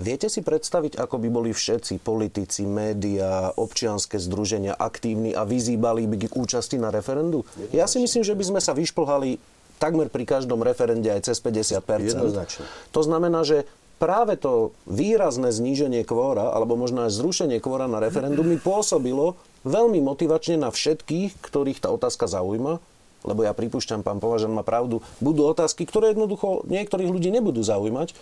Viete 0.00 0.32
si 0.32 0.40
predstaviť, 0.40 0.96
ako 0.96 1.20
by 1.20 1.28
boli 1.28 1.50
všetci 1.52 2.00
politici, 2.00 2.64
médiá, 2.64 3.52
občianske 3.52 4.16
združenia 4.16 4.72
aktívni 4.72 5.36
a 5.36 5.44
vyzýbali 5.44 6.08
by 6.08 6.16
k 6.24 6.34
účasti 6.40 6.80
na 6.80 6.88
referendu? 6.88 7.44
Ja 7.68 7.84
si 7.84 8.00
myslím, 8.00 8.24
že 8.24 8.32
by 8.32 8.44
sme 8.48 8.60
sa 8.64 8.72
vyšplhali 8.72 9.36
takmer 9.76 10.08
pri 10.08 10.24
každom 10.24 10.64
referende 10.64 11.12
aj 11.12 11.28
cez 11.28 11.36
50 11.44 11.84
Jednoznačne. 11.84 12.64
To 12.96 13.00
znamená, 13.04 13.44
že 13.44 13.68
práve 14.00 14.40
to 14.40 14.72
výrazné 14.88 15.52
zníženie 15.52 16.08
kvóra, 16.08 16.48
alebo 16.56 16.80
možno 16.80 17.04
aj 17.04 17.12
zrušenie 17.12 17.60
kvóra 17.60 17.84
na 17.84 18.00
referendum 18.00 18.48
by 18.48 18.56
pôsobilo 18.56 19.36
veľmi 19.68 20.00
motivačne 20.00 20.56
na 20.56 20.72
všetkých, 20.72 21.44
ktorých 21.44 21.84
tá 21.84 21.92
otázka 21.92 22.24
zaujíma, 22.24 22.80
lebo 23.20 23.40
ja 23.44 23.52
pripúšťam, 23.52 24.00
pán 24.00 24.16
Považan 24.16 24.56
má 24.56 24.64
pravdu, 24.64 25.04
budú 25.20 25.44
otázky, 25.44 25.84
ktoré 25.84 26.16
jednoducho 26.16 26.64
niektorých 26.64 27.12
ľudí 27.12 27.28
nebudú 27.28 27.60
zaujímať, 27.60 28.16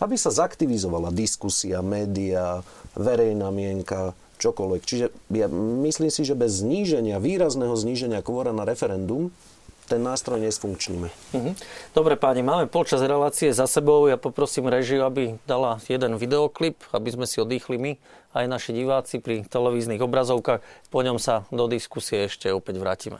aby 0.00 0.16
sa 0.16 0.32
zaktivizovala 0.32 1.12
diskusia, 1.12 1.84
média, 1.84 2.64
verejná 2.96 3.52
mienka, 3.52 4.16
čokoľvek. 4.40 4.82
Čiže 4.82 5.06
ja 5.36 5.46
myslím 5.84 6.08
si, 6.08 6.24
že 6.24 6.32
bez 6.32 6.64
zníženia, 6.64 7.20
výrazného 7.20 7.76
zníženia 7.76 8.24
kvóra 8.24 8.56
na 8.56 8.64
referendum, 8.64 9.28
ten 9.90 10.00
nástroj 10.06 10.38
nesfunkčníme. 10.38 11.10
Mhm. 11.34 11.52
Dobre 11.92 12.14
páni, 12.14 12.46
máme 12.46 12.70
polčas 12.70 13.02
relácie 13.02 13.50
za 13.50 13.66
sebou. 13.66 14.06
Ja 14.06 14.14
poprosím 14.14 14.70
režiu, 14.70 15.02
aby 15.02 15.36
dala 15.50 15.82
jeden 15.90 16.14
videoklip, 16.14 16.78
aby 16.94 17.10
sme 17.10 17.26
si 17.26 17.42
oddychli 17.42 17.76
my, 17.76 17.92
aj 18.30 18.46
naši 18.46 18.70
diváci 18.70 19.18
pri 19.18 19.42
televíznych 19.50 19.98
obrazovkách. 19.98 20.62
Po 20.94 21.00
ňom 21.02 21.18
sa 21.18 21.42
do 21.50 21.66
diskusie 21.66 22.30
ešte 22.30 22.54
opäť 22.54 22.78
vrátime. 22.78 23.18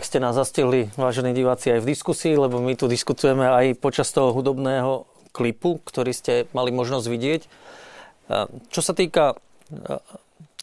Tak 0.00 0.08
ste 0.08 0.24
nás 0.24 0.32
zastihli, 0.32 0.88
vážení 0.96 1.36
diváci, 1.36 1.76
aj 1.76 1.84
v 1.84 1.92
diskusii, 1.92 2.32
lebo 2.32 2.56
my 2.56 2.72
tu 2.72 2.88
diskutujeme 2.88 3.44
aj 3.44 3.76
počas 3.84 4.08
toho 4.08 4.32
hudobného 4.32 5.04
klipu, 5.36 5.76
ktorý 5.84 6.16
ste 6.16 6.48
mali 6.56 6.72
možnosť 6.72 7.04
vidieť. 7.04 7.42
Čo 8.72 8.80
sa 8.80 8.96
týka 8.96 9.36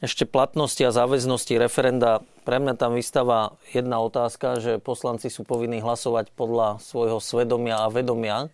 ešte 0.02 0.26
platnosti 0.26 0.82
a 0.82 0.90
záväznosti 0.90 1.54
referenda, 1.54 2.26
pre 2.50 2.58
mňa 2.58 2.82
tam 2.82 2.98
vystáva 2.98 3.54
jedna 3.70 4.02
otázka, 4.02 4.58
že 4.58 4.82
poslanci 4.82 5.30
sú 5.30 5.46
povinní 5.46 5.86
hlasovať 5.86 6.34
podľa 6.34 6.82
svojho 6.82 7.22
svedomia 7.22 7.86
a 7.86 7.94
vedomia. 7.94 8.50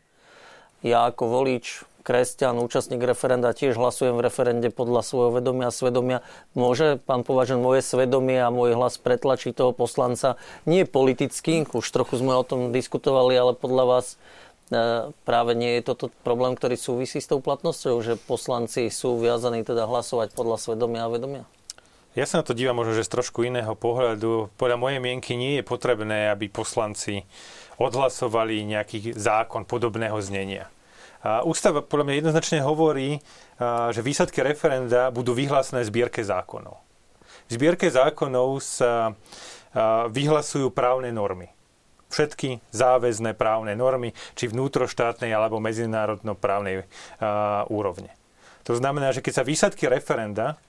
Ja 0.84 1.08
ako 1.08 1.32
volič, 1.32 1.88
kresťan, 2.04 2.60
účastník 2.60 3.00
referenda 3.02 3.56
tiež 3.56 3.80
hlasujem 3.80 4.20
v 4.20 4.28
referende 4.28 4.68
podľa 4.70 5.02
svojho 5.02 5.32
vedomia 5.40 5.72
a 5.72 5.76
svedomia. 5.76 6.20
Môže 6.54 7.00
pán 7.00 7.24
považen 7.24 7.64
moje 7.64 7.82
svedomie 7.82 8.38
a 8.44 8.52
môj 8.52 8.76
hlas 8.76 9.00
pretlačiť 9.00 9.56
toho 9.56 9.72
poslanca 9.72 10.36
nie 10.68 10.84
politicky, 10.84 11.64
už 11.64 11.88
trochu 11.90 12.20
sme 12.20 12.36
o 12.36 12.44
tom 12.44 12.76
diskutovali, 12.76 13.34
ale 13.34 13.56
podľa 13.56 13.84
vás 13.88 14.06
e, 14.70 15.10
práve 15.24 15.56
nie 15.56 15.80
je 15.80 15.88
toto 15.88 16.12
problém, 16.28 16.60
ktorý 16.60 16.76
súvisí 16.76 17.24
s 17.24 17.32
tou 17.32 17.40
platnosťou, 17.40 17.96
že 18.04 18.20
poslanci 18.20 18.92
sú 18.92 19.18
viazaní 19.18 19.64
teda 19.64 19.88
hlasovať 19.88 20.36
podľa 20.36 20.60
svedomia 20.60 21.08
a 21.08 21.12
vedomia? 21.12 21.44
Ja 22.14 22.30
sa 22.30 22.44
na 22.44 22.46
to 22.46 22.54
dívam 22.54 22.78
možno, 22.78 22.94
že 22.94 23.10
z 23.10 23.14
trošku 23.18 23.42
iného 23.42 23.74
pohľadu. 23.74 24.54
Podľa 24.54 24.78
mojej 24.78 25.02
mienky 25.02 25.34
nie 25.34 25.58
je 25.58 25.66
potrebné, 25.66 26.30
aby 26.30 26.46
poslanci 26.46 27.26
odhlasovali 27.82 28.62
nejaký 28.70 29.18
zákon 29.18 29.66
podobného 29.66 30.22
znenia. 30.22 30.70
A 31.24 31.48
Ústava 31.48 31.80
podľa 31.80 32.06
mňa 32.06 32.16
jednoznačne 32.20 32.60
hovorí, 32.68 33.24
že 33.96 34.04
výsledky 34.04 34.44
referenda 34.44 35.08
budú 35.08 35.32
vyhlásené 35.32 35.88
zbierke 35.88 36.20
zákonov. 36.20 36.84
V 37.48 37.52
zbierke 37.56 37.88
zákonov 37.88 38.60
sa 38.60 39.16
vyhlasujú 40.12 40.68
právne 40.76 41.16
normy. 41.16 41.48
Všetky 42.12 42.62
záväzné 42.70 43.34
právne 43.34 43.74
normy, 43.74 44.14
či 44.38 44.52
vnútroštátnej 44.52 45.34
alebo 45.34 45.58
medzinárodnoprávnej 45.58 46.86
a, 46.86 47.66
úrovne. 47.74 48.14
To 48.70 48.78
znamená, 48.78 49.10
že 49.16 49.26
keď 49.26 49.34
sa 49.42 49.48
výsledky 49.48 49.90
referenda 49.90 50.62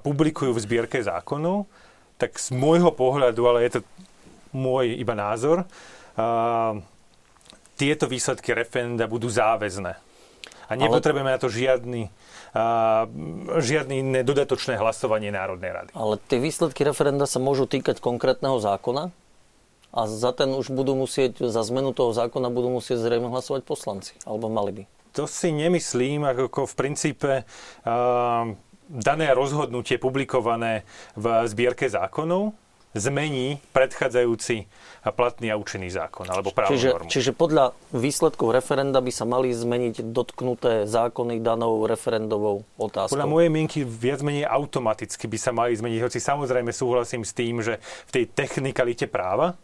publikujú 0.00 0.56
v 0.56 0.62
zbierke 0.62 1.02
zákonov, 1.02 1.66
tak 2.20 2.38
z 2.38 2.52
môjho 2.52 2.92
pohľadu, 2.92 3.42
ale 3.44 3.66
je 3.66 3.70
to 3.76 3.80
môj 4.56 4.94
iba 4.94 5.12
názor, 5.12 5.68
tieto 7.80 8.04
výsledky 8.04 8.52
referenda 8.52 9.08
budú 9.08 9.32
záväzné. 9.32 9.96
A 10.68 10.72
nepotrebujeme 10.78 11.32
na 11.32 11.40
to 11.40 11.48
žiadny, 11.48 12.12
a, 12.52 13.08
žiadne 13.58 14.04
iné 14.04 14.20
dodatočné 14.20 14.76
hlasovanie 14.76 15.32
Národnej 15.32 15.72
rady. 15.72 15.90
Ale 15.96 16.20
tie 16.28 16.38
výsledky 16.38 16.84
referenda 16.84 17.24
sa 17.24 17.40
môžu 17.40 17.64
týkať 17.64 17.98
konkrétneho 18.04 18.60
zákona 18.60 19.10
a 19.90 20.00
za 20.06 20.30
ten 20.30 20.52
už 20.54 20.70
budú 20.70 20.94
musieť, 20.94 21.42
za 21.50 21.64
zmenu 21.66 21.96
toho 21.96 22.14
zákona 22.14 22.52
budú 22.52 22.70
musieť 22.70 23.02
zrejme 23.02 23.32
hlasovať 23.32 23.66
poslanci, 23.66 24.14
alebo 24.22 24.46
mali 24.46 24.70
by. 24.70 24.82
To 25.18 25.26
si 25.26 25.50
nemyslím, 25.50 26.22
ako, 26.22 26.42
ako 26.46 26.60
v 26.70 26.74
princípe 26.78 27.32
a, 27.42 27.42
dané 28.90 29.26
rozhodnutie 29.34 29.98
publikované 29.98 30.86
v 31.18 31.48
zbierke 31.50 31.90
zákonov 31.90 32.54
zmení 32.94 33.62
predchádzajúci 33.70 34.66
a 35.06 35.10
platný 35.14 35.54
a 35.54 35.56
účinný 35.56 35.88
zákon 35.94 36.26
alebo 36.26 36.50
právnu 36.50 36.74
Čiže, 36.74 36.88
normu. 36.90 37.08
čiže 37.08 37.30
podľa 37.32 37.64
výsledkov 37.94 38.50
referenda 38.50 38.98
by 38.98 39.12
sa 39.14 39.24
mali 39.24 39.54
zmeniť 39.54 40.10
dotknuté 40.10 40.90
zákony 40.90 41.38
danou 41.38 41.86
referendovou 41.86 42.66
otázkou. 42.76 43.14
Podľa 43.14 43.30
mojej 43.30 43.50
mienky 43.50 43.80
viac 43.86 44.26
menej 44.26 44.44
automaticky 44.44 45.30
by 45.30 45.38
sa 45.38 45.54
mali 45.54 45.78
zmeniť, 45.78 46.00
hoci 46.02 46.18
samozrejme 46.18 46.74
súhlasím 46.74 47.22
s 47.22 47.32
tým, 47.32 47.62
že 47.62 47.78
v 47.80 48.10
tej 48.10 48.24
technikalite 48.34 49.06
práva 49.06 49.54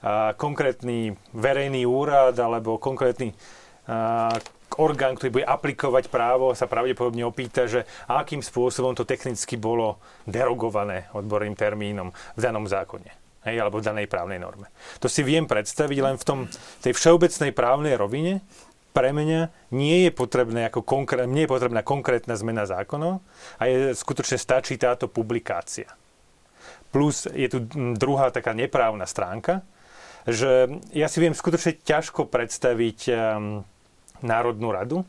a 0.00 0.32
konkrétny 0.32 1.12
verejný 1.36 1.84
úrad 1.84 2.32
alebo 2.40 2.80
konkrétny 2.80 3.36
a, 3.84 4.32
orgán, 4.78 5.18
ktorý 5.18 5.40
bude 5.40 5.46
aplikovať 5.48 6.12
právo, 6.12 6.54
sa 6.54 6.70
pravdepodobne 6.70 7.26
opýta, 7.26 7.66
že 7.66 7.88
akým 8.06 8.44
spôsobom 8.44 8.94
to 8.94 9.08
technicky 9.08 9.58
bolo 9.58 9.98
derogované 10.28 11.10
odborným 11.16 11.56
termínom 11.58 12.14
v 12.36 12.40
danom 12.40 12.68
zákone. 12.68 13.10
Hej, 13.40 13.56
alebo 13.56 13.80
v 13.80 13.88
danej 13.88 14.04
právnej 14.04 14.36
norme. 14.36 14.68
To 15.00 15.08
si 15.08 15.24
viem 15.24 15.48
predstaviť 15.48 15.98
len 16.04 16.20
v 16.20 16.24
tom, 16.28 16.38
tej 16.84 16.92
všeobecnej 16.92 17.56
právnej 17.56 17.96
rovine. 17.96 18.44
Pre 18.92 19.10
mňa 19.16 19.72
nie 19.72 20.04
je, 20.04 20.10
potrebné 20.12 20.68
ako 20.68 20.84
konkrét, 20.84 21.24
nie 21.24 21.48
je 21.48 21.52
potrebná 21.56 21.80
konkrétna 21.80 22.36
zmena 22.36 22.68
zákonov 22.68 23.24
a 23.56 23.62
je, 23.64 23.96
skutočne 23.96 24.36
stačí 24.36 24.76
táto 24.76 25.08
publikácia. 25.08 25.88
Plus 26.92 27.24
je 27.32 27.48
tu 27.48 27.64
druhá 27.96 28.28
taká 28.28 28.52
neprávna 28.52 29.08
stránka, 29.08 29.64
že 30.28 30.68
ja 30.92 31.08
si 31.08 31.18
viem 31.24 31.32
skutočne 31.32 31.80
ťažko 31.80 32.28
predstaviť 32.28 32.98
um, 33.08 33.64
Národnú 34.22 34.72
radu, 34.72 35.04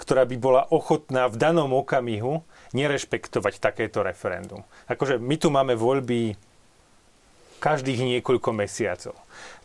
ktorá 0.00 0.24
by 0.24 0.36
bola 0.40 0.62
ochotná 0.72 1.28
v 1.28 1.36
danom 1.36 1.76
okamihu 1.76 2.40
nerešpektovať 2.72 3.60
takéto 3.60 4.00
referendum. 4.00 4.64
Akože 4.88 5.20
my 5.20 5.36
tu 5.36 5.52
máme 5.52 5.76
voľby 5.76 6.40
každých 7.60 8.16
niekoľko 8.16 8.50
mesiacov. 8.56 9.12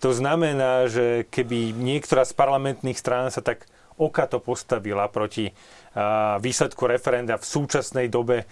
To 0.04 0.12
znamená, 0.12 0.92
že 0.92 1.24
keby 1.32 1.72
niektorá 1.72 2.28
z 2.28 2.36
parlamentných 2.36 3.00
strán 3.00 3.32
sa 3.32 3.40
tak 3.40 3.64
okato 3.96 4.44
postavila 4.44 5.08
proti 5.08 5.56
výsledku 6.44 6.84
referenda 6.92 7.40
v 7.40 7.46
súčasnej 7.48 8.12
dobe, 8.12 8.44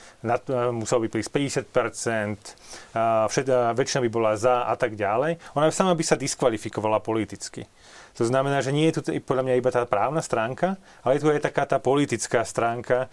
muselo 0.72 1.04
by 1.04 1.08
prísť 1.12 1.68
50%, 1.68 2.96
a, 2.96 3.28
všet, 3.28 3.48
a, 3.52 3.76
väčšina 3.76 4.00
by 4.08 4.10
bola 4.10 4.40
za 4.40 4.64
a 4.64 4.74
tak 4.80 4.96
ďalej, 4.96 5.36
ona 5.52 5.68
sama 5.68 5.92
by 5.92 6.04
sa 6.08 6.16
diskvalifikovala 6.16 7.04
politicky. 7.04 7.68
To 8.14 8.24
znamená, 8.30 8.62
že 8.62 8.70
nie 8.70 8.94
je 8.94 9.02
tu 9.02 9.10
podľa 9.26 9.44
mňa 9.50 9.56
iba 9.58 9.74
tá 9.74 9.82
právna 9.90 10.22
stránka, 10.22 10.78
ale 11.02 11.18
je 11.18 11.22
tu 11.26 11.34
aj 11.34 11.42
taká 11.42 11.66
tá 11.66 11.82
politická 11.82 12.46
stránka, 12.46 13.10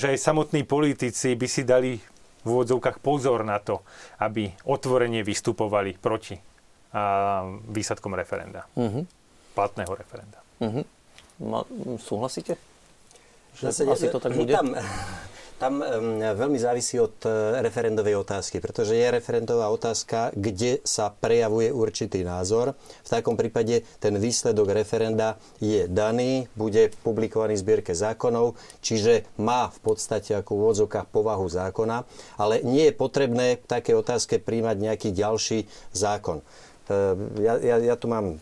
že 0.00 0.16
aj 0.16 0.18
samotní 0.18 0.64
politici 0.64 1.36
by 1.36 1.44
si 1.44 1.60
dali 1.60 2.00
v 2.44 2.46
úvodzovkách 2.48 3.04
pozor 3.04 3.44
na 3.44 3.60
to, 3.60 3.84
aby 4.20 4.48
otvorene 4.64 5.20
vystupovali 5.20 5.96
proti 6.00 6.36
výsledkom 7.68 8.16
referenda. 8.16 8.64
Mhm. 8.76 9.04
Platného 9.52 9.92
referenda. 9.92 10.38
Mhm. 10.60 10.82
Ma, 11.44 11.60
súhlasíte? 12.00 12.56
Že 13.54 13.62
Zase, 13.70 13.82
asi 13.86 14.06
to 14.08 14.18
tak 14.22 14.32
bude? 14.34 14.54
Tam, 14.54 14.72
tam 15.58 15.80
veľmi 16.34 16.58
závisí 16.58 16.98
od 16.98 17.14
uh, 17.24 17.58
referendovej 17.62 18.20
otázky, 18.20 18.58
pretože 18.58 18.98
je 18.98 19.06
referendová 19.06 19.70
otázka, 19.70 20.34
kde 20.34 20.82
sa 20.82 21.10
prejavuje 21.10 21.70
určitý 21.70 22.26
názor. 22.26 22.74
V 23.06 23.08
takom 23.08 23.38
prípade 23.38 23.86
ten 24.02 24.14
výsledok 24.18 24.74
referenda 24.74 25.38
je 25.62 25.86
daný, 25.86 26.50
bude 26.58 26.90
publikovaný 27.06 27.54
v 27.58 27.62
zbierke 27.62 27.92
zákonov, 27.94 28.58
čiže 28.82 29.26
má 29.38 29.70
v 29.70 29.78
podstate 29.82 30.34
ako 30.34 30.74
v 30.74 31.08
povahu 31.10 31.46
zákona, 31.46 32.04
ale 32.38 32.62
nie 32.66 32.90
je 32.90 32.94
potrebné 32.94 33.60
v 33.60 33.66
takej 33.66 33.94
otázke 33.98 34.42
príjmať 34.42 34.76
nejaký 34.78 35.08
ďalší 35.14 35.66
zákon. 35.94 36.42
Ja, 37.40 37.56
ja, 37.64 37.76
ja 37.80 37.94
tu 37.96 38.12
mám 38.12 38.36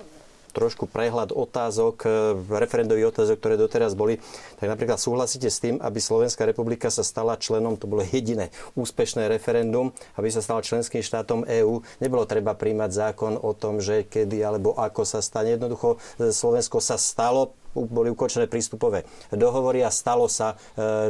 trošku 0.53 0.87
prehľad 0.87 1.33
otázok, 1.33 1.97
e, 2.05 2.09
referendových 2.53 3.11
otázok, 3.11 3.37
ktoré 3.41 3.55
doteraz 3.57 3.97
boli, 3.97 4.21
tak 4.61 4.69
napríklad 4.69 5.01
súhlasíte 5.01 5.49
s 5.49 5.59
tým, 5.59 5.81
aby 5.81 5.99
Slovenská 5.99 6.45
republika 6.45 6.93
sa 6.93 7.03
stala 7.03 7.41
členom, 7.41 7.81
to 7.81 7.89
bolo 7.89 8.05
jediné 8.05 8.53
úspešné 8.77 9.27
referendum, 9.27 9.91
aby 10.21 10.29
sa 10.29 10.45
stala 10.45 10.61
členským 10.61 11.01
štátom 11.01 11.49
EÚ. 11.49 11.81
Nebolo 11.99 12.29
treba 12.29 12.53
príjmať 12.53 12.91
zákon 12.93 13.35
o 13.41 13.57
tom, 13.57 13.81
že 13.81 14.07
kedy 14.07 14.45
alebo 14.45 14.77
ako 14.77 15.03
sa 15.09 15.25
stane. 15.25 15.57
Jednoducho 15.57 15.99
e, 16.21 16.31
Slovensko 16.31 16.79
sa 16.79 17.01
stalo 17.01 17.57
boli 17.73 18.13
ukončené 18.13 18.53
prístupové 18.53 19.09
dohovory 19.33 19.81
a 19.81 19.89
stalo 19.89 20.29
sa 20.29 20.53
e, 20.53 20.57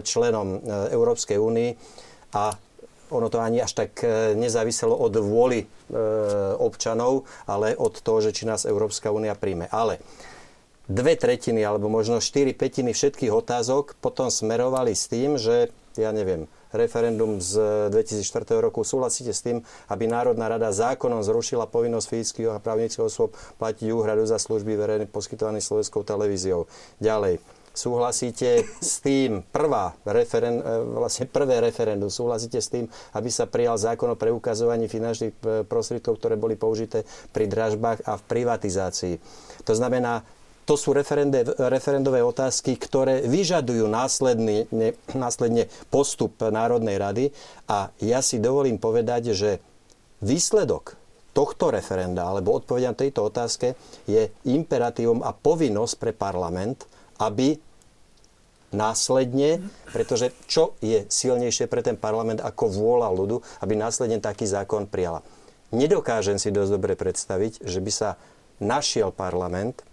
členom 0.06 0.62
Európskej 0.94 1.34
únie 1.34 1.74
a 2.30 2.54
ono 3.12 3.28
to 3.28 3.38
ani 3.38 3.60
až 3.60 3.84
tak 3.84 4.00
e, 4.00 4.32
nezáviselo 4.32 4.96
od 4.96 5.12
vôly 5.20 5.64
e, 5.64 5.66
občanov, 6.56 7.28
ale 7.44 7.76
od 7.76 8.00
toho, 8.00 8.24
že 8.24 8.32
či 8.32 8.48
nás 8.48 8.64
Európska 8.64 9.12
únia 9.12 9.36
príjme. 9.36 9.68
Ale 9.68 10.00
dve 10.88 11.14
tretiny 11.14 11.60
alebo 11.62 11.92
možno 11.92 12.18
štyri 12.18 12.56
petiny 12.56 12.96
všetkých 12.96 13.30
otázok 13.30 14.00
potom 14.00 14.32
smerovali 14.32 14.96
s 14.96 15.06
tým, 15.12 15.36
že 15.36 15.68
ja 16.00 16.08
neviem, 16.08 16.48
referendum 16.72 17.36
z 17.36 17.60
2004 17.92 18.64
roku. 18.64 18.80
Súhlasíte 18.80 19.36
s 19.36 19.44
tým, 19.44 19.60
aby 19.92 20.08
Národná 20.08 20.48
rada 20.48 20.72
zákonom 20.72 21.20
zrušila 21.20 21.68
povinnosť 21.68 22.06
fyzických 22.08 22.48
a 22.48 22.62
právnických 22.64 23.04
osôb 23.04 23.36
platiť 23.60 23.92
úhradu 23.92 24.24
za 24.24 24.40
služby 24.40 24.72
verejne 24.80 25.04
poskytované 25.04 25.60
slovenskou 25.60 26.00
televíziou. 26.00 26.64
Ďalej 26.96 27.44
súhlasíte 27.72 28.68
s 28.80 29.00
tým, 29.00 29.40
prvá 29.48 29.96
referen, 30.04 30.60
e, 30.60 30.64
vlastne 30.96 31.24
prvé 31.24 31.58
referendum, 31.64 32.12
súhlasíte 32.12 32.60
s 32.60 32.68
tým, 32.68 32.86
aby 33.16 33.28
sa 33.32 33.48
prijal 33.48 33.80
zákon 33.80 34.12
o 34.12 34.20
preukazovaní 34.20 34.86
finančných 34.86 35.34
e, 35.40 35.40
prostriedkov, 35.64 36.20
ktoré 36.20 36.36
boli 36.36 36.54
použité 36.54 37.08
pri 37.32 37.48
dražbách 37.48 38.04
a 38.04 38.20
v 38.20 38.22
privatizácii. 38.28 39.14
To 39.64 39.72
znamená, 39.72 40.22
to 40.62 40.78
sú 40.78 40.94
referendové 40.94 42.22
otázky, 42.22 42.78
ktoré 42.78 43.26
vyžadujú 43.26 43.90
následne, 43.90 44.70
následne 45.10 45.66
postup 45.90 46.38
Národnej 46.38 47.02
rady 47.02 47.24
a 47.66 47.90
ja 47.98 48.22
si 48.22 48.38
dovolím 48.38 48.78
povedať, 48.78 49.34
že 49.34 49.58
výsledok 50.22 50.94
tohto 51.34 51.72
referenda 51.72 52.28
alebo 52.28 52.54
odpovedia 52.54 52.94
na 52.94 53.00
tejto 53.00 53.26
otázke 53.26 53.74
je 54.06 54.30
imperatívom 54.46 55.24
a 55.24 55.34
povinnosť 55.34 55.94
pre 55.98 56.12
parlament, 56.14 56.86
aby 57.22 57.62
následne, 58.74 59.62
pretože 59.94 60.32
čo 60.48 60.74
je 60.82 61.04
silnejšie 61.06 61.68
pre 61.68 61.84
ten 61.84 61.94
parlament 61.94 62.42
ako 62.42 62.72
vôľa 62.72 63.08
ľudu, 63.14 63.36
aby 63.62 63.78
následne 63.78 64.18
taký 64.18 64.48
zákon 64.48 64.88
prijala. 64.88 65.22
Nedokážem 65.70 66.36
si 66.36 66.50
dosť 66.52 66.70
dobre 66.72 66.92
predstaviť, 66.98 67.64
že 67.64 67.80
by 67.80 67.92
sa 67.92 68.10
našiel 68.60 69.12
parlament, 69.12 69.84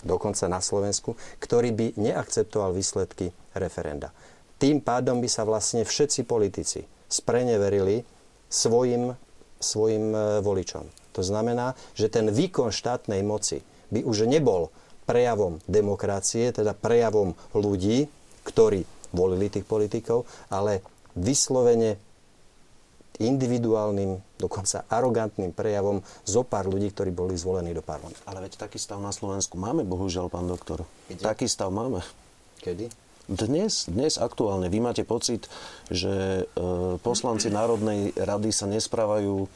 dokonca 0.00 0.48
na 0.48 0.64
Slovensku, 0.64 1.16
ktorý 1.40 1.72
by 1.76 1.86
neakceptoval 2.00 2.72
výsledky 2.72 3.32
referenda. 3.52 4.12
Tým 4.60 4.80
pádom 4.84 5.20
by 5.20 5.28
sa 5.28 5.44
vlastne 5.44 5.84
všetci 5.84 6.28
politici 6.28 6.84
spreneverili 7.08 8.04
svojim, 8.52 9.16
svojim 9.56 10.12
e, 10.12 10.18
voličom. 10.44 10.84
To 11.16 11.22
znamená, 11.24 11.72
že 11.96 12.12
ten 12.12 12.28
výkon 12.28 12.68
štátnej 12.68 13.24
moci 13.24 13.64
by 13.88 14.04
už 14.04 14.28
nebol 14.28 14.68
prejavom 15.10 15.58
demokracie, 15.66 16.54
teda 16.54 16.70
prejavom 16.70 17.34
ľudí, 17.50 18.06
ktorí 18.46 18.86
volili 19.10 19.50
tých 19.50 19.66
politikov, 19.66 20.22
ale 20.54 20.86
vyslovene 21.18 21.98
individuálnym, 23.20 24.16
dokonca 24.40 24.86
arogantným 24.88 25.52
prejavom 25.52 26.00
zo 26.24 26.46
pár 26.46 26.70
ľudí, 26.70 26.88
ktorí 26.88 27.12
boli 27.12 27.36
zvolení 27.36 27.74
do 27.76 27.84
parlamentu. 27.84 28.16
Ale 28.24 28.46
veď 28.48 28.56
taký 28.56 28.80
stav 28.80 29.02
na 29.02 29.12
Slovensku 29.12 29.60
máme, 29.60 29.84
bohužiaľ, 29.84 30.32
pán 30.32 30.48
doktor. 30.48 30.86
Kde? 31.10 31.20
Taký 31.20 31.44
stav 31.50 31.68
máme. 31.68 32.00
Kedy? 32.64 32.88
Dnes, 33.30 33.86
dnes 33.86 34.18
aktuálne. 34.18 34.72
Vy 34.72 34.80
máte 34.82 35.04
pocit, 35.06 35.46
že 35.86 36.42
e, 36.42 36.44
poslanci 36.98 37.46
Národnej 37.52 38.10
rady 38.16 38.50
sa 38.50 38.66
nesprávajú 38.66 39.46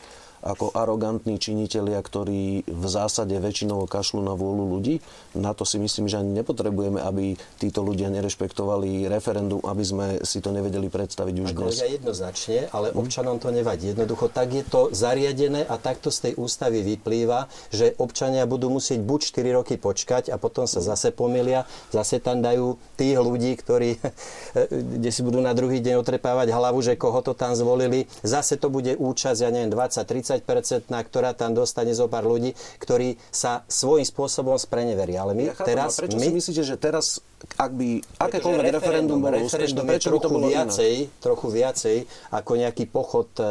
ako 0.44 0.76
arogantní 0.76 1.40
činitelia, 1.40 1.96
ktorí 2.04 2.68
v 2.68 2.84
zásade 2.84 3.32
väčšinou 3.40 3.88
kašľú 3.88 4.20
na 4.20 4.36
vôľu 4.36 4.64
ľudí. 4.76 5.00
Na 5.32 5.56
to 5.56 5.64
si 5.64 5.80
myslím, 5.80 6.06
že 6.06 6.20
ani 6.20 6.36
nepotrebujeme, 6.44 7.00
aby 7.00 7.40
títo 7.56 7.80
ľudia 7.80 8.12
nerešpektovali 8.12 9.08
referendum, 9.08 9.64
aby 9.64 9.84
sme 9.84 10.06
si 10.20 10.44
to 10.44 10.52
nevedeli 10.52 10.92
predstaviť 10.92 11.34
už 11.40 11.48
dnes. 11.56 11.80
Ja 11.80 11.88
jednoznačne, 11.88 12.68
ale 12.70 12.92
hm? 12.92 13.00
občanom 13.00 13.40
to 13.40 13.48
nevadí. 13.48 13.96
Jednoducho 13.96 14.28
tak 14.28 14.52
je 14.52 14.64
to 14.68 14.92
zariadené 14.92 15.64
a 15.64 15.80
takto 15.80 16.12
z 16.12 16.30
tej 16.30 16.32
ústavy 16.36 16.84
vyplýva, 16.84 17.48
že 17.72 17.96
občania 17.96 18.44
budú 18.44 18.68
musieť 18.68 19.00
buď 19.00 19.20
4 19.32 19.58
roky 19.58 19.74
počkať 19.80 20.28
a 20.28 20.36
potom 20.36 20.68
sa 20.68 20.84
zase 20.84 21.08
pomilia, 21.08 21.64
zase 21.88 22.20
tam 22.20 22.44
dajú 22.44 22.76
tých 23.00 23.16
ľudí, 23.16 23.56
ktorí 23.56 23.96
kde 25.00 25.10
si 25.10 25.20
budú 25.24 25.40
na 25.40 25.56
druhý 25.56 25.80
deň 25.80 26.00
otrepávať 26.04 26.52
hlavu, 26.52 26.78
že 26.84 26.98
koho 27.00 27.24
to 27.24 27.32
tam 27.32 27.56
zvolili. 27.56 28.06
Zase 28.20 28.60
to 28.60 28.68
bude 28.68 28.94
účasť, 28.98 29.38
ja 29.40 29.50
neviem, 29.50 29.72
20-30 29.72 30.33
40-percentná, 30.34 30.98
ktorá 31.06 31.30
tam 31.32 31.54
dostane 31.54 31.94
zo 31.94 32.10
pár 32.10 32.26
ľudí, 32.26 32.52
ktorí 32.82 33.14
sa 33.30 33.62
svojím 33.70 34.06
spôsobom 34.06 34.58
spreneveria. 34.58 35.22
Ale 35.22 35.32
my 35.38 35.44
ja 35.50 35.54
chápem, 35.54 35.68
teraz... 35.70 35.90
prečo 36.02 36.18
my, 36.18 36.26
si 36.26 36.32
myslíte, 36.34 36.62
že 36.66 36.74
teraz, 36.74 37.22
ak 37.54 37.70
by 37.72 37.88
akékoľvek 38.18 38.66
referendum, 38.74 39.18
bolo 39.22 39.38
úspešné, 39.46 39.80
prečo 39.86 40.10
by 40.10 40.18
to 40.18 40.30
bolo 40.30 40.46
viacej, 40.50 40.92
iné? 41.06 41.22
trochu 41.22 41.46
viacej 41.52 41.96
ako 42.34 42.52
nejaký 42.58 42.84
pochod 42.90 43.28
e, 43.38 43.46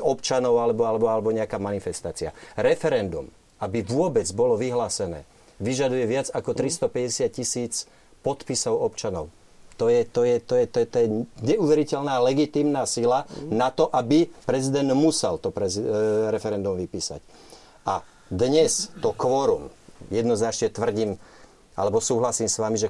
občanov 0.00 0.54
alebo, 0.62 0.86
alebo, 0.86 1.06
alebo 1.10 1.28
nejaká 1.34 1.58
manifestácia. 1.58 2.30
Referendum, 2.54 3.26
aby 3.58 3.82
vôbec 3.82 4.26
bolo 4.36 4.54
vyhlásené, 4.54 5.26
vyžaduje 5.58 6.04
viac 6.04 6.28
ako 6.30 6.52
350 6.52 7.26
tisíc 7.32 7.88
podpisov 8.20 8.76
občanov. 8.76 9.32
To 9.76 9.92
je, 9.92 10.08
to 10.08 10.24
je, 10.24 10.40
to 10.40 10.54
je, 10.56 10.64
to 10.66 10.78
je, 10.80 10.86
to 10.88 10.96
je 10.98 11.08
neuveriteľná 11.44 12.16
legitimná 12.24 12.88
sila 12.88 13.28
mm. 13.28 13.52
na 13.52 13.68
to, 13.68 13.92
aby 13.92 14.24
prezident 14.48 14.88
musel 14.96 15.36
to 15.36 15.52
prezi- 15.52 15.84
e, 15.84 16.32
referendum 16.32 16.80
vypísať. 16.80 17.20
A 17.84 18.00
dnes 18.32 18.88
to 19.04 19.12
kvórum, 19.12 19.68
jednoznačne 20.08 20.72
tvrdím, 20.72 21.20
alebo 21.76 22.00
súhlasím 22.00 22.48
s 22.48 22.56
vami, 22.56 22.80
že 22.80 22.88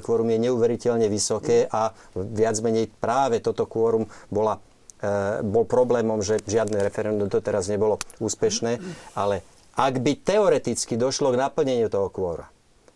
kvórum 0.00 0.30
je 0.30 0.38
neuveriteľne 0.46 1.10
vysoké 1.10 1.66
a 1.66 1.90
viac 2.14 2.56
menej 2.62 2.86
práve 2.86 3.42
toto 3.42 3.66
kvórum 3.66 4.06
bola, 4.30 4.62
e, 5.02 5.42
bol 5.42 5.66
problémom, 5.66 6.22
že 6.22 6.38
žiadne 6.46 6.86
referendum 6.86 7.26
doteraz 7.26 7.66
nebolo 7.66 7.98
úspešné, 8.22 8.78
ale 9.18 9.42
ak 9.74 9.98
by 9.98 10.22
teoreticky 10.22 10.94
došlo 10.94 11.34
k 11.34 11.40
naplneniu 11.40 11.90
toho 11.90 12.12
kvóra, 12.12 12.46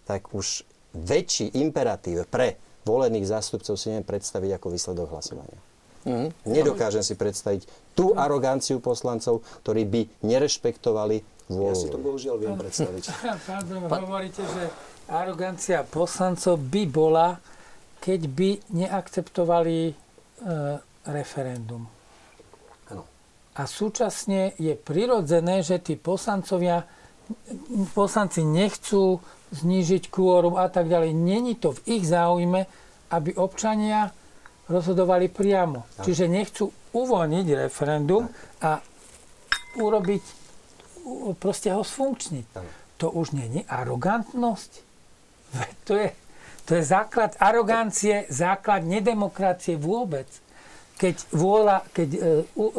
tak 0.07 0.31
už 0.31 0.63
väčší 0.97 1.59
imperatív 1.61 2.25
pre 2.31 2.57
volených 2.87 3.27
zástupcov 3.27 3.75
si 3.75 3.91
neviem 3.91 4.07
predstaviť 4.07 4.51
ako 4.57 4.67
výsledok 4.71 5.11
hlasovania. 5.11 5.59
Mm. 6.07 6.31
Nedokážem 6.47 7.03
si 7.03 7.19
predstaviť 7.19 7.67
tú 7.99 8.15
aroganciu 8.15 8.79
poslancov, 8.79 9.43
ktorí 9.67 9.83
by 9.91 10.01
nerešpektovali 10.23 11.51
vôľu. 11.51 11.75
Ja 11.75 11.75
si 11.75 11.91
to 11.91 11.99
bohužiaľ 11.99 12.37
viem 12.39 12.55
predstaviť. 12.55 13.05
Pardon, 13.51 13.91
pa... 13.91 13.99
hovoríte, 14.07 14.47
že 14.47 14.71
arogancia 15.11 15.83
poslancov 15.83 16.63
by 16.63 16.83
bola, 16.87 17.43
keď 17.99 18.21
by 18.31 18.51
neakceptovali 18.71 19.79
e, 19.91 19.93
referendum. 21.11 21.91
Ano. 22.95 23.03
A 23.59 23.63
súčasne 23.67 24.55
je 24.63 24.79
prirodzené, 24.79 25.67
že 25.67 25.83
tí 25.83 25.99
poslancovia, 25.99 26.87
poslanci 27.99 28.47
nechcú 28.47 29.19
znížiť 29.55 30.11
kvórum 30.11 30.59
a 30.59 30.67
tak 30.67 30.91
ďalej. 30.91 31.15
Není 31.15 31.55
to 31.59 31.75
v 31.77 32.01
ich 32.01 32.05
záujme, 32.07 32.67
aby 33.11 33.31
občania 33.39 34.11
rozhodovali 34.67 35.31
priamo. 35.31 35.87
Tak. 35.99 36.11
Čiže 36.11 36.27
nechcú 36.27 36.65
uvoľniť 36.91 37.47
referendum 37.55 38.27
a 38.63 38.83
urobiť, 39.79 40.25
proste 41.39 41.71
ho 41.71 41.87
sfunkčniť. 41.87 42.47
Tak. 42.51 42.67
To 43.05 43.13
už 43.13 43.37
je 43.37 43.63
arogantnosť. 43.69 44.71
To 45.87 45.95
je, 45.95 46.11
to 46.67 46.81
je 46.81 46.83
základ 46.83 47.37
arogancie, 47.39 48.27
základ 48.33 48.83
nedemokracie 48.83 49.79
vôbec. 49.79 50.27
Keď 50.97 51.29
vôľa, 51.29 51.85
keď 51.93 52.09
e, 52.17 52.21
uh, 52.57 52.73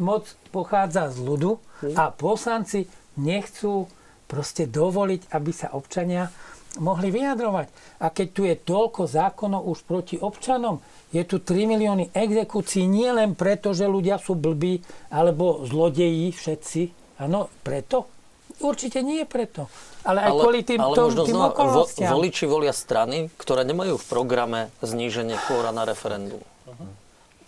moc 0.00 0.24
pochádza 0.48 1.12
z 1.12 1.20
ľudu 1.20 1.60
a 1.92 2.08
poslanci 2.08 2.88
nechcú 3.20 3.84
proste 4.28 4.68
dovoliť, 4.68 5.32
aby 5.32 5.50
sa 5.50 5.72
občania 5.72 6.28
mohli 6.76 7.08
vyjadrovať. 7.08 7.98
A 8.04 8.12
keď 8.12 8.26
tu 8.30 8.42
je 8.44 8.54
toľko 8.54 9.08
zákonov 9.08 9.66
už 9.66 9.88
proti 9.88 10.20
občanom, 10.20 10.84
je 11.10 11.24
tu 11.24 11.40
3 11.40 11.64
milióny 11.64 12.12
exekúcií 12.12 12.84
nie 12.84 13.08
len 13.08 13.32
preto, 13.32 13.72
že 13.72 13.88
ľudia 13.88 14.20
sú 14.20 14.36
blbí 14.36 14.84
alebo 15.08 15.64
zlodejí 15.64 16.30
všetci. 16.36 16.80
Áno, 17.24 17.48
preto? 17.64 18.06
Určite 18.58 19.00
nie 19.00 19.22
preto. 19.24 19.70
Ale 20.02 20.22
aj 20.22 20.30
ale, 20.34 20.40
kvôli 20.42 20.60
tým, 20.66 20.80
ale 20.82 20.94
to, 20.94 21.04
tým 21.24 21.34
znova, 21.34 21.54
okolnostiam. 21.54 22.10
Voliči 22.10 22.44
volia 22.46 22.74
strany, 22.74 23.30
ktoré 23.38 23.62
nemajú 23.62 23.98
v 23.98 24.06
programe 24.06 24.60
zníženie 24.82 25.38
kvóra 25.46 25.70
na 25.70 25.86
referendum. 25.86 26.42
Uh-huh. 26.66 26.90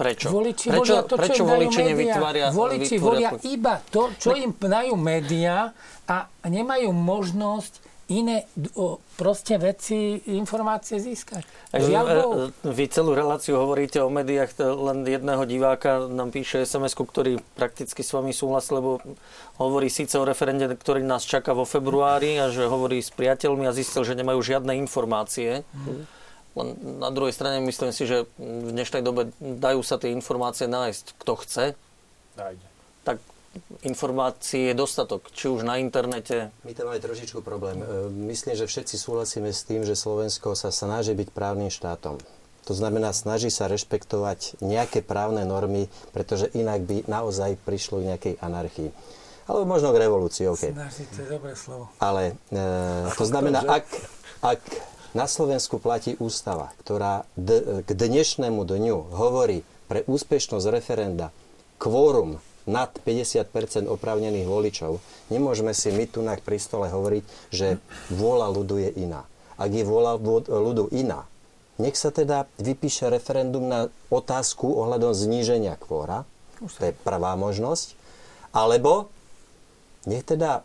Prečo? 0.00 0.32
Voliči 0.32 0.72
prečo, 0.72 0.80
volia 0.80 1.00
to, 1.04 1.14
čo 1.14 1.20
prečo 1.20 1.42
im 1.44 1.48
voliči 1.52 1.76
médiá. 1.76 1.90
nevytvária... 1.92 2.44
Voliči 2.56 2.96
volia 2.96 3.30
iba 3.44 3.74
to, 3.92 4.08
čo 4.16 4.32
im 4.32 4.56
dajú 4.56 4.96
médiá 4.96 5.76
a 6.08 6.24
nemajú 6.48 6.88
možnosť 6.88 7.90
iné 8.10 8.48
o, 8.74 8.98
proste 9.14 9.54
veci, 9.60 10.18
informácie 10.34 10.98
získať. 10.98 11.46
Žiaľ 11.70 12.04
Bohu. 12.18 12.32
E, 12.50 12.72
Vy 12.74 12.84
celú 12.90 13.14
reláciu 13.14 13.54
hovoríte 13.60 14.02
o 14.02 14.10
médiách, 14.10 14.56
len 14.58 15.06
jedného 15.06 15.46
diváka 15.46 16.10
nám 16.10 16.34
píše 16.34 16.66
sms 16.66 16.98
ktorý 16.98 17.38
prakticky 17.54 18.02
s 18.02 18.10
vami 18.10 18.34
súhlasí, 18.34 18.74
lebo 18.74 18.98
hovorí 19.62 19.86
síce 19.86 20.18
o 20.18 20.26
referende, 20.26 20.66
ktorý 20.66 21.06
nás 21.06 21.22
čaká 21.22 21.54
vo 21.54 21.62
februári 21.62 22.42
a 22.42 22.50
že 22.50 22.66
hovorí 22.66 22.98
s 22.98 23.14
priateľmi 23.14 23.70
a 23.70 23.72
zistil, 23.76 24.02
že 24.02 24.18
nemajú 24.18 24.42
žiadne 24.42 24.74
informácie. 24.74 25.62
Len 26.58 26.74
na 26.98 27.14
druhej 27.14 27.30
strane 27.30 27.62
myslím 27.62 27.94
si, 27.94 28.10
že 28.10 28.26
v 28.38 28.70
dnešnej 28.74 29.06
dobe 29.06 29.30
dajú 29.38 29.86
sa 29.86 30.02
tie 30.02 30.10
informácie 30.10 30.66
nájsť, 30.66 31.04
kto 31.22 31.32
chce, 31.38 31.64
Nájde. 32.34 32.66
tak 33.06 33.22
informácií 33.82 34.70
je 34.70 34.74
dostatok, 34.74 35.30
či 35.30 35.46
už 35.46 35.62
na 35.62 35.78
internete. 35.78 36.50
My 36.66 36.74
tam 36.74 36.90
máme 36.90 36.98
trošičku 36.98 37.42
problém. 37.42 37.82
E, 37.82 37.86
Myslím, 38.10 38.58
že 38.58 38.66
všetci 38.66 38.94
súhlasíme 38.98 39.50
s 39.50 39.62
tým, 39.62 39.86
že 39.86 39.94
Slovensko 39.94 40.58
sa 40.58 40.74
snaží 40.74 41.14
byť 41.14 41.30
právnym 41.30 41.70
štátom. 41.70 42.18
To 42.66 42.72
znamená, 42.76 43.10
snaží 43.10 43.50
sa 43.50 43.66
rešpektovať 43.66 44.62
nejaké 44.62 45.02
právne 45.02 45.42
normy, 45.42 45.90
pretože 46.14 46.50
inak 46.54 46.82
by 46.86 47.06
naozaj 47.10 47.58
prišlo 47.62 48.02
k 48.02 48.14
nejakej 48.14 48.34
anarchii. 48.38 48.90
Alebo 49.50 49.66
možno 49.66 49.90
k 49.90 50.02
revolúcii, 50.06 50.46
OK. 50.46 50.70
Snažiť, 50.70 51.06
to 51.10 51.18
je 51.26 51.28
dobré 51.30 51.54
slovo. 51.58 51.90
Ale 51.98 52.38
e, 52.54 52.62
to 53.18 53.26
znamená, 53.26 53.66
ak, 53.66 53.86
ak 54.46 54.60
na 55.10 55.26
Slovensku 55.26 55.82
platí 55.82 56.14
ústava, 56.22 56.70
ktorá 56.82 57.26
d- 57.34 57.82
k 57.82 57.90
dnešnému 57.90 58.62
dňu 58.62 59.10
hovorí 59.10 59.66
pre 59.90 60.06
úspešnosť 60.06 60.66
referenda 60.70 61.34
kvórum 61.82 62.38
nad 62.68 62.94
50% 63.02 63.90
oprávnených 63.90 64.46
voličov, 64.46 65.02
nemôžeme 65.32 65.74
si 65.74 65.90
my 65.90 66.04
tu 66.06 66.22
na 66.22 66.38
pri 66.38 66.62
stole 66.62 66.86
hovoriť, 66.86 67.24
že 67.50 67.82
vôľa 68.14 68.46
ľudu 68.54 68.76
je 68.86 68.90
iná. 69.02 69.26
Ak 69.58 69.74
je 69.74 69.82
vôľa 69.82 70.20
ľudu 70.46 70.94
iná, 70.94 71.26
nech 71.80 71.96
sa 71.96 72.12
teda 72.12 72.46
vypíše 72.60 73.08
referendum 73.08 73.66
na 73.66 73.88
otázku 74.12 74.68
ohľadom 74.68 75.16
zníženia 75.16 75.74
kvóra, 75.80 76.28
to 76.60 76.92
je 76.92 76.92
prvá 76.92 77.34
možnosť, 77.40 77.96
alebo 78.52 79.08
nech 80.04 80.22
teda 80.22 80.62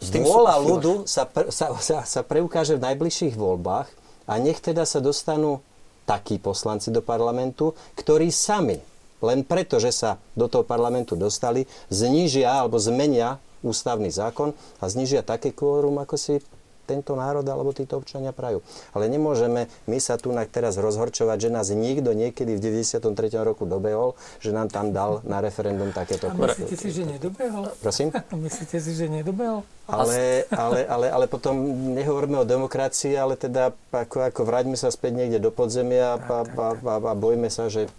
S 0.00 0.12
tým 0.12 0.24
vôľa 0.24 0.60
ľudu 0.60 0.92
sa, 1.08 1.24
pre, 1.24 1.48
sa, 1.48 1.72
sa, 1.80 2.04
sa 2.04 2.20
preukáže 2.20 2.76
v 2.76 2.84
najbližších 2.84 3.34
voľbách 3.34 3.88
a 4.28 4.32
nech 4.36 4.60
teda 4.60 4.84
sa 4.84 5.00
dostanú 5.00 5.64
takí 6.04 6.38
poslanci 6.38 6.94
do 6.94 7.02
parlamentu, 7.02 7.74
ktorí 7.98 8.30
sami, 8.30 8.78
len 9.24 9.42
preto, 9.42 9.80
že 9.82 9.90
sa 9.90 10.20
do 10.36 10.46
toho 10.46 10.62
parlamentu 10.62 11.18
dostali, 11.18 11.66
znížia 11.90 12.62
alebo 12.62 12.78
zmenia 12.78 13.40
ústavný 13.64 14.12
zákon 14.12 14.54
a 14.78 14.84
znížia 14.86 15.26
také 15.26 15.50
kvórum, 15.50 15.98
ako 15.98 16.14
si 16.14 16.38
tento 16.86 17.18
národ 17.18 17.42
alebo 17.42 17.74
títo 17.74 17.98
občania 17.98 18.30
prajú. 18.30 18.62
Ale 18.94 19.10
nemôžeme 19.10 19.66
my 19.90 19.98
sa 19.98 20.14
tu 20.16 20.30
teraz 20.46 20.78
rozhorčovať, 20.78 21.36
že 21.36 21.50
nás 21.50 21.68
niekto 21.74 22.14
niekedy 22.14 22.54
v 22.54 22.86
93. 22.86 23.10
roku 23.42 23.66
dobehol, 23.66 24.14
že 24.38 24.54
nám 24.54 24.70
tam 24.70 24.94
dal 24.94 25.20
na 25.26 25.42
referendum 25.42 25.90
takéto 25.90 26.30
A 26.30 26.38
myslíte 26.38 26.76
si, 26.78 26.88
že 26.94 27.02
nedobehol? 27.02 27.74
Prosím? 27.82 28.14
Myslíte 28.46 28.78
si, 28.78 28.92
že 28.94 29.10
nedobehol? 29.10 29.66
Ale, 29.90 30.46
ale, 30.50 30.86
ale, 30.86 31.06
ale 31.10 31.26
potom 31.26 31.54
nehovoríme 31.94 32.42
o 32.42 32.46
demokracii, 32.46 33.14
ale 33.18 33.34
teda 33.38 33.74
ako, 33.90 34.30
ako 34.30 34.40
vráťme 34.42 34.74
sa 34.78 34.90
späť 34.90 35.18
niekde 35.18 35.38
do 35.42 35.50
podzemia 35.50 36.14
a, 36.14 36.18
a, 36.18 36.38
a, 36.42 36.68
a, 36.74 36.94
a 37.10 37.14
bojme 37.14 37.50
sa, 37.50 37.66
že 37.66 37.90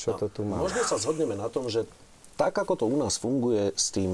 čo 0.00 0.16
to 0.16 0.32
tu 0.32 0.46
má. 0.48 0.56
Možno 0.56 0.80
sa 0.86 0.96
zhodneme 0.96 1.36
na 1.36 1.52
tom, 1.52 1.68
že 1.68 1.84
tak, 2.40 2.56
ako 2.56 2.72
to 2.72 2.84
u 2.88 2.96
nás 2.96 3.20
funguje 3.20 3.76
s 3.76 3.92
tým, 3.92 4.08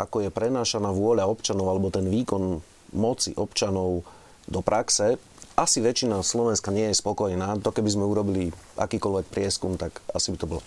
ako 0.00 0.24
je 0.24 0.30
prenášaná 0.32 0.88
vôľa 0.88 1.28
občanov 1.28 1.68
alebo 1.68 1.92
ten 1.92 2.08
výkon 2.08 2.64
moci 2.96 3.36
občanov 3.36 4.02
do 4.48 4.64
praxe, 4.64 5.20
asi 5.60 5.84
väčšina 5.84 6.24
Slovenska 6.24 6.72
nie 6.72 6.88
je 6.90 6.96
spokojná. 6.96 7.60
To 7.60 7.70
keby 7.70 7.92
sme 7.92 8.08
urobili 8.08 8.48
akýkoľvek 8.80 9.26
prieskum, 9.28 9.76
tak 9.76 10.00
asi 10.16 10.32
by 10.32 10.38
to 10.40 10.48
bolo. 10.48 10.62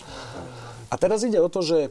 A 0.86 0.94
teraz 0.94 1.26
ide 1.26 1.42
o 1.42 1.50
to, 1.50 1.66
že, 1.66 1.90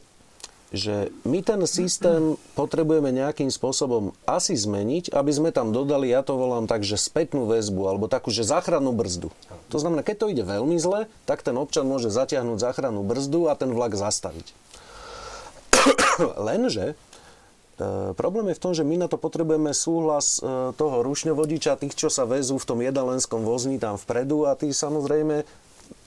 že 0.71 1.11
my 1.27 1.43
ten 1.43 1.59
systém 1.67 2.39
potrebujeme 2.55 3.11
nejakým 3.11 3.51
spôsobom 3.51 4.15
asi 4.23 4.55
zmeniť, 4.55 5.11
aby 5.11 5.31
sme 5.35 5.51
tam 5.51 5.75
dodali, 5.75 6.07
ja 6.07 6.23
to 6.23 6.39
volám 6.39 6.63
tak, 6.63 6.87
že 6.87 6.95
spätnú 6.95 7.43
väzbu, 7.51 7.83
alebo 7.91 8.07
takú, 8.07 8.31
že 8.31 8.47
záchrannú 8.47 8.95
brzdu. 8.95 9.35
To 9.75 9.77
znamená, 9.77 9.99
keď 9.99 10.15
to 10.23 10.31
ide 10.31 10.43
veľmi 10.47 10.79
zle, 10.79 11.11
tak 11.27 11.43
ten 11.43 11.59
občan 11.59 11.83
môže 11.83 12.07
zatiahnuť 12.07 12.63
záchrannú 12.63 13.03
brzdu 13.03 13.51
a 13.51 13.59
ten 13.59 13.75
vlak 13.75 13.99
zastaviť. 13.99 14.55
Lenže 16.47 16.95
E, 17.74 18.13
problém 18.13 18.53
je 18.53 18.57
v 18.57 18.63
tom, 18.63 18.74
že 18.78 18.86
my 18.86 19.01
na 19.01 19.07
to 19.09 19.17
potrebujeme 19.17 19.74
súhlas 19.74 20.38
e, 20.38 20.71
toho 20.78 21.01
rušňovodiča, 21.01 21.82
tých, 21.82 21.97
čo 21.97 22.09
sa 22.13 22.30
vezú 22.30 22.61
v 22.61 22.67
tom 22.69 22.80
jedalenskom 22.86 23.41
vozni 23.41 23.82
tam 23.82 23.97
vpredu 23.97 24.45
a 24.45 24.53
tí 24.53 24.69
samozrejme 24.69 25.41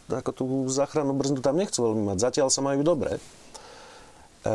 ako 0.06 0.30
tú 0.30 0.46
záchrannú 0.70 1.10
brzdu 1.18 1.42
tam 1.42 1.58
nechcú 1.58 1.90
veľmi 1.90 2.14
mať. 2.14 2.18
Zatiaľ 2.22 2.48
sa 2.54 2.62
majú 2.62 2.86
dobre. 2.86 3.18
E, 3.18 4.54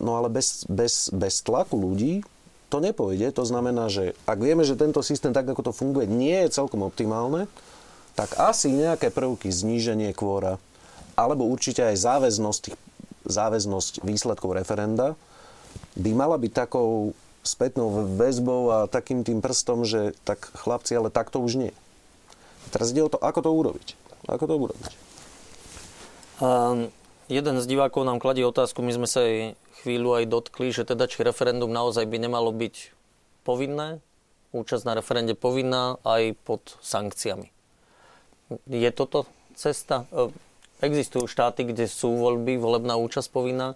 no 0.00 0.10
ale 0.16 0.32
bez, 0.32 0.64
bez, 0.72 1.12
bez 1.12 1.44
tlaku 1.44 1.76
ľudí 1.76 2.24
to 2.72 2.80
nepôjde. 2.80 3.28
To 3.36 3.44
znamená, 3.44 3.92
že 3.92 4.16
ak 4.24 4.40
vieme, 4.40 4.64
že 4.64 4.80
tento 4.80 5.04
systém, 5.04 5.36
tak 5.36 5.48
ako 5.48 5.68
to 5.68 5.72
funguje, 5.76 6.08
nie 6.08 6.48
je 6.48 6.56
celkom 6.56 6.80
optimálne, 6.84 7.44
tak 8.16 8.36
asi 8.40 8.72
nejaké 8.72 9.12
prvky, 9.12 9.52
zníženie 9.52 10.16
kvóra, 10.16 10.56
alebo 11.12 11.44
určite 11.44 11.84
aj 11.84 11.96
záväznosť, 12.00 12.62
záväznosť 13.28 14.02
výsledkov 14.02 14.56
referenda, 14.56 15.14
by 15.96 16.10
mala 16.12 16.36
byť 16.36 16.52
takou 16.52 17.16
spätnou 17.46 18.04
väzbou 18.18 18.62
a 18.68 18.78
takým 18.90 19.24
tým 19.24 19.40
prstom, 19.40 19.88
že 19.88 20.12
tak 20.26 20.52
chlapci, 20.52 20.92
ale 20.98 21.08
tak 21.08 21.32
to 21.32 21.40
už 21.40 21.56
nie. 21.56 21.72
Teraz 22.68 22.92
ide 22.92 23.06
o 23.06 23.12
to, 23.12 23.16
ako 23.16 23.40
to 23.40 23.50
urobiť. 23.54 23.88
Ako 24.28 24.44
to 24.44 24.54
urobiť. 24.58 24.92
Um, 26.38 26.92
jeden 27.32 27.56
z 27.56 27.64
divákov 27.64 28.04
nám 28.04 28.20
kladie 28.20 28.44
otázku, 28.44 28.84
my 28.84 28.92
sme 28.92 29.08
sa 29.08 29.24
jej 29.24 29.56
chvíľu 29.80 30.20
aj 30.20 30.24
dotkli, 30.28 30.74
že 30.74 30.84
teda 30.84 31.08
či 31.08 31.24
referendum 31.24 31.72
naozaj 31.72 32.04
by 32.04 32.16
nemalo 32.20 32.52
byť 32.52 32.92
povinné, 33.48 34.04
účasť 34.52 34.84
na 34.84 34.92
referende 34.98 35.32
povinná 35.32 35.96
aj 36.04 36.36
pod 36.44 36.76
sankciami. 36.84 37.48
Je 38.68 38.90
toto 38.92 39.24
cesta? 39.56 40.04
E, 40.12 40.28
Existujú 40.78 41.26
štáty, 41.26 41.66
kde 41.66 41.90
sú 41.90 42.14
voľby, 42.14 42.54
volebná 42.54 42.94
účasť 42.94 43.34
povinná. 43.34 43.74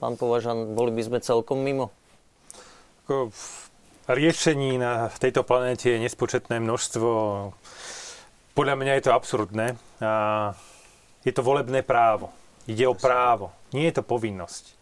Pán 0.00 0.16
Považan, 0.16 0.72
boli 0.72 0.96
by 0.96 1.02
sme 1.04 1.18
celkom 1.20 1.60
mimo? 1.60 1.92
Riešení 4.08 4.80
na 4.80 5.12
tejto 5.12 5.44
planéte 5.44 5.92
je 5.92 6.00
nespočetné 6.00 6.56
množstvo. 6.56 7.08
Podľa 8.56 8.74
mňa 8.80 8.92
je 8.96 9.04
to 9.04 9.12
absurdné. 9.12 9.76
A 10.00 10.10
je 11.20 11.32
to 11.36 11.44
volebné 11.44 11.84
právo. 11.84 12.32
Ide 12.64 12.88
o 12.88 12.96
právo. 12.96 13.52
Nie 13.76 13.92
je 13.92 14.00
to 14.00 14.08
povinnosť. 14.08 14.72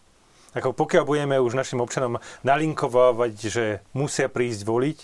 Ako 0.54 0.70
pokiaľ 0.70 1.02
budeme 1.02 1.36
už 1.42 1.58
našim 1.58 1.82
občanom 1.82 2.22
nalinkovávať, 2.46 3.32
že 3.50 3.64
musia 3.98 4.30
prísť 4.30 4.62
voliť, 4.70 4.98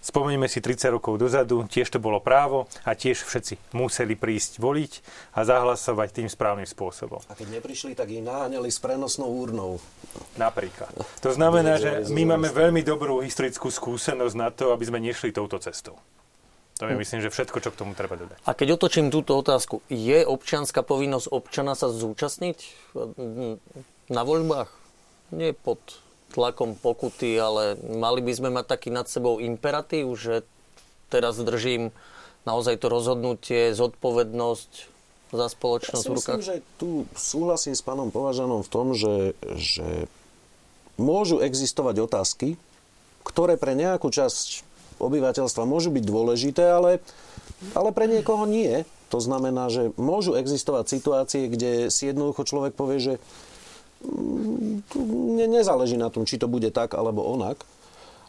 Spomenieme 0.00 0.48
si 0.48 0.64
30 0.64 0.96
rokov 0.96 1.20
dozadu, 1.20 1.68
tiež 1.68 1.92
to 1.92 2.00
bolo 2.00 2.24
právo 2.24 2.64
a 2.88 2.96
tiež 2.96 3.20
všetci 3.20 3.76
museli 3.76 4.16
prísť 4.16 4.56
voliť 4.56 4.92
a 5.36 5.44
zahlasovať 5.44 6.24
tým 6.24 6.28
správnym 6.32 6.64
spôsobom. 6.64 7.20
A 7.28 7.36
keď 7.36 7.60
neprišli, 7.60 7.92
tak 7.92 8.08
ich 8.08 8.24
naháňali 8.24 8.72
s 8.72 8.80
prenosnou 8.80 9.28
úrnou. 9.28 9.76
Napríklad. 10.40 10.88
To 11.20 11.30
znamená, 11.36 11.76
že 11.76 12.08
my 12.08 12.32
máme 12.32 12.48
veľmi 12.48 12.80
dobrú 12.80 13.20
historickú 13.20 13.68
skúsenosť 13.68 14.34
na 14.40 14.48
to, 14.48 14.72
aby 14.72 14.88
sme 14.88 15.04
nešli 15.04 15.36
touto 15.36 15.60
cestou. 15.60 16.00
To 16.80 16.88
je 16.88 16.96
myslím, 16.96 17.20
že 17.20 17.28
všetko, 17.28 17.60
čo 17.60 17.70
k 17.76 17.78
tomu 17.84 17.92
treba 17.92 18.16
dodať. 18.16 18.40
A 18.48 18.56
keď 18.56 18.80
otočím 18.80 19.12
túto 19.12 19.36
otázku, 19.36 19.84
je 19.92 20.24
občianská 20.24 20.80
povinnosť 20.80 21.28
občana 21.28 21.76
sa 21.76 21.92
zúčastniť 21.92 22.58
mm, 22.96 23.54
na 24.08 24.22
voľbách? 24.24 24.72
Nie 25.36 25.52
pod 25.52 25.76
tlakom 26.30 26.78
pokuty, 26.78 27.36
ale 27.36 27.74
mali 27.82 28.22
by 28.22 28.32
sme 28.32 28.48
mať 28.54 28.66
taký 28.66 28.88
nad 28.94 29.10
sebou 29.10 29.42
imperatív, 29.42 30.14
že 30.14 30.46
teraz 31.10 31.36
držím 31.42 31.90
naozaj 32.46 32.80
to 32.80 32.86
rozhodnutie, 32.88 33.74
zodpovednosť 33.74 34.70
za 35.30 35.46
Ja 35.46 35.52
spoločnosť 35.52 36.02
si 36.02 36.10
v 36.10 36.14
myslím, 36.14 36.42
že 36.42 36.56
tu 36.78 37.06
súhlasím 37.14 37.74
s 37.74 37.82
pánom 37.82 38.10
Považanom 38.10 38.66
v 38.66 38.70
tom, 38.70 38.86
že, 38.98 39.38
že 39.58 40.10
môžu 40.98 41.38
existovať 41.38 42.02
otázky, 42.02 42.48
ktoré 43.22 43.54
pre 43.54 43.78
nejakú 43.78 44.10
časť 44.10 44.66
obyvateľstva 44.98 45.64
môžu 45.64 45.94
byť 45.94 46.04
dôležité, 46.04 46.64
ale, 46.66 47.00
ale 47.72 47.90
pre 47.94 48.10
niekoho 48.10 48.44
nie. 48.44 48.84
To 49.10 49.18
znamená, 49.18 49.66
že 49.70 49.90
môžu 49.98 50.38
existovať 50.38 50.86
situácie, 50.86 51.50
kde 51.50 51.90
si 51.90 52.10
jednoducho 52.10 52.46
človek 52.46 52.78
povie, 52.78 52.98
že 53.02 53.14
ne, 54.96 55.46
nezáleží 55.46 55.96
na 55.96 56.08
tom, 56.08 56.24
či 56.24 56.40
to 56.40 56.48
bude 56.48 56.68
tak 56.72 56.96
alebo 56.96 57.24
onak. 57.24 57.62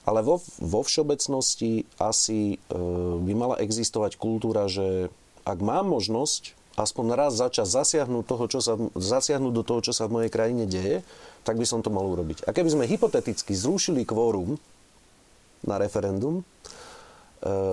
Ale 0.01 0.25
vo, 0.25 0.41
vo 0.57 0.81
všeobecnosti 0.81 1.85
asi 2.01 2.57
e, 2.57 2.77
by 3.21 3.33
mala 3.37 3.55
existovať 3.61 4.17
kultúra, 4.17 4.65
že 4.65 5.13
ak 5.45 5.61
mám 5.61 5.93
možnosť 5.93 6.57
aspoň 6.73 7.05
raz 7.13 7.37
za 7.37 7.53
čas 7.53 7.69
zasiahnuť, 7.69 8.23
toho, 8.25 8.45
čo 8.49 8.59
sa, 8.65 8.73
zasiahnuť 8.97 9.53
do 9.53 9.61
toho, 9.61 9.85
čo 9.85 9.93
sa 9.93 10.09
v 10.09 10.17
mojej 10.17 10.31
krajine 10.33 10.65
deje, 10.65 11.05
tak 11.45 11.61
by 11.61 11.65
som 11.69 11.85
to 11.85 11.93
mal 11.93 12.05
urobiť. 12.09 12.49
A 12.49 12.53
keby 12.53 12.69
sme 12.73 12.89
hypoteticky 12.89 13.53
zrušili 13.53 14.01
kvórum 14.01 14.57
na 15.61 15.77
referendum 15.77 16.41
e, 16.41 16.43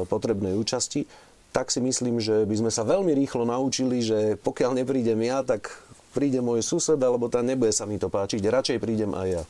potrebnej 0.04 0.52
účasti, 0.52 1.08
tak 1.48 1.72
si 1.72 1.80
myslím, 1.80 2.20
že 2.20 2.44
by 2.44 2.54
sme 2.60 2.70
sa 2.70 2.84
veľmi 2.84 3.16
rýchlo 3.16 3.48
naučili, 3.48 4.04
že 4.04 4.36
pokiaľ 4.44 4.84
neprídem 4.84 5.16
ja, 5.24 5.40
tak 5.40 5.72
príde 6.18 6.42
môj 6.42 6.66
sused, 6.66 6.98
alebo 6.98 7.30
tam 7.30 7.46
nebude 7.46 7.70
sa 7.70 7.86
mi 7.86 7.94
to 7.94 8.10
páčiť. 8.10 8.42
Radšej 8.42 8.78
prídem 8.82 9.14
aj 9.14 9.28
ja. 9.30 9.42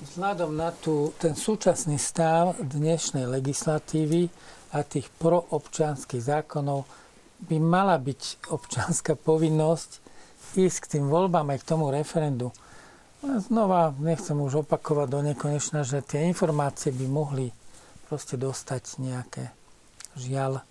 Vzhľadom 0.00 0.56
na 0.56 0.72
tú, 0.72 1.12
ten 1.20 1.36
súčasný 1.36 2.00
stav 2.00 2.56
dnešnej 2.56 3.28
legislatívy 3.28 4.32
a 4.72 4.80
tých 4.80 5.12
proobčanských 5.20 6.24
zákonov 6.24 6.88
by 7.44 7.60
mala 7.60 8.00
byť 8.00 8.48
občanská 8.48 9.20
povinnosť 9.20 10.00
ísť 10.56 10.78
k 10.80 10.90
tým 10.96 11.12
voľbám 11.12 11.52
aj 11.52 11.58
k 11.60 11.68
tomu 11.68 11.92
referendu. 11.92 12.48
Znova 13.20 13.92
nechcem 14.00 14.40
už 14.40 14.64
opakovať 14.64 15.08
do 15.12 15.20
nekonečna, 15.20 15.84
že 15.84 16.00
tie 16.00 16.24
informácie 16.24 16.96
by 16.96 17.04
mohli 17.04 17.52
proste 18.08 18.40
dostať 18.40 19.04
nejaké 19.04 19.52
žiaľ. 20.16 20.64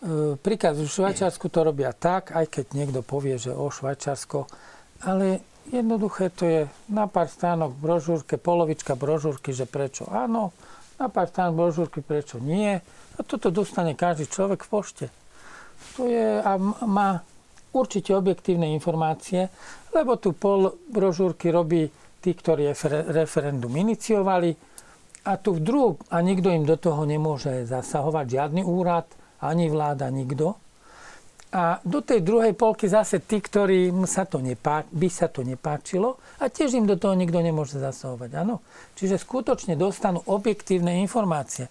E, 0.00 0.40
príkaz 0.40 0.80
v 0.80 0.88
Švajčiarsku 0.88 1.52
to 1.52 1.60
robia 1.60 1.92
tak, 1.92 2.32
aj 2.32 2.48
keď 2.48 2.64
niekto 2.72 3.00
povie, 3.04 3.36
že 3.36 3.52
o 3.52 3.68
Švajčiarsko, 3.68 4.48
ale 5.04 5.44
jednoduché 5.68 6.32
to 6.32 6.44
je 6.48 6.60
na 6.88 7.04
pár 7.04 7.28
stánok 7.28 7.76
brožúrke, 7.76 8.40
polovička 8.40 8.96
brožúrky, 8.96 9.52
že 9.52 9.68
prečo 9.68 10.08
áno, 10.08 10.56
na 10.96 11.12
pár 11.12 11.28
stánok 11.28 11.54
brožúrky, 11.68 12.00
prečo 12.00 12.40
nie. 12.40 12.80
A 13.16 13.20
toto 13.20 13.52
dostane 13.52 13.92
každý 13.92 14.24
človek 14.24 14.64
v 14.64 14.70
pošte. 14.72 15.06
To 16.00 16.08
je 16.08 16.40
a 16.40 16.56
má 16.88 17.20
určite 17.76 18.16
objektívne 18.16 18.72
informácie, 18.72 19.52
lebo 19.92 20.16
tu 20.16 20.32
pol 20.32 20.80
brožúrky 20.88 21.52
robí 21.52 21.92
tí, 22.24 22.32
ktorí 22.32 22.72
refer- 22.72 23.04
referendum 23.12 23.72
iniciovali 23.72 24.56
a 25.28 25.36
tu 25.36 25.56
v 25.56 25.60
druhu, 25.60 25.90
a 26.08 26.24
nikto 26.24 26.48
im 26.48 26.64
do 26.64 26.80
toho 26.80 27.04
nemôže 27.04 27.68
zasahovať, 27.68 28.24
žiadny 28.24 28.62
úrad, 28.64 29.04
ani 29.40 29.72
vláda, 29.72 30.08
nikto. 30.12 30.56
A 31.50 31.82
do 31.82 31.98
tej 31.98 32.22
druhej 32.22 32.54
polky 32.54 32.86
zase 32.86 33.26
tí, 33.26 33.42
ktorým 33.42 34.06
sa 34.06 34.22
to 34.22 34.38
nepá, 34.38 34.86
by 34.86 35.10
sa 35.10 35.26
to 35.26 35.42
nepáčilo 35.42 36.22
a 36.38 36.46
tiež 36.46 36.78
im 36.78 36.86
do 36.86 36.94
toho 36.94 37.18
nikto 37.18 37.42
nemôže 37.42 37.74
zasahovať. 37.82 38.30
Áno? 38.38 38.62
Čiže 38.94 39.18
skutočne 39.18 39.74
dostanú 39.74 40.22
objektívne 40.30 41.02
informácie. 41.02 41.66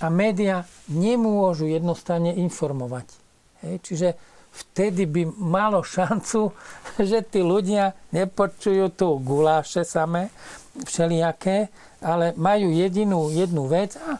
A 0.00 0.08
médiá 0.08 0.64
nemôžu 0.88 1.68
jednostranne 1.68 2.32
informovať. 2.32 3.12
Hej? 3.60 3.74
Čiže 3.84 4.08
vtedy 4.56 5.04
by 5.04 5.22
malo 5.36 5.84
šancu, 5.84 6.56
že 7.10 7.20
tí 7.20 7.44
ľudia 7.44 7.92
nepočujú 8.16 8.88
tu 8.96 9.20
guláše 9.20 9.84
samé, 9.84 10.32
všelijaké, 10.80 11.68
ale 12.00 12.32
majú 12.40 12.72
jedinú 12.72 13.28
jednu 13.28 13.68
vec 13.68 14.00
a, 14.00 14.16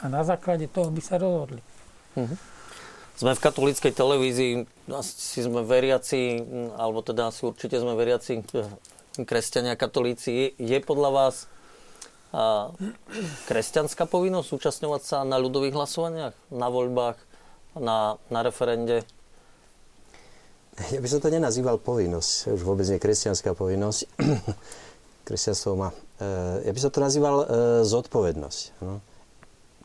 a 0.00 0.04
na 0.08 0.24
základe 0.24 0.64
toho 0.72 0.88
by 0.88 1.02
sa 1.04 1.20
rozhodli. 1.20 1.73
Sme 3.14 3.30
v 3.34 3.40
katolíckej 3.42 3.94
televízii, 3.94 4.52
asi 4.90 5.38
sme 5.42 5.62
veriaci, 5.62 6.42
alebo 6.74 6.98
teda 7.02 7.30
asi 7.30 7.46
určite 7.46 7.78
sme 7.78 7.94
veriaci 7.94 8.42
eh, 8.42 8.66
kresťania, 9.22 9.78
katolíci. 9.78 10.54
Je, 10.58 10.78
podľa 10.82 11.10
vás 11.14 11.36
kresťanská 13.46 14.10
povinnosť 14.10 14.48
súčasňovať 14.50 15.02
sa 15.06 15.18
na 15.22 15.38
ľudových 15.38 15.78
hlasovaniach, 15.78 16.34
na 16.50 16.66
voľbách, 16.66 17.18
na, 17.78 18.18
na 18.26 18.40
referende? 18.42 19.06
Ja 20.90 20.98
by 20.98 21.06
som 21.06 21.22
to 21.22 21.30
nenazýval 21.30 21.78
povinnosť, 21.78 22.50
už 22.50 22.62
vôbec 22.66 22.82
nie 22.90 22.98
kresťanská 22.98 23.54
povinnosť. 23.54 24.10
Kresťanstvo 25.30 25.78
má. 25.78 25.94
e, 26.18 26.66
Ja 26.66 26.72
by 26.74 26.80
som 26.82 26.90
to 26.90 26.98
nazýval 26.98 27.36
e, 27.38 27.46
zodpovednosť. 27.86 28.82
no. 28.82 28.98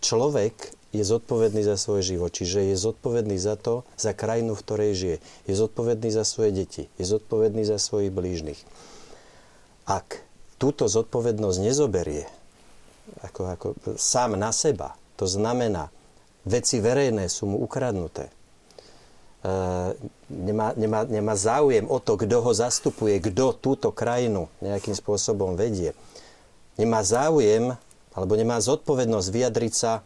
Človek 0.01 0.73
je 0.89 1.03
zodpovedný 1.05 1.61
za 1.61 1.77
svoj 1.77 2.01
život, 2.01 2.33
čiže 2.33 2.73
je 2.73 2.75
zodpovedný 2.75 3.37
za 3.37 3.53
to, 3.53 3.85
za 3.93 4.17
krajinu, 4.17 4.57
v 4.57 4.63
ktorej 4.65 4.91
žije. 4.97 5.17
Je 5.45 5.53
zodpovedný 5.53 6.09
za 6.09 6.25
svoje 6.25 6.49
deti. 6.49 6.83
Je 6.97 7.05
zodpovedný 7.05 7.61
za 7.61 7.77
svojich 7.77 8.09
blížnych. 8.09 8.57
Ak 9.85 10.25
túto 10.57 10.89
zodpovednosť 10.89 11.57
nezoberie 11.61 12.25
ako, 13.25 13.41
ako 13.49 13.67
sám 13.97 14.37
na 14.37 14.53
seba, 14.53 14.93
to 15.17 15.25
znamená, 15.25 15.89
veci 16.45 16.77
verejné 16.77 17.25
sú 17.25 17.49
mu 17.49 17.57
ukradnuté, 17.61 18.29
e, 18.29 19.51
nemá, 20.29 20.77
nemá, 20.77 21.05
nemá 21.09 21.33
záujem 21.33 21.89
o 21.89 21.97
to, 21.97 22.17
kto 22.17 22.37
ho 22.41 22.51
zastupuje, 22.53 23.17
kto 23.17 23.57
túto 23.57 23.89
krajinu 23.89 24.45
nejakým 24.61 24.93
spôsobom 24.93 25.57
vedie. 25.57 25.97
Nemá 26.77 27.01
záujem 27.01 27.75
alebo 28.13 28.33
nemá 28.37 28.61
zodpovednosť 28.61 29.27
vyjadriť 29.29 29.73
sa 29.73 30.05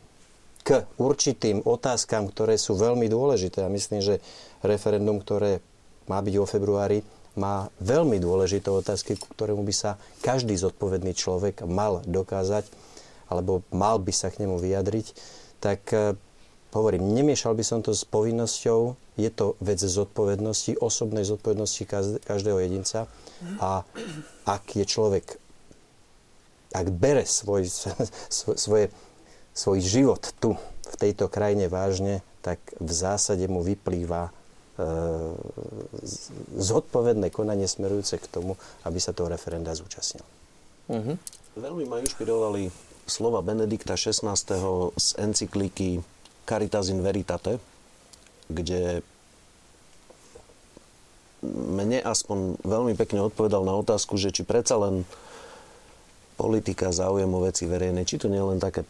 k 0.64 0.88
určitým 0.96 1.62
otázkam, 1.68 2.32
ktoré 2.32 2.56
sú 2.56 2.80
veľmi 2.80 3.12
dôležité. 3.12 3.68
A 3.68 3.72
myslím, 3.72 4.00
že 4.00 4.24
referendum, 4.64 5.20
ktoré 5.20 5.60
má 6.08 6.24
byť 6.24 6.36
vo 6.40 6.48
februári, 6.48 7.04
má 7.36 7.68
veľmi 7.82 8.22
dôležité 8.22 8.70
otázky, 8.70 9.18
ku 9.18 9.28
ktorému 9.34 9.66
by 9.66 9.74
sa 9.74 9.92
každý 10.22 10.54
zodpovedný 10.56 11.18
človek 11.18 11.66
mal 11.66 12.06
dokázať, 12.06 12.70
alebo 13.28 13.66
mal 13.74 13.98
by 13.98 14.14
sa 14.14 14.30
k 14.30 14.46
nemu 14.46 14.62
vyjadriť. 14.62 15.08
Tak 15.58 15.82
e, 15.92 16.14
hovorím, 16.78 17.12
nemiešal 17.12 17.58
by 17.58 17.66
som 17.66 17.80
to 17.82 17.92
s 17.92 18.06
povinnosťou, 18.06 18.94
je 19.18 19.30
to 19.34 19.58
vec 19.62 19.82
zodpovednosti, 19.82 20.78
osobnej 20.78 21.26
zodpovednosti 21.26 21.84
každého 22.26 22.60
jedinca 22.66 23.06
a 23.62 23.86
ak 24.46 24.64
je 24.78 24.86
človek, 24.86 25.26
ak 26.74 26.88
bere 26.94 27.26
svoj, 27.26 27.66
svo- 28.30 28.58
svoje, 28.58 28.94
svoj 29.54 29.80
život 29.82 30.22
tu, 30.42 30.58
v 30.94 30.96
tejto 30.98 31.26
krajine 31.30 31.70
vážne, 31.70 32.22
tak 32.46 32.60
v 32.78 32.92
zásade 32.92 33.48
mu 33.50 33.66
vyplýva 33.66 34.30
e, 34.30 34.32
zodpovedné 36.60 37.34
konanie 37.34 37.66
smerujúce 37.66 38.20
k 38.20 38.30
tomu, 38.30 38.60
aby 38.86 39.00
sa 39.02 39.16
toho 39.16 39.32
referenda 39.32 39.74
zúčastnil. 39.74 40.26
Mhm. 40.92 41.14
Veľmi 41.54 41.86
ma 41.86 42.02
inšpirovali 42.02 42.74
slova 43.06 43.46
Benedikta 43.46 43.94
XVI. 43.94 44.36
z 44.98 45.08
encykliky 45.22 46.02
Caritas 46.44 46.90
in 46.90 47.00
Veritate, 47.06 47.62
kde 48.50 49.06
mne 51.54 52.00
aspoň 52.04 52.64
veľmi 52.64 52.94
pekne 52.96 53.28
odpovedal 53.28 53.68
na 53.68 53.76
otázku, 53.76 54.16
že 54.16 54.32
či 54.32 54.48
predsa 54.48 54.80
len 54.80 55.04
politika 56.40 56.90
záujem 56.96 57.28
o 57.28 57.44
veci 57.44 57.68
verejné, 57.68 58.08
či 58.08 58.16
to 58.16 58.32
nie 58.32 58.40
je 58.40 58.50
len 58.56 58.60
také 58.64 58.88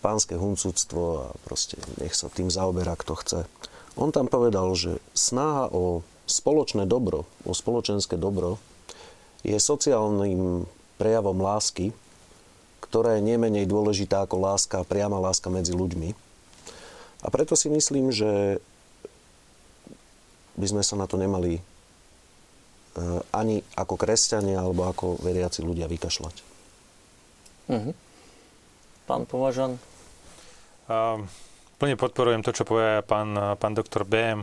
pánske 0.00 0.34
huncúctvo 0.36 1.02
a 1.20 1.24
proste 1.44 1.76
nech 2.00 2.16
sa 2.16 2.32
tým 2.32 2.48
zaoberá, 2.48 2.96
kto 2.96 3.14
chce. 3.20 3.40
On 4.00 4.08
tam 4.10 4.26
povedal, 4.26 4.72
že 4.72 4.96
snaha 5.12 5.68
o 5.68 6.00
spoločné 6.24 6.88
dobro, 6.88 7.28
o 7.44 7.52
spoločenské 7.52 8.16
dobro 8.16 8.56
je 9.44 9.56
sociálnym 9.56 10.64
prejavom 11.00 11.36
lásky, 11.40 11.92
ktorá 12.84 13.16
je 13.16 13.26
nemenej 13.28 13.68
dôležitá 13.68 14.24
ako 14.24 14.36
láska, 14.40 14.86
priama 14.88 15.20
láska 15.20 15.48
medzi 15.52 15.72
ľuďmi. 15.76 16.12
A 17.20 17.26
preto 17.28 17.52
si 17.56 17.68
myslím, 17.68 18.08
že 18.08 18.60
by 20.56 20.66
sme 20.68 20.82
sa 20.84 20.96
na 20.96 21.08
to 21.08 21.16
nemali 21.16 21.60
e, 21.60 21.62
ani 23.32 23.64
ako 23.76 23.96
kresťania 23.96 24.60
alebo 24.60 24.88
ako 24.88 25.20
veriaci 25.20 25.60
ľudia 25.64 25.88
vykašľať. 25.88 26.36
Mhm. 27.70 27.92
Pán 29.08 29.24
Považan, 29.26 29.80
plne 31.78 31.94
podporujem 31.94 32.42
to, 32.42 32.50
čo 32.50 32.66
povie 32.66 33.00
pán, 33.06 33.56
pán 33.56 33.74
doktor 33.78 34.02
BM. 34.02 34.42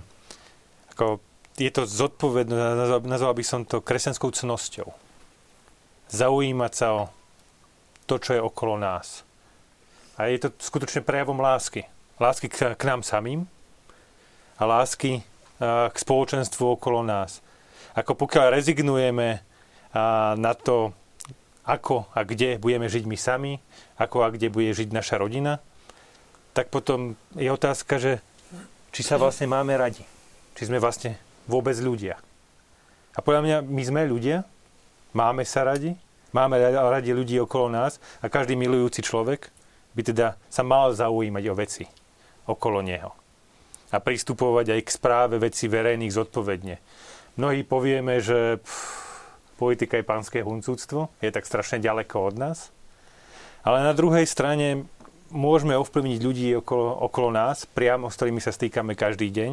Ako, 0.96 1.20
je 1.60 1.68
to 1.70 1.84
zodpovedné, 1.84 2.56
nazval, 3.04 3.36
by 3.36 3.44
som 3.44 3.68
to 3.68 3.84
kresťanskou 3.84 4.32
cnosťou. 4.32 4.90
Zaujímať 6.08 6.72
sa 6.72 6.88
o 6.96 7.02
to, 8.08 8.16
čo 8.18 8.40
je 8.40 8.42
okolo 8.42 8.80
nás. 8.80 9.28
A 10.16 10.32
je 10.32 10.48
to 10.48 10.50
skutočne 10.56 11.04
prejavom 11.04 11.38
lásky. 11.38 11.86
Lásky 12.18 12.48
k, 12.50 12.74
k 12.74 12.84
nám 12.88 13.04
samým 13.04 13.46
a 14.58 14.64
lásky 14.66 15.22
a, 15.60 15.92
k 15.92 15.98
spoločenstvu 16.00 16.80
okolo 16.80 17.04
nás. 17.04 17.44
Ako 17.94 18.16
pokiaľ 18.16 18.56
rezignujeme 18.56 19.44
a, 19.92 20.34
na 20.40 20.56
to, 20.56 20.96
ako 21.68 22.08
a 22.16 22.24
kde 22.24 22.58
budeme 22.58 22.88
žiť 22.88 23.04
my 23.04 23.18
sami, 23.20 23.54
ako 24.00 24.24
a 24.24 24.32
kde 24.32 24.48
bude 24.50 24.72
žiť 24.72 24.90
naša 24.96 25.20
rodina, 25.20 25.60
tak 26.58 26.74
potom 26.74 27.14
je 27.38 27.54
otázka, 27.54 28.02
že 28.02 28.18
či 28.90 29.06
sa 29.06 29.22
vlastne 29.22 29.46
máme 29.46 29.78
radi. 29.78 30.02
Či 30.58 30.74
sme 30.74 30.82
vlastne 30.82 31.22
vôbec 31.46 31.78
ľudia. 31.78 32.18
A 33.14 33.22
podľa 33.22 33.42
mňa 33.46 33.58
my 33.62 33.84
sme 33.86 34.02
ľudia, 34.10 34.42
máme 35.14 35.46
sa 35.46 35.62
radi, 35.62 35.94
máme 36.34 36.58
radi 36.74 37.14
ľudí 37.14 37.38
okolo 37.38 37.70
nás 37.70 38.02
a 38.22 38.26
každý 38.26 38.58
milujúci 38.58 39.06
človek 39.06 39.54
by 39.94 40.02
teda 40.02 40.34
sa 40.50 40.66
mal 40.66 40.98
zaujímať 40.98 41.44
o 41.46 41.54
veci 41.54 41.86
okolo 42.50 42.82
neho. 42.82 43.14
a 43.92 43.98
pristupovať 44.04 44.76
aj 44.76 44.82
k 44.84 44.90
správe 44.90 45.36
veci 45.40 45.72
verejných 45.72 46.12
zodpovedne. 46.12 46.76
Mnohí 47.40 47.64
povieme, 47.64 48.20
že 48.20 48.60
pff, 48.60 48.84
politika 49.56 49.96
je 49.96 50.04
pánske 50.04 50.44
huncúctvo, 50.44 51.14
je 51.24 51.32
tak 51.32 51.48
strašne 51.48 51.80
ďaleko 51.80 52.34
od 52.34 52.36
nás. 52.36 52.60
Ale 53.64 53.84
na 53.84 53.96
druhej 53.96 54.28
strane 54.28 54.88
môžeme 55.32 55.76
ovplyvniť 55.78 56.20
ľudí 56.24 56.48
okolo, 56.60 57.04
okolo 57.08 57.30
nás, 57.32 57.68
priamo 57.68 58.08
s 58.08 58.18
ktorými 58.20 58.40
sa 58.40 58.56
stýkame 58.56 58.96
každý 58.96 59.32
deň 59.32 59.52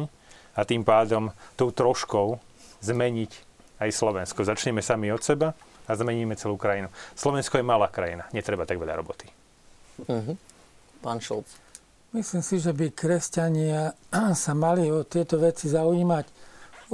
a 0.55 0.61
tým 0.63 0.87
pádom 0.87 1.35
tou 1.59 1.71
troškou 1.71 2.39
zmeniť 2.79 3.31
aj 3.79 3.89
Slovensko. 3.91 4.47
Začneme 4.47 4.79
sami 4.79 5.11
od 5.11 5.19
seba 5.19 5.51
a 5.85 5.91
zmeníme 5.93 6.39
celú 6.39 6.55
krajinu. 6.55 6.87
Slovensko 7.13 7.59
je 7.59 7.65
malá 7.67 7.91
krajina, 7.91 8.25
netreba 8.31 8.63
tak 8.63 8.79
veľa 8.79 8.99
roboty. 8.99 9.27
Uh-huh. 10.07 10.35
Pán 11.03 11.19
Šolc. 11.19 11.47
Myslím 12.15 12.43
si, 12.43 12.63
že 12.63 12.71
by 12.71 12.95
kresťania 12.95 13.91
sa 14.31 14.53
mali 14.55 14.87
o 14.87 15.03
tieto 15.03 15.35
veci 15.35 15.67
zaujímať. 15.67 16.25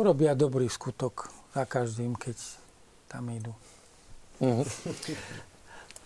Urobia 0.01 0.33
dobrý 0.33 0.65
skutok 0.65 1.29
za 1.53 1.69
každým, 1.69 2.17
keď 2.17 2.37
tam 3.05 3.29
idú. 3.29 3.53
Uh-huh. 4.41 4.65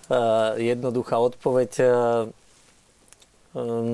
Uh, 0.05 0.53
jednoduchá 0.61 1.17
odpoveď. 1.17 1.71
Uh, 1.81 2.29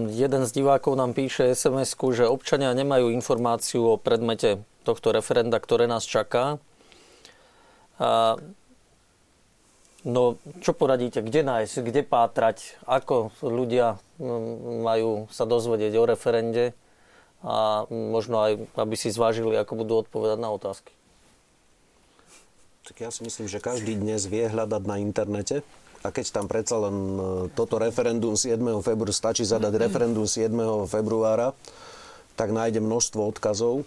jeden 0.10 0.42
z 0.50 0.52
divákov 0.52 0.98
nám 0.98 1.14
píše 1.14 1.54
sms 1.54 1.94
že 2.18 2.26
občania 2.26 2.74
nemajú 2.74 3.14
informáciu 3.14 3.94
o 3.94 4.02
predmete 4.02 4.66
tohto 4.82 5.14
referenda, 5.14 5.62
ktoré 5.62 5.86
nás 5.86 6.04
čaká. 6.04 6.58
Uh, 8.02 8.42
No, 10.02 10.42
čo 10.66 10.74
poradíte, 10.74 11.22
kde 11.22 11.46
nájsť, 11.46 11.86
kde 11.86 12.02
pátrať, 12.02 12.74
ako 12.90 13.30
ľudia 13.46 14.02
mm, 14.18 14.82
majú 14.82 15.30
sa 15.30 15.46
dozvedieť 15.46 15.94
o 16.02 16.10
referende? 16.10 16.74
A 17.46 17.86
možno 17.90 18.42
aj, 18.42 18.52
aby 18.82 18.96
si 18.98 19.14
zvážili, 19.14 19.54
ako 19.54 19.86
budú 19.86 20.02
odpovedať 20.02 20.42
na 20.42 20.50
otázky? 20.50 20.90
Tak 22.90 22.98
ja 22.98 23.14
si 23.14 23.22
myslím, 23.22 23.46
že 23.46 23.62
každý 23.62 23.94
dnes 23.94 24.26
vie 24.26 24.50
hľadať 24.50 24.84
na 24.90 24.98
internete 24.98 25.62
a 26.02 26.08
keď 26.10 26.26
tam 26.34 26.46
predsa 26.50 26.82
len 26.82 26.96
e, 26.96 27.22
toto 27.54 27.78
referendum 27.78 28.34
7. 28.34 28.58
februára, 28.82 29.14
stačí 29.14 29.46
zadať 29.46 29.74
referendum 29.78 30.26
7. 30.26 30.54
februára, 30.90 31.54
tak 32.36 32.50
nájde 32.52 32.82
množstvo 32.82 33.22
odkazov 33.30 33.86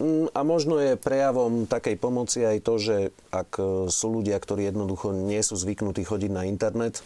Mm, 0.00 0.32
a 0.32 0.40
možno 0.42 0.80
je 0.80 0.96
prejavom 0.96 1.68
takej 1.68 2.00
pomoci 2.00 2.42
aj 2.42 2.58
to, 2.66 2.74
že 2.80 2.96
ak 3.28 3.50
e, 3.60 3.64
sú 3.92 4.06
ľudia, 4.08 4.34
ktorí 4.40 4.66
jednoducho 4.66 5.12
nie 5.12 5.38
sú 5.44 5.54
zvyknutí 5.54 6.02
chodiť 6.02 6.30
na 6.32 6.48
internet, 6.48 7.04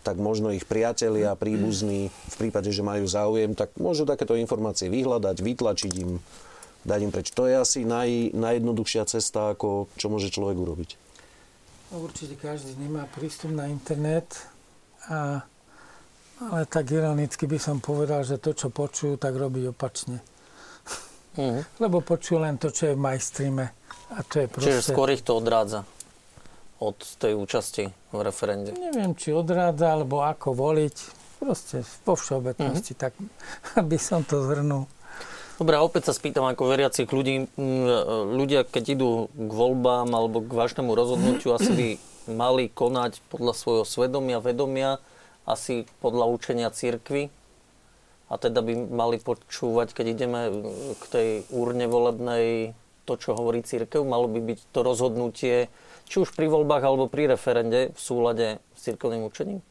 tak 0.00 0.16
možno 0.16 0.54
ich 0.54 0.64
priatelia, 0.64 1.34
príbuzní, 1.34 2.08
v 2.08 2.36
prípade, 2.40 2.70
že 2.70 2.86
majú 2.86 3.04
záujem, 3.04 3.52
tak 3.58 3.74
môžu 3.76 4.06
takéto 4.06 4.32
informácie 4.38 4.86
vyhľadať, 4.86 5.36
vytlačiť 5.44 5.92
im, 5.98 6.22
dať 6.86 7.00
im 7.04 7.10
preč. 7.10 7.34
To 7.34 7.44
je 7.44 7.58
asi 7.58 7.82
naj, 7.82 8.32
najjednoduchšia 8.32 9.04
cesta, 9.04 9.52
ako 9.52 9.90
čo 9.98 10.06
môže 10.06 10.30
človek 10.30 10.56
urobiť. 10.56 10.90
No, 11.88 12.04
určite 12.04 12.36
každý 12.36 12.76
nemá 12.76 13.08
prístup 13.08 13.48
na 13.56 13.64
internet, 13.72 14.44
a, 15.08 15.40
ale 16.36 16.62
tak 16.68 16.92
ironicky 16.92 17.48
by 17.48 17.56
som 17.56 17.80
povedal, 17.80 18.20
že 18.28 18.36
to, 18.36 18.52
čo 18.52 18.68
počujú, 18.68 19.16
tak 19.16 19.32
robí 19.32 19.64
opačne. 19.64 20.20
Uh-huh. 21.40 21.64
Lebo 21.82 22.04
počujú 22.04 22.44
len 22.44 22.60
to, 22.60 22.68
čo 22.68 22.92
je 22.92 22.94
v 22.94 23.00
majstrime. 23.00 23.72
A 24.12 24.20
to 24.20 24.44
je 24.44 24.46
proste... 24.52 24.68
Čiže 24.68 24.92
skôr 24.92 25.08
ich 25.16 25.24
to 25.24 25.40
odrádza 25.40 25.88
od 26.78 27.00
tej 27.18 27.32
účasti 27.34 27.88
v 28.12 28.20
referende. 28.20 28.76
Neviem, 28.76 29.16
či 29.16 29.32
odrádza, 29.32 29.96
alebo 29.96 30.20
ako 30.20 30.54
voliť. 30.54 30.96
Proste 31.40 31.86
po 32.04 32.18
všeobecnosti, 32.18 32.92
uh-huh. 32.92 33.04
tak 33.08 33.12
aby 33.80 33.96
som 33.96 34.28
to 34.28 34.44
zhrnul. 34.44 34.84
Dobre, 35.58 35.74
a 35.74 35.82
opäť 35.82 36.06
sa 36.06 36.14
spýtam 36.14 36.46
ako 36.46 36.70
veriacich 36.70 37.10
ľudí. 37.10 37.50
Ľudia, 38.30 38.62
keď 38.62 38.94
idú 38.94 39.26
k 39.34 39.50
voľbám 39.50 40.06
alebo 40.06 40.38
k 40.38 40.54
vážnemu 40.54 40.94
rozhodnutiu, 40.94 41.50
asi 41.50 41.70
by 41.74 41.88
mali 42.30 42.70
konať 42.70 43.18
podľa 43.26 43.58
svojho 43.58 43.82
svedomia, 43.82 44.38
vedomia, 44.38 45.02
asi 45.42 45.82
podľa 45.98 46.30
učenia 46.30 46.70
církvy 46.70 47.34
a 48.30 48.34
teda 48.38 48.60
by 48.62 48.86
mali 48.86 49.16
počúvať, 49.18 49.98
keď 49.98 50.06
ideme 50.14 50.40
k 50.94 51.04
tej 51.10 51.28
úrne 51.50 51.90
volebnej, 51.90 52.76
to, 53.08 53.16
čo 53.16 53.34
hovorí 53.34 53.64
církev, 53.64 54.04
malo 54.04 54.28
by 54.28 54.38
byť 54.38 54.68
to 54.68 54.80
rozhodnutie, 54.84 55.72
či 56.06 56.16
už 56.20 56.36
pri 56.36 56.46
voľbách 56.46 56.84
alebo 56.84 57.08
pri 57.08 57.34
referende 57.34 57.96
v 57.96 57.98
súlade 57.98 58.60
s 58.76 58.80
církevným 58.84 59.24
učením? 59.24 59.64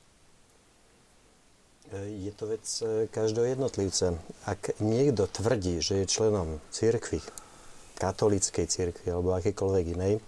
Je 1.95 2.31
to 2.35 2.51
vec 2.51 2.67
e, 2.83 3.07
každého 3.07 3.55
jednotlivca. 3.55 4.19
Ak 4.43 4.75
niekto 4.83 5.23
tvrdí, 5.23 5.79
že 5.79 6.03
je 6.03 6.11
členom 6.11 6.59
církvy, 6.67 7.23
katolíckej 7.95 8.67
církvy 8.67 9.07
alebo 9.07 9.31
akékoľvek 9.39 9.85
inej, 9.95 10.19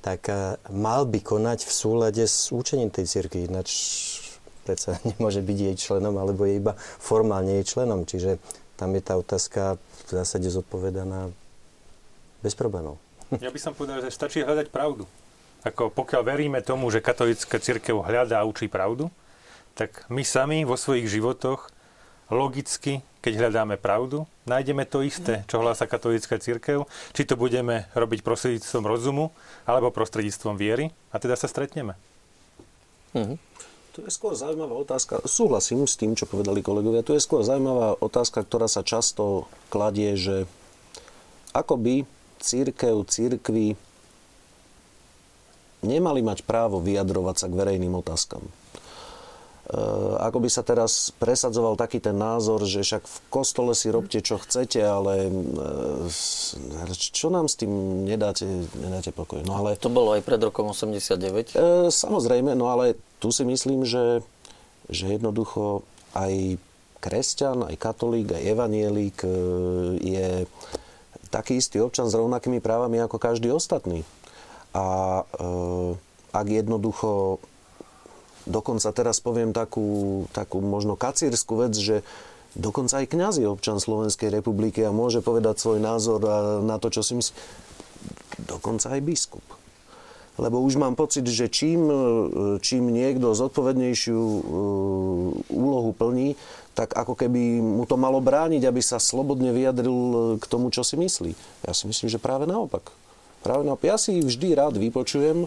tak 0.00 0.32
e, 0.32 0.56
mal 0.72 1.04
by 1.04 1.20
konať 1.20 1.68
v 1.68 1.72
súlade 1.72 2.24
s 2.24 2.48
účením 2.48 2.88
tej 2.88 3.04
církvy. 3.04 3.52
Ináč 3.52 3.68
predsa 4.64 4.96
nemôže 5.12 5.44
byť 5.44 5.58
jej 5.60 5.76
členom, 5.76 6.16
alebo 6.16 6.48
je 6.48 6.56
iba 6.56 6.72
formálne 6.80 7.60
jej 7.60 7.76
členom. 7.76 8.08
Čiže 8.08 8.40
tam 8.80 8.96
je 8.96 9.02
tá 9.04 9.20
otázka 9.20 9.76
v 10.08 10.10
zásade 10.10 10.48
zodpovedaná 10.48 11.28
bez 12.40 12.56
problémov. 12.56 12.96
Ja 13.44 13.52
by 13.52 13.60
som 13.60 13.76
povedal, 13.76 14.00
že 14.00 14.08
stačí 14.08 14.40
hľadať 14.40 14.72
pravdu. 14.72 15.04
Ako 15.68 15.92
pokiaľ 15.92 16.22
veríme 16.24 16.60
tomu, 16.64 16.88
že 16.88 17.04
katolická 17.04 17.60
církev 17.60 18.04
hľadá 18.04 18.40
a 18.40 18.48
učí 18.48 18.72
pravdu, 18.72 19.12
tak 19.74 20.06
my 20.06 20.22
sami 20.22 20.62
vo 20.62 20.78
svojich 20.78 21.10
životoch 21.10 21.70
logicky, 22.30 23.02
keď 23.20 23.46
hľadáme 23.46 23.76
pravdu, 23.76 24.24
nájdeme 24.48 24.86
to 24.88 25.04
isté, 25.04 25.44
čo 25.50 25.60
hlása 25.60 25.84
katolická 25.84 26.40
církev, 26.40 26.88
či 27.12 27.22
to 27.26 27.36
budeme 27.36 27.90
robiť 27.92 28.24
prostredníctvom 28.24 28.84
rozumu 28.86 29.34
alebo 29.68 29.92
prostredníctvom 29.92 30.56
viery 30.56 30.94
a 31.12 31.20
teda 31.20 31.36
sa 31.36 31.50
stretneme. 31.50 31.98
Uh-huh. 33.12 33.36
To 33.94 34.02
je 34.02 34.10
skôr 34.10 34.34
zaujímavá 34.34 34.74
otázka. 34.74 35.22
Súhlasím 35.22 35.86
s 35.86 35.94
tým, 35.94 36.18
čo 36.18 36.26
povedali 36.26 36.66
kolegovia. 36.66 37.06
Tu 37.06 37.14
je 37.14 37.22
skôr 37.22 37.46
zaujímavá 37.46 37.94
otázka, 38.02 38.42
ktorá 38.42 38.66
sa 38.66 38.82
často 38.82 39.46
kladie, 39.70 40.18
že 40.18 40.50
ako 41.54 41.78
by 41.78 41.94
církev, 42.42 43.06
církvy 43.06 43.78
nemali 45.86 46.20
mať 46.26 46.42
právo 46.42 46.82
vyjadrovať 46.82 47.36
sa 47.38 47.46
k 47.46 47.54
verejným 47.54 47.94
otázkam. 47.94 48.42
Eh, 49.64 50.14
ako 50.20 50.44
by 50.44 50.48
sa 50.52 50.60
teraz 50.60 51.08
presadzoval 51.16 51.80
taký 51.80 51.96
ten 51.96 52.12
názor, 52.12 52.68
že 52.68 52.84
však 52.84 53.00
v 53.08 53.18
kostole 53.32 53.72
si 53.72 53.88
robte, 53.88 54.20
čo 54.20 54.36
chcete, 54.36 54.76
ale 54.84 55.32
eh, 55.32 56.92
čo 56.92 57.32
nám 57.32 57.48
s 57.48 57.56
tým 57.56 58.04
nedáte, 58.04 58.44
nedáte 58.76 59.08
pokoj. 59.08 59.40
No 59.40 59.56
ale, 59.64 59.80
to 59.80 59.88
bolo 59.88 60.12
aj 60.12 60.20
pred 60.20 60.36
rokom 60.36 60.68
89? 60.68 61.56
E, 61.56 61.88
samozrejme, 61.88 62.52
no 62.52 62.68
ale 62.68 63.00
tu 63.24 63.32
si 63.32 63.40
myslím, 63.48 63.88
že, 63.88 64.20
že 64.92 65.16
jednoducho 65.16 65.80
aj 66.12 66.60
kresťan, 67.00 67.64
aj 67.64 67.80
katolík, 67.80 68.36
aj 68.36 68.44
evanielik 68.44 69.16
je 69.96 70.44
taký 71.32 71.56
istý 71.56 71.80
občan 71.80 72.12
s 72.12 72.16
rovnakými 72.16 72.60
právami 72.60 73.00
ako 73.00 73.16
každý 73.16 73.48
ostatný. 73.48 74.04
A 74.76 75.24
e, 75.24 75.44
ak 76.36 76.46
jednoducho 76.52 77.40
Dokonca 78.44 78.92
teraz 78.92 79.24
poviem 79.24 79.56
takú, 79.56 80.24
takú 80.36 80.60
možno 80.60 81.00
kacírskú 81.00 81.64
vec, 81.64 81.72
že 81.76 82.04
dokonca 82.52 83.00
aj 83.00 83.08
kňaz 83.08 83.34
je 83.40 83.48
občan 83.48 83.80
Slovenskej 83.80 84.28
republiky 84.28 84.84
a 84.84 84.92
môže 84.92 85.24
povedať 85.24 85.58
svoj 85.58 85.80
názor 85.80 86.20
na 86.60 86.76
to, 86.76 86.92
čo 86.92 87.00
si 87.00 87.16
myslí. 87.16 87.34
Dokonca 88.44 88.92
aj 88.92 89.00
biskup. 89.00 89.46
Lebo 90.34 90.58
už 90.66 90.74
mám 90.82 90.98
pocit, 90.98 91.22
že 91.30 91.46
čím, 91.46 91.86
čím 92.58 92.90
niekto 92.90 93.38
zodpovednejšiu 93.38 94.18
e, 94.18 94.40
úlohu 95.46 95.94
plní, 95.94 96.34
tak 96.74 96.90
ako 96.90 97.14
keby 97.14 97.62
mu 97.62 97.86
to 97.86 97.94
malo 97.94 98.18
brániť, 98.18 98.66
aby 98.66 98.82
sa 98.82 98.98
slobodne 98.98 99.54
vyjadril 99.54 99.94
k 100.42 100.44
tomu, 100.50 100.74
čo 100.74 100.82
si 100.82 100.98
myslí. 100.98 101.38
Ja 101.62 101.70
si 101.70 101.86
myslím, 101.86 102.10
že 102.10 102.18
práve 102.18 102.50
naopak. 102.50 102.90
Práve 103.46 103.62
naopak. 103.62 103.86
Ja 103.86 103.94
si 103.94 104.18
vždy 104.18 104.58
rád 104.58 104.74
vypočujem 104.74 105.46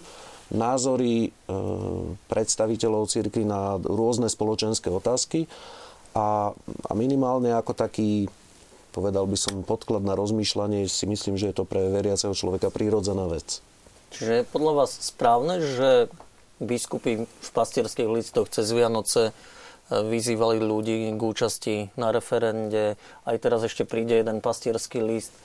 názory 0.53 1.27
e, 1.27 1.29
predstaviteľov 2.31 3.11
cirkvi 3.11 3.43
na 3.43 3.75
rôzne 3.79 4.31
spoločenské 4.31 4.87
otázky 4.87 5.49
a, 6.15 6.51
a 6.87 6.91
minimálne 6.95 7.51
ako 7.51 7.75
taký, 7.75 8.31
povedal 8.95 9.27
by 9.27 9.37
som, 9.37 9.61
podklad 9.67 10.01
na 10.07 10.15
rozmýšľanie 10.15 10.87
si 10.87 11.05
myslím, 11.05 11.35
že 11.35 11.51
je 11.51 11.57
to 11.61 11.67
pre 11.67 11.91
veriaceho 11.91 12.31
človeka 12.31 12.71
prírodzená 12.71 13.27
vec. 13.27 13.59
Čiže 14.15 14.31
je 14.41 14.43
podľa 14.47 14.73
vás 14.83 14.91
správne, 15.03 15.59
že 15.59 16.07
biskupy 16.63 17.27
v 17.27 17.49
pastierských 17.51 18.09
listoch 18.09 18.47
cez 18.47 18.71
Vianoce 18.71 19.29
e, 19.29 19.31
vyzývali 19.91 20.63
ľudí 20.63 21.11
k 21.11 21.21
účasti 21.21 21.75
na 21.99 22.15
referende. 22.15 22.95
Aj 23.27 23.35
teraz 23.35 23.67
ešte 23.67 23.83
príde 23.83 24.15
jeden 24.15 24.39
pastierský 24.39 25.03
list 25.03 25.35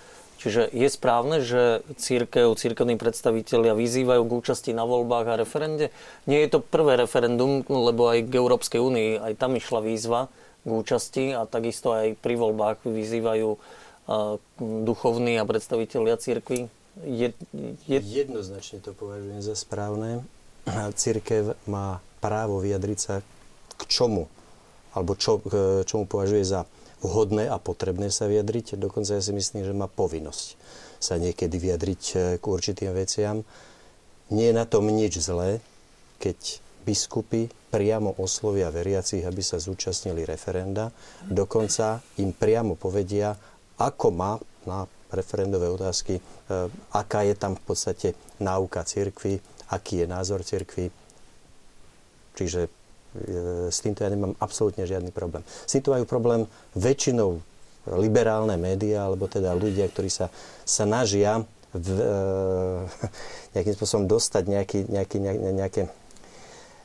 Čiže 0.42 0.74
je 0.74 0.88
správne, 0.90 1.38
že 1.38 1.86
církev, 1.94 2.58
církevní 2.58 2.98
predstavitelia 2.98 3.78
vyzývajú 3.78 4.26
k 4.26 4.36
účasti 4.42 4.70
na 4.74 4.82
voľbách 4.82 5.26
a 5.30 5.38
referende? 5.38 5.94
Nie 6.26 6.42
je 6.42 6.58
to 6.58 6.66
prvé 6.66 6.98
referendum, 6.98 7.62
lebo 7.70 8.10
aj 8.10 8.26
k 8.26 8.42
Európskej 8.42 8.82
únii, 8.82 9.22
aj 9.22 9.38
tam 9.38 9.54
išla 9.54 9.78
výzva 9.78 10.26
k 10.66 10.70
účasti 10.74 11.30
a 11.30 11.46
takisto 11.46 11.94
aj 11.94 12.18
pri 12.18 12.34
voľbách 12.34 12.82
vyzývajú 12.82 13.54
e, 13.54 13.58
duchovní 14.82 15.38
a 15.38 15.46
predstavitelia 15.46 16.18
cirkvi. 16.18 16.66
Je, 17.06 17.30
je... 17.86 17.98
Jednoznačne 18.02 18.82
to 18.82 18.98
považujem 18.98 19.46
za 19.46 19.54
správne. 19.54 20.26
Cirkev 20.98 21.54
má 21.70 22.02
právo 22.18 22.58
vyjadriť 22.58 22.98
sa 22.98 23.14
k 23.78 23.82
čomu, 23.86 24.26
alebo 24.90 25.14
čo, 25.14 25.38
k 25.38 25.86
čomu 25.86 26.10
považuje 26.10 26.42
za 26.42 26.66
vhodné 27.02 27.50
a 27.50 27.58
potrebné 27.58 28.08
sa 28.08 28.30
vyjadriť. 28.30 28.78
Dokonca 28.78 29.18
ja 29.18 29.22
si 29.22 29.34
myslím, 29.34 29.66
že 29.66 29.74
má 29.74 29.90
povinnosť 29.90 30.56
sa 31.02 31.18
niekedy 31.18 31.58
vyjadriť 31.58 32.02
e, 32.14 32.16
k 32.38 32.44
určitým 32.46 32.94
veciam. 32.94 33.42
Nie 34.30 34.54
je 34.54 34.58
na 34.58 34.64
tom 34.64 34.86
nič 34.86 35.18
zlé, 35.18 35.58
keď 36.22 36.62
biskupy 36.86 37.50
priamo 37.74 38.14
oslovia 38.22 38.70
veriacich, 38.70 39.26
aby 39.26 39.42
sa 39.42 39.58
zúčastnili 39.58 40.22
referenda. 40.22 40.94
Dokonca 41.26 41.98
im 42.22 42.30
priamo 42.30 42.78
povedia, 42.78 43.34
ako 43.82 44.06
má 44.14 44.38
na 44.62 44.86
referendové 45.10 45.66
otázky, 45.66 46.18
e, 46.18 46.22
aká 46.94 47.26
je 47.26 47.34
tam 47.34 47.58
v 47.58 47.62
podstate 47.66 48.08
náuka 48.38 48.86
cirkvi, 48.86 49.42
aký 49.74 50.04
je 50.04 50.06
názor 50.06 50.46
cirkvi. 50.46 50.86
Čiže 52.38 52.81
s 53.68 53.78
týmto 53.84 54.04
ja 54.04 54.10
nemám 54.10 54.32
absolútne 54.40 54.88
žiadny 54.88 55.12
problém. 55.12 55.44
S 55.46 55.76
týmto 55.76 55.92
majú 55.92 56.04
problém 56.08 56.48
väčšinou 56.72 57.40
liberálne 57.98 58.54
médiá, 58.56 59.10
alebo 59.10 59.26
teda 59.26 59.52
ľudia, 59.58 59.90
ktorí 59.90 60.06
sa 60.06 60.30
snažia 60.62 61.42
v, 61.74 61.88
e, 61.98 62.06
nejakým 63.58 63.74
spôsobom 63.74 64.06
dostať 64.06 64.44
nejaký, 64.46 64.78
nejaký, 64.86 65.16
nejaké, 65.56 65.82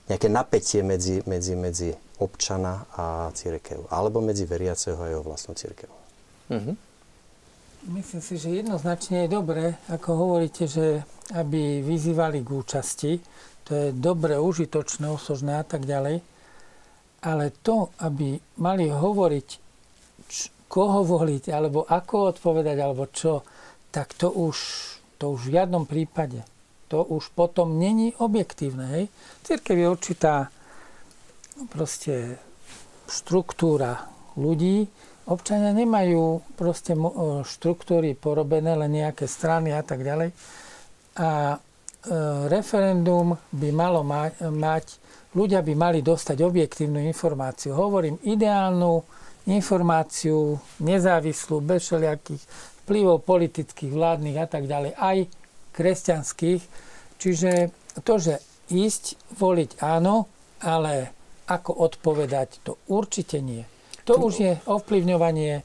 nejaké 0.09 0.28
napätie 0.32 0.82
medzi, 0.82 1.21
medzi, 1.30 1.53
medzi 1.53 1.89
občana 2.17 2.89
a 2.97 3.30
církev. 3.36 3.86
Alebo 3.93 4.23
medzi 4.23 4.49
veriaceho 4.49 4.97
a 4.97 5.11
jeho 5.11 5.21
vlastnú 5.21 5.53
církev. 5.53 5.89
Mm-hmm. 6.49 6.75
Myslím 7.88 8.21
si, 8.25 8.36
že 8.36 8.49
jednoznačne 8.51 9.28
je 9.28 9.30
dobré, 9.32 9.65
ako 9.88 10.09
hovoríte, 10.17 10.67
že 10.67 11.05
aby 11.36 11.84
vyzývali 11.84 12.43
k 12.43 12.49
účasti, 12.49 13.11
to 13.68 13.76
je 13.76 13.88
dobre, 13.91 14.39
užitočné, 14.39 15.11
osožné 15.11 15.59
a 15.59 15.65
tak 15.68 15.84
ďalej. 15.84 16.24
Ale 17.20 17.51
to, 17.59 17.91
aby 17.99 18.39
mali 18.63 18.88
hovoriť, 18.88 19.47
č- 20.32 20.49
koho 20.72 21.03
voliť, 21.03 21.51
alebo 21.51 21.84
ako 21.84 22.32
odpovedať, 22.32 22.78
alebo 22.80 23.11
čo, 23.11 23.43
tak 23.91 24.15
to 24.15 24.32
už, 24.32 24.55
to 25.20 25.36
už 25.36 25.51
v 25.51 25.53
žiadnom 25.59 25.84
prípade. 25.84 26.47
To 26.88 27.03
už 27.03 27.36
potom 27.36 27.76
není 27.76 28.15
objektívne. 28.15 28.86
Hej? 28.95 29.03
Církev 29.43 29.76
je 29.76 29.88
určitá 29.91 30.36
proste 31.68 32.39
štruktúra 33.11 34.07
ľudí. 34.39 34.88
Občania 35.28 35.76
nemajú 35.76 36.39
proste 36.55 36.95
štruktúry 37.43 38.15
porobené, 38.15 38.80
len 38.80 39.03
nejaké 39.03 39.28
strany 39.28 39.76
a 39.76 39.84
tak 39.84 40.07
ďalej. 40.07 40.32
A 41.20 41.59
E, 41.59 41.66
referendum 42.48 43.36
by 43.52 43.70
malo 43.74 44.06
mať, 44.06 44.48
mať, 44.48 44.86
ľudia 45.34 45.60
by 45.66 45.74
mali 45.74 46.00
dostať 46.06 46.38
objektívnu 46.43 47.02
informáciu. 47.04 47.76
Hovorím 47.76 48.22
ideálnu 48.24 49.04
informáciu, 49.48 50.60
nezávislú, 50.84 51.64
bez 51.64 51.88
všelijakých 51.88 52.43
vplyvov 52.84 53.24
politických, 53.24 53.91
vládnych 53.91 54.38
a 54.39 54.48
tak 54.48 54.68
ďalej, 54.68 54.91
aj 54.95 55.18
kresťanských. 55.76 56.62
Čiže 57.20 57.52
to, 58.04 58.14
že 58.20 58.39
ísť, 58.72 59.36
voliť 59.39 59.80
áno, 59.84 60.28
ale 60.64 61.12
ako 61.48 61.72
odpovedať, 61.91 62.64
to 62.64 62.76
určite 62.91 63.39
nie. 63.39 63.64
To 64.08 64.20
už 64.20 64.34
je 64.39 64.54
ovplyvňovanie 64.68 65.64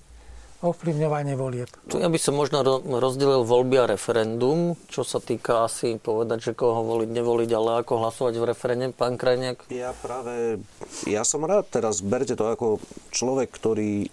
ovplyvňovanie 0.63 1.35
volieb. 1.35 1.69
Tu 1.91 1.99
ja 1.99 2.07
by 2.07 2.19
som 2.23 2.39
možno 2.39 2.63
rozdelil 2.87 3.43
voľby 3.43 3.77
a 3.83 3.91
referendum, 3.91 4.79
čo 4.87 5.03
sa 5.03 5.19
týka 5.19 5.67
asi 5.67 5.99
povedať, 5.99 6.51
že 6.51 6.53
koho 6.55 6.87
voliť, 6.87 7.11
nevoliť, 7.11 7.51
ale 7.53 7.83
ako 7.83 7.93
hlasovať 7.99 8.35
v 8.39 8.45
referende, 8.47 8.87
pán 8.95 9.19
Krajniak? 9.19 9.67
Ja 9.69 9.91
práve, 9.99 10.63
ja 11.05 11.27
som 11.27 11.43
rád 11.43 11.67
teraz, 11.69 11.99
berte 11.99 12.39
to 12.39 12.47
ako 12.47 12.79
človek, 13.11 13.51
ktorý 13.51 14.07
e, 14.07 14.09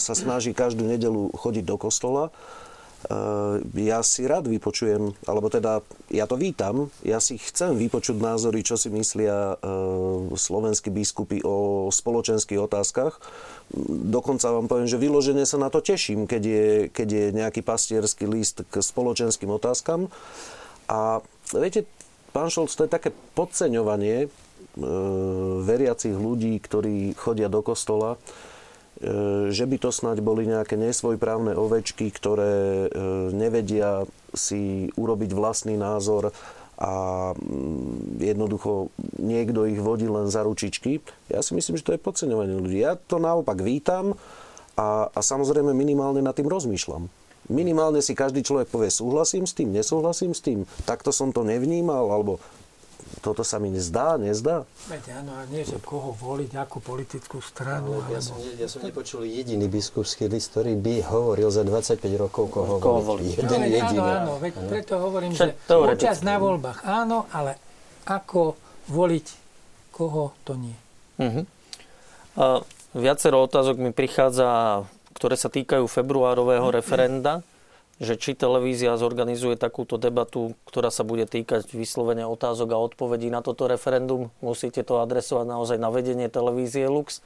sa 0.00 0.16
snaží 0.16 0.56
každú 0.56 0.88
nedelu 0.88 1.28
chodiť 1.36 1.64
do 1.68 1.76
kostola 1.76 2.32
ja 3.74 3.98
si 4.06 4.22
rád 4.24 4.46
vypočujem, 4.46 5.10
alebo 5.26 5.50
teda 5.50 5.82
ja 6.12 6.30
to 6.30 6.38
vítam, 6.38 6.86
ja 7.02 7.18
si 7.18 7.34
chcem 7.34 7.74
vypočuť 7.74 8.14
názory, 8.14 8.62
čo 8.62 8.78
si 8.78 8.94
myslia 8.94 9.54
eh, 9.54 9.58
slovenskí 10.32 10.94
biskupy 10.94 11.42
o 11.42 11.88
spoločenských 11.90 12.62
otázkach. 12.62 13.18
Dokonca 13.88 14.52
vám 14.52 14.68
poviem, 14.68 14.86
že 14.86 15.00
vyložene 15.00 15.42
sa 15.48 15.58
na 15.58 15.72
to 15.72 15.82
teším, 15.82 16.28
keď 16.28 16.42
je, 16.44 16.66
keď 16.92 17.08
je 17.08 17.24
nejaký 17.34 17.60
pastierský 17.64 18.28
list 18.28 18.62
k 18.68 18.74
spoločenským 18.78 19.48
otázkam. 19.48 20.12
A 20.92 21.24
viete, 21.56 21.88
pán 22.36 22.52
Šolc, 22.52 22.68
to 22.76 22.84
je 22.84 22.92
také 22.92 23.16
podceňovanie 23.32 24.26
e, 24.26 24.28
veriacich 25.64 26.12
ľudí, 26.12 26.60
ktorí 26.60 27.16
chodia 27.16 27.48
do 27.48 27.64
kostola. 27.64 28.20
E, 29.02 29.50
že 29.50 29.66
by 29.66 29.76
to 29.82 29.90
snáď 29.90 30.22
boli 30.22 30.46
nejaké 30.46 30.78
nesvojprávne 30.78 31.58
ovečky, 31.58 32.14
ktoré 32.14 32.86
e, 32.86 32.88
nevedia 33.34 34.06
si 34.30 34.94
urobiť 34.94 35.34
vlastný 35.34 35.74
názor 35.74 36.30
a 36.78 36.92
mm, 37.34 38.22
jednoducho 38.22 38.94
niekto 39.18 39.66
ich 39.66 39.82
vodí 39.82 40.06
len 40.06 40.30
za 40.30 40.46
ručičky. 40.46 41.02
Ja 41.26 41.42
si 41.42 41.58
myslím, 41.58 41.82
že 41.82 41.86
to 41.86 41.94
je 41.98 42.00
podceňovanie 42.00 42.54
ľudí. 42.54 42.78
Ja 42.78 42.94
to 42.94 43.18
naopak 43.18 43.58
vítam 43.58 44.14
a, 44.78 45.10
a 45.10 45.20
samozrejme 45.20 45.74
minimálne 45.74 46.22
nad 46.22 46.38
tým 46.38 46.46
rozmýšľam. 46.46 47.10
Minimálne 47.50 47.98
si 47.98 48.14
každý 48.14 48.46
človek 48.46 48.70
povie, 48.70 48.86
súhlasím 48.86 49.50
s 49.50 49.52
tým, 49.58 49.74
nesúhlasím 49.74 50.30
s 50.30 50.46
tým, 50.46 50.62
takto 50.86 51.10
som 51.10 51.34
to 51.34 51.42
nevnímal, 51.42 52.06
alebo 52.14 52.38
toto 53.22 53.46
sa 53.46 53.62
mi 53.62 53.70
nezdá, 53.70 54.18
nezdá? 54.18 54.66
Veď 54.90 55.22
áno, 55.22 55.38
a 55.38 55.46
nie, 55.46 55.62
že 55.62 55.78
koho 55.78 56.10
voliť, 56.10 56.58
akú 56.58 56.82
politickú 56.82 57.38
stranu. 57.38 58.02
No, 58.02 58.10
ja, 58.10 58.18
som, 58.18 58.34
ja 58.58 58.66
som 58.66 58.82
nepočul 58.82 59.22
jediný 59.22 59.70
biskupský 59.70 60.26
list, 60.26 60.50
ktorý 60.50 60.74
by 60.74 61.06
hovoril 61.06 61.46
za 61.54 61.62
25 61.62 62.02
rokov, 62.18 62.50
koho, 62.50 62.82
koho 62.82 63.00
voliť. 63.14 63.38
Jeden 63.38 63.62
no, 63.62 63.70
jediný. 63.70 64.02
Áno, 64.02 64.10
áno, 64.10 64.32
veď 64.42 64.52
áno. 64.58 64.68
preto 64.68 64.92
hovorím, 64.98 65.30
že 65.38 65.54
účasť 65.70 66.22
na 66.26 66.36
voľbách 66.42 66.82
áno, 66.82 67.30
ale 67.30 67.54
ako 68.10 68.58
voliť, 68.90 69.26
koho 69.94 70.34
to 70.42 70.58
nie. 70.58 70.76
Uh-huh. 71.22 71.46
Uh, 72.34 72.60
viacero 72.98 73.46
otázok 73.46 73.78
mi 73.78 73.94
prichádza, 73.94 74.82
ktoré 75.14 75.38
sa 75.38 75.46
týkajú 75.46 75.86
februárového 75.86 76.66
referenda 76.82 77.46
že 78.00 78.16
či 78.16 78.32
televízia 78.32 78.96
zorganizuje 78.96 79.60
takúto 79.60 80.00
debatu, 80.00 80.56
ktorá 80.64 80.88
sa 80.88 81.04
bude 81.04 81.28
týkať 81.28 81.70
vyslovenia 81.76 82.30
otázok 82.30 82.68
a 82.72 82.82
odpovedí 82.82 83.28
na 83.28 83.44
toto 83.44 83.68
referendum. 83.68 84.32
Musíte 84.40 84.80
to 84.82 85.02
adresovať 85.04 85.46
naozaj 85.46 85.78
na 85.78 85.92
vedenie 85.92 86.32
televízie 86.32 86.88
Lux. 86.88 87.20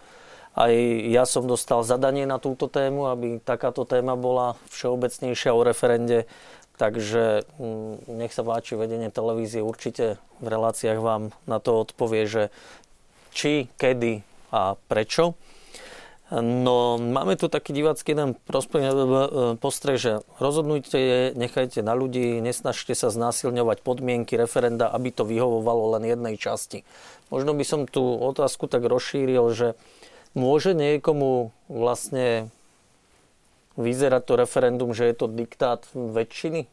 Aj 0.56 0.72
ja 1.04 1.28
som 1.28 1.44
dostal 1.44 1.84
zadanie 1.84 2.24
na 2.24 2.40
túto 2.40 2.66
tému, 2.66 3.12
aby 3.12 3.44
takáto 3.44 3.84
téma 3.84 4.16
bola 4.16 4.56
všeobecnejšia 4.72 5.52
o 5.52 5.60
referende. 5.60 6.24
Takže 6.76 7.44
mm, 7.56 8.08
nech 8.20 8.32
sa 8.32 8.44
páči, 8.44 8.76
vedenie 8.76 9.08
televízie 9.08 9.64
určite 9.64 10.20
v 10.40 10.46
reláciách 10.48 11.00
vám 11.00 11.32
na 11.48 11.56
to 11.56 11.84
odpovie, 11.84 12.28
že 12.28 12.42
či, 13.32 13.68
kedy 13.80 14.24
a 14.52 14.76
prečo. 14.88 15.36
No, 16.34 16.98
máme 16.98 17.38
tu 17.38 17.46
taký 17.46 17.70
divácky 17.70 18.10
jeden 18.10 18.34
e, 18.34 18.82
e, 18.82 19.18
postreh, 19.62 19.94
že 19.94 20.26
rozhodnujte, 20.42 21.30
nechajte 21.38 21.86
na 21.86 21.94
ľudí, 21.94 22.42
nesnažte 22.42 22.98
sa 22.98 23.14
znásilňovať 23.14 23.86
podmienky 23.86 24.34
referenda, 24.34 24.90
aby 24.90 25.14
to 25.14 25.22
vyhovovalo 25.22 25.94
len 25.94 26.02
jednej 26.02 26.34
časti. 26.34 26.82
Možno 27.30 27.54
by 27.54 27.62
som 27.62 27.86
tú 27.86 28.02
otázku 28.02 28.66
tak 28.66 28.82
rozšíril, 28.82 29.54
že 29.54 29.78
môže 30.34 30.74
niekomu 30.74 31.54
vlastne 31.70 32.50
vyzerať 33.78 34.22
to 34.26 34.34
referendum, 34.34 34.90
že 34.90 35.06
je 35.06 35.14
to 35.14 35.30
diktát 35.30 35.86
väčšiny? 35.94 36.66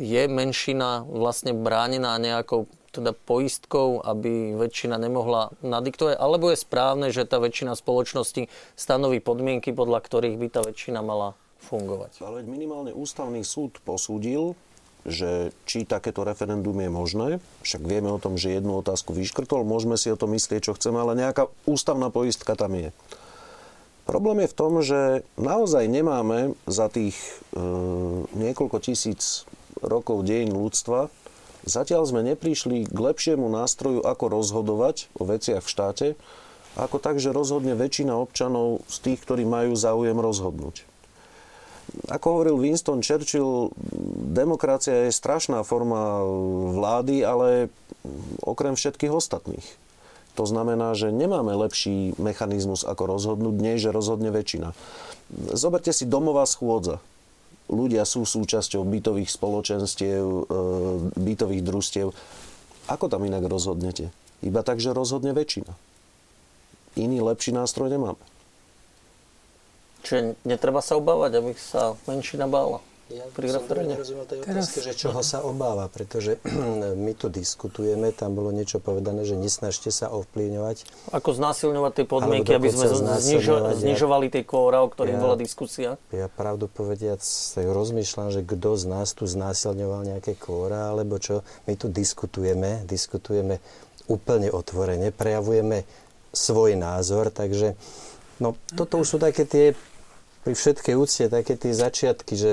Je 0.00 0.22
menšina 0.24 1.04
vlastne 1.04 1.52
bránená 1.52 2.16
nejakou 2.16 2.64
teda 2.94 3.10
poistkou, 3.10 3.98
aby 3.98 4.54
väčšina 4.54 4.94
nemohla 5.02 5.50
nadiktovať, 5.66 6.14
alebo 6.14 6.54
je 6.54 6.62
správne, 6.62 7.10
že 7.10 7.26
tá 7.26 7.42
väčšina 7.42 7.74
spoločnosti 7.74 8.46
stanoví 8.78 9.18
podmienky, 9.18 9.74
podľa 9.74 9.98
ktorých 10.06 10.38
by 10.38 10.46
tá 10.54 10.60
väčšina 10.62 11.02
mala 11.02 11.34
fungovať. 11.66 12.22
Ale 12.22 12.46
minimálne 12.46 12.94
ústavný 12.94 13.42
súd 13.42 13.82
posúdil, 13.82 14.54
že 15.04 15.52
či 15.68 15.84
takéto 15.84 16.24
referendum 16.24 16.76
je 16.80 16.88
možné, 16.88 17.28
však 17.60 17.82
vieme 17.84 18.08
o 18.08 18.22
tom, 18.22 18.40
že 18.40 18.56
jednu 18.56 18.80
otázku 18.80 19.12
vyškrtol, 19.12 19.66
môžeme 19.66 20.00
si 20.00 20.08
o 20.08 20.16
tom 20.16 20.32
myslieť, 20.32 20.70
čo 20.70 20.76
chceme, 20.76 20.96
ale 20.96 21.18
nejaká 21.18 21.52
ústavná 21.68 22.08
poistka 22.08 22.56
tam 22.56 22.72
je. 22.72 22.88
Problém 24.04 24.44
je 24.44 24.52
v 24.52 24.58
tom, 24.58 24.72
že 24.84 25.00
naozaj 25.40 25.88
nemáme 25.88 26.52
za 26.68 26.92
tých 26.92 27.16
e, 27.56 27.60
niekoľko 28.36 28.76
tisíc 28.84 29.48
rokov 29.80 30.28
dejín 30.28 30.52
ľudstva 30.52 31.08
Zatiaľ 31.64 32.04
sme 32.04 32.20
neprišli 32.20 32.84
k 32.84 32.98
lepšiemu 32.98 33.48
nástroju, 33.48 34.04
ako 34.04 34.24
rozhodovať 34.28 35.08
o 35.16 35.24
veciach 35.24 35.64
v 35.64 35.72
štáte, 35.72 36.06
Ako 36.74 36.98
tak, 36.98 37.22
že 37.22 37.30
rozhodne 37.30 37.78
väčšina 37.78 38.18
občanov 38.18 38.82
z 38.90 38.96
tých, 38.98 39.22
ktorí 39.22 39.46
majú 39.46 39.78
záujem 39.78 40.18
rozhodnúť. 40.18 40.82
Ako 42.10 42.26
hovoril 42.40 42.58
Winston 42.58 42.98
Churchill, 42.98 43.70
demokracia 44.34 45.06
je 45.06 45.14
strašná 45.14 45.62
forma 45.62 46.26
vlády, 46.74 47.22
ale 47.22 47.70
okrem 48.42 48.74
všetkých 48.74 49.14
ostatných. 49.14 49.62
To 50.34 50.42
znamená, 50.42 50.98
že 50.98 51.14
nemáme 51.14 51.54
lepší 51.54 52.18
mechanizmus, 52.18 52.82
ako 52.82 53.06
rozhodnúť, 53.06 53.78
že 53.78 53.94
rozhodne 53.94 54.34
väčšina. 54.34 54.74
Zoberte 55.54 55.94
si 55.94 56.10
domová 56.10 56.42
schôdza. 56.50 56.98
Ľudia 57.64 58.04
sú 58.04 58.28
súčasťou 58.28 58.84
bytových 58.84 59.32
spoločenstiev, 59.32 60.24
e, 60.24 60.42
bytových 61.16 61.62
družstiev. 61.64 62.08
Ako 62.92 63.08
tam 63.08 63.24
inak 63.24 63.48
rozhodnete? 63.48 64.12
Iba 64.44 64.60
tak, 64.60 64.84
že 64.84 64.92
rozhodne 64.92 65.32
väčšina. 65.32 65.72
Iný 67.00 67.24
lepší 67.24 67.56
nástroj 67.56 67.88
nemáme. 67.88 68.20
Čiže 70.04 70.36
netreba 70.44 70.84
sa 70.84 71.00
obávať, 71.00 71.40
aby 71.40 71.52
sa 71.56 71.96
menšina 72.04 72.44
bála. 72.44 72.84
Ja 73.06 73.20
pri 73.28 73.46
som 73.46 73.60
referende. 73.60 73.94
nerozumel 73.94 74.24
tej 74.24 74.40
Teraz- 74.40 74.64
otázke, 74.64 74.78
že 74.80 74.92
čoho 74.96 75.20
sa 75.20 75.40
obáva, 75.40 75.86
pretože 75.86 76.40
my 76.96 77.12
tu 77.12 77.28
diskutujeme, 77.28 78.08
tam 78.10 78.32
bolo 78.32 78.48
niečo 78.48 78.78
povedané, 78.78 79.22
že 79.22 79.34
nesnažte 79.34 79.88
sa 79.88 80.08
ovplyvňovať. 80.08 80.88
Ako 81.12 81.30
znásilňovať 81.30 81.92
tie 81.94 82.06
podmienky, 82.06 82.50
aby 82.50 82.68
sme 82.68 82.88
znižo- 82.88 83.76
znižovali 83.76 84.28
tie 84.28 84.40
kóra, 84.42 84.80
o 84.80 84.88
ktorých 84.88 85.16
Ja- 85.16 85.22
bola 85.22 85.36
diskusia. 85.36 85.90
Ja 86.10 86.26
pravdu 86.26 86.64
povediac 86.66 87.20
rozmýšľam, 87.54 88.28
že 88.30 88.40
kto 88.40 88.70
z 88.74 88.84
nás 88.86 89.12
tu 89.12 89.24
znásilňoval 89.24 90.08
nejaké 90.08 90.32
kóra, 90.34 90.88
alebo 90.88 91.20
čo. 91.20 91.40
My 91.64 91.76
tu 91.76 91.86
diskutujeme, 91.86 92.82
diskutujeme 92.84 93.60
úplne 94.06 94.48
otvorene, 94.48 95.08
prejavujeme 95.10 95.84
svoj 96.30 96.74
názor, 96.74 97.28
takže 97.28 97.76
no, 98.36 98.56
toto 98.70 98.96
už 98.96 99.06
sú 99.06 99.18
také 99.18 99.44
tie, 99.44 99.76
pri 100.40 100.52
všetkej 100.52 100.94
úcte, 100.94 101.24
také 101.26 101.54
tie 101.54 101.70
začiatky, 101.70 102.34
že 102.34 102.50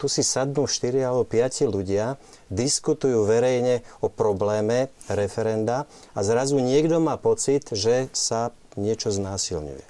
tu 0.00 0.08
si 0.08 0.24
sadnú 0.24 0.64
4 0.64 1.04
alebo 1.04 1.28
5 1.28 1.68
ľudia, 1.68 2.16
diskutujú 2.48 3.28
verejne 3.28 3.84
o 4.00 4.08
probléme 4.08 4.88
referenda 5.12 5.84
a 6.16 6.24
zrazu 6.24 6.56
niekto 6.56 6.96
má 7.04 7.20
pocit, 7.20 7.68
že 7.76 8.08
sa 8.16 8.56
niečo 8.80 9.12
znásilňuje. 9.12 9.84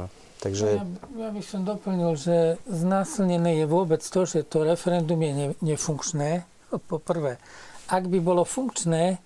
No, 0.00 0.08
takže... 0.40 0.80
Ja, 0.80 1.28
ja 1.28 1.30
by 1.36 1.42
som 1.44 1.68
doplnil, 1.68 2.16
že 2.16 2.56
znásilnené 2.64 3.60
je 3.60 3.66
vôbec 3.68 4.00
to, 4.00 4.24
že 4.24 4.48
to 4.48 4.64
referendum 4.64 5.20
je 5.20 5.32
ne, 5.36 5.48
nefunkčné. 5.60 6.48
Po 6.88 6.96
prvé, 6.96 7.36
ak 7.92 8.08
by 8.08 8.18
bolo 8.24 8.48
funkčné, 8.48 9.20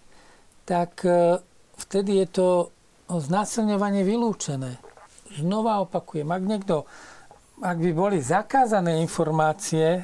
tak 0.66 1.06
e, 1.06 1.38
vtedy 1.78 2.26
je 2.26 2.28
to 2.34 2.48
znásilňovanie 3.06 4.02
vylúčené. 4.02 4.82
Znova 5.38 5.86
opakujem, 5.86 6.26
ak 6.26 6.42
niekto, 6.42 6.90
ak 7.56 7.76
by 7.80 7.90
boli 7.96 8.18
zakázané 8.20 9.00
informácie 9.00 9.86
e, 9.86 10.00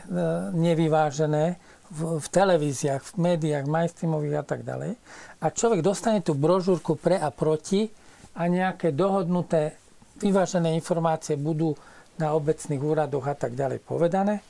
nevyvážené 0.57 1.61
v, 1.93 2.17
v 2.17 2.27
televíziách, 2.33 3.03
v 3.05 3.13
médiách, 3.21 3.69
mainstreamových 3.69 4.37
a 4.41 4.45
tak 4.45 4.65
ďalej, 4.65 4.97
a 5.43 5.47
človek 5.53 5.85
dostane 5.85 6.25
tú 6.25 6.33
brožúrku 6.33 6.97
pre 6.97 7.21
a 7.21 7.29
proti 7.29 7.93
a 8.33 8.49
nejaké 8.49 8.97
dohodnuté 8.97 9.77
vyvážené 10.17 10.73
informácie 10.73 11.37
budú 11.37 11.77
na 12.17 12.33
obecných 12.33 12.81
úradoch 12.81 13.27
a 13.29 13.37
tak 13.37 13.53
ďalej 13.53 13.85
povedané, 13.85 14.41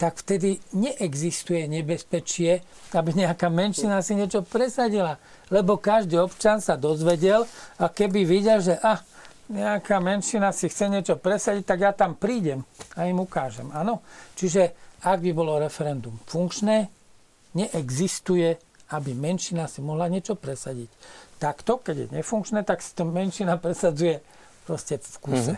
tak 0.00 0.16
vtedy 0.16 0.56
neexistuje 0.72 1.68
nebezpečie, 1.68 2.64
aby 2.96 3.10
nejaká 3.12 3.52
menšina 3.52 4.00
si 4.00 4.16
niečo 4.16 4.40
presadila. 4.40 5.20
Lebo 5.52 5.76
každý 5.76 6.16
občan 6.16 6.58
sa 6.64 6.80
dozvedel 6.80 7.44
a 7.76 7.92
keby 7.92 8.24
videl, 8.24 8.64
že 8.64 8.80
ah, 8.80 9.04
nejaká 9.50 9.98
menšina 9.98 10.54
si 10.54 10.70
chce 10.70 10.86
niečo 10.86 11.18
presadiť, 11.18 11.64
tak 11.66 11.78
ja 11.82 11.92
tam 11.92 12.14
prídem 12.14 12.62
a 12.94 13.10
im 13.10 13.18
ukážem. 13.18 13.68
Áno? 13.74 14.00
Čiže 14.38 14.72
ak 15.02 15.18
by 15.20 15.30
bolo 15.34 15.58
referendum 15.58 16.14
funkčné, 16.24 16.86
neexistuje, 17.58 18.56
aby 18.94 19.10
menšina 19.14 19.66
si 19.66 19.82
mohla 19.82 20.06
niečo 20.06 20.38
presadiť. 20.38 20.90
Takto, 21.42 21.82
keď 21.82 21.96
je 21.96 22.06
nefunkčné, 22.20 22.62
tak 22.62 22.84
si 22.84 22.94
to 22.94 23.02
menšina 23.08 23.58
presadzuje 23.58 24.22
proste 24.68 25.02
v 25.02 25.16
kuse. 25.18 25.52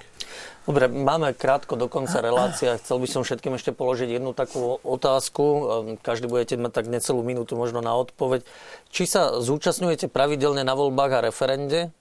Dobre, 0.65 0.89
máme 0.89 1.35
krátko 1.37 1.77
do 1.77 1.91
konca 1.91 2.23
relácia. 2.23 2.79
Chcel 2.79 3.03
by 3.03 3.09
som 3.11 3.23
všetkým 3.27 3.59
ešte 3.59 3.75
položiť 3.75 4.09
jednu 4.09 4.33
takú 4.33 4.81
otázku. 4.81 5.45
Ehm, 5.45 5.85
Každý 6.01 6.31
budete 6.31 6.57
mať 6.57 6.73
tak 6.73 6.87
necelú 6.89 7.21
minútu 7.21 7.59
možno 7.59 7.85
na 7.85 7.93
odpoveď. 7.99 8.47
Či 8.89 9.05
sa 9.05 9.37
zúčastňujete 9.43 10.09
pravidelne 10.09 10.65
na 10.65 10.73
voľbách 10.73 11.13
a 11.19 11.25
referende? 11.29 11.93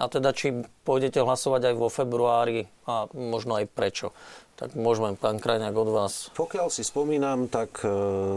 A 0.00 0.08
teda, 0.08 0.32
či 0.32 0.64
pôjdete 0.88 1.20
hlasovať 1.20 1.70
aj 1.70 1.74
vo 1.76 1.92
februári 1.92 2.72
a 2.88 3.04
možno 3.12 3.60
aj 3.60 3.68
prečo? 3.68 4.16
Tak 4.56 4.72
môžeme, 4.72 5.12
pán 5.12 5.36
Krajňák, 5.36 5.76
od 5.76 5.88
vás. 5.92 6.32
Pokiaľ 6.32 6.72
si 6.72 6.80
spomínam, 6.80 7.52
tak 7.52 7.84
e, 7.84 7.88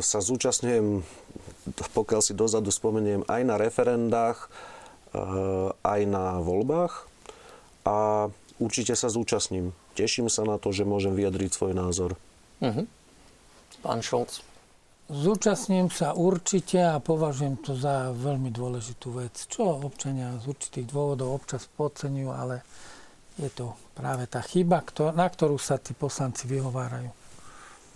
sa 0.03 0.19
zúčastňujem, 0.19 1.03
pokiaľ 1.95 2.19
si 2.19 2.35
dozadu 2.35 2.67
spomeniem, 2.67 3.23
aj 3.31 3.41
na 3.47 3.55
referendách, 3.55 4.51
e, 5.15 5.21
aj 5.71 6.01
na 6.03 6.43
voľbách 6.43 7.07
a 7.87 8.27
určite 8.59 8.95
sa 8.99 9.07
zúčastním. 9.07 9.71
Teším 9.95 10.27
sa 10.27 10.43
na 10.43 10.59
to, 10.59 10.75
že 10.75 10.83
môžem 10.83 11.15
vyjadriť 11.15 11.51
svoj 11.55 11.73
názor. 11.75 12.19
Mhm. 12.59 12.87
Pán 13.83 13.99
Šolc. 14.03 14.52
Zúčastním 15.11 15.91
sa 15.91 16.15
určite 16.15 16.79
a 16.79 16.95
považujem 17.03 17.59
to 17.59 17.75
za 17.75 18.15
veľmi 18.15 18.47
dôležitú 18.55 19.19
vec, 19.19 19.35
čo 19.51 19.83
občania 19.83 20.39
z 20.39 20.47
určitých 20.47 20.87
dôvodov 20.87 21.43
občas 21.43 21.67
podceňujú, 21.75 22.29
ale 22.31 22.63
je 23.35 23.51
to 23.51 23.75
práve 23.97 24.29
tá 24.31 24.39
chyba, 24.39 24.79
na 25.11 25.27
ktorú 25.27 25.59
sa 25.59 25.75
tí 25.75 25.91
poslanci 25.91 26.47
vyhovárajú. 26.47 27.11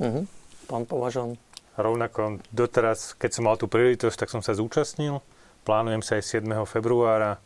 Mhm. 0.03 0.21
Pán 0.67 0.83
Považon. 0.83 1.39
Rovnako 1.77 2.41
doteraz, 2.49 3.13
keď 3.15 3.29
som 3.37 3.45
mal 3.45 3.55
tú 3.55 3.69
príležitosť, 3.69 4.17
tak 4.17 4.33
som 4.33 4.41
sa 4.41 4.57
zúčastnil. 4.57 5.21
Plánujem 5.61 6.01
sa 6.01 6.17
aj 6.17 6.41
7. 6.41 6.65
februára 6.65 7.37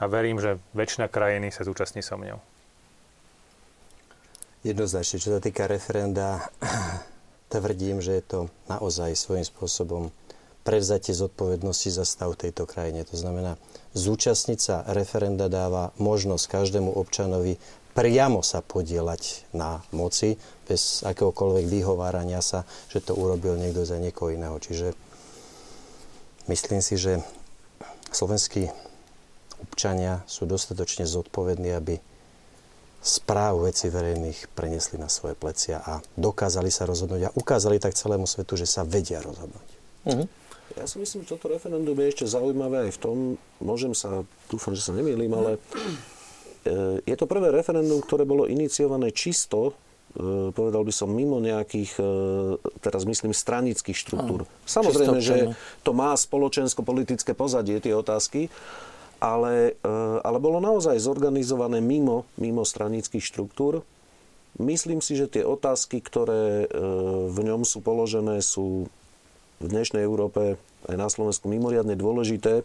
a 0.00 0.04
verím, 0.08 0.40
že 0.40 0.56
väčšina 0.72 1.06
krajiny 1.12 1.52
sa 1.52 1.68
zúčastní 1.68 2.00
so 2.00 2.16
mňou. 2.16 2.40
Jednoznačne, 4.64 5.22
čo 5.22 5.30
sa 5.36 5.38
týka 5.38 5.68
referenda, 5.68 6.48
tvrdím, 7.48 8.04
že 8.04 8.20
je 8.20 8.24
to 8.24 8.40
naozaj 8.68 9.16
svojím 9.16 9.44
spôsobom 9.44 10.02
prevzatie 10.62 11.16
zodpovednosti 11.16 11.88
za 11.88 12.04
stav 12.04 12.36
tejto 12.36 12.68
krajine. 12.68 13.00
To 13.08 13.16
znamená, 13.16 13.56
zúčastniť 13.96 14.58
sa 14.60 14.84
referenda 14.92 15.48
dáva 15.48 15.96
možnosť 15.96 16.44
každému 16.44 16.92
občanovi 16.92 17.56
priamo 17.98 18.46
sa 18.46 18.62
podielať 18.62 19.50
na 19.56 19.82
moci, 19.90 20.38
bez 20.70 21.02
akéhokoľvek 21.02 21.66
vyhovárania 21.66 22.38
sa, 22.38 22.62
že 22.92 23.02
to 23.02 23.18
urobil 23.18 23.58
niekto 23.58 23.82
za 23.82 23.98
niekoho 23.98 24.30
iného. 24.30 24.54
Čiže 24.62 24.94
myslím 26.46 26.78
si, 26.78 26.94
že 26.94 27.24
slovenskí 28.14 28.70
občania 29.58 30.22
sú 30.30 30.46
dostatočne 30.46 31.10
zodpovední, 31.10 31.74
aby 31.74 31.98
správu 32.98 33.70
veci 33.70 33.86
verejných 33.86 34.50
prenesli 34.52 34.98
na 34.98 35.06
svoje 35.06 35.38
plecia 35.38 35.78
a 35.78 36.02
dokázali 36.18 36.68
sa 36.68 36.82
rozhodnúť 36.84 37.30
a 37.30 37.34
ukázali 37.38 37.78
tak 37.78 37.94
celému 37.94 38.26
svetu, 38.26 38.58
že 38.58 38.66
sa 38.66 38.82
vedia 38.82 39.22
rozhodnúť. 39.22 39.68
Mhm. 40.08 40.26
Ja 40.76 40.84
si 40.84 41.00
myslím, 41.00 41.24
že 41.24 41.32
toto 41.34 41.48
referendum 41.48 41.96
je 41.96 42.12
ešte 42.12 42.26
zaujímavé 42.28 42.90
aj 42.90 42.92
v 42.94 43.00
tom, 43.00 43.16
môžem 43.58 43.96
sa, 43.96 44.22
dúfam, 44.52 44.76
že 44.76 44.84
sa 44.84 44.92
nemýlim, 44.92 45.32
ale 45.32 45.56
e, 45.56 47.00
je 47.08 47.16
to 47.16 47.24
prvé 47.24 47.48
referendum, 47.48 48.04
ktoré 48.04 48.28
bolo 48.28 48.44
iniciované 48.44 49.08
čisto, 49.10 49.72
e, 50.12 50.52
povedal 50.52 50.84
by 50.84 50.92
som, 50.92 51.08
mimo 51.08 51.40
nejakých, 51.40 51.98
e, 51.98 52.04
teraz 52.84 53.08
myslím, 53.08 53.32
stranických 53.32 53.96
štruktúr. 53.96 54.44
Samozrejme, 54.68 55.18
čisto 55.18 55.56
že 55.56 55.56
to 55.82 55.96
má 55.96 56.12
spoločensko-politické 56.12 57.32
pozadie, 57.32 57.80
tie 57.80 57.96
otázky, 57.96 58.52
ale, 59.18 59.78
e, 59.82 59.90
ale 60.22 60.38
bolo 60.38 60.62
naozaj 60.62 60.98
zorganizované 60.98 61.82
mimo, 61.82 62.26
mimo 62.38 62.62
stranických 62.62 63.22
štruktúr. 63.22 63.82
Myslím 64.58 64.98
si, 64.98 65.14
že 65.14 65.30
tie 65.30 65.44
otázky, 65.46 66.02
ktoré 66.02 66.66
e, 66.66 66.66
v 67.30 67.38
ňom 67.42 67.62
sú 67.62 67.82
položené, 67.82 68.42
sú 68.42 68.90
v 69.58 69.66
dnešnej 69.66 70.06
Európe 70.06 70.58
aj 70.86 70.96
na 70.96 71.10
Slovensku 71.10 71.50
mimoriadne 71.50 71.98
dôležité. 71.98 72.62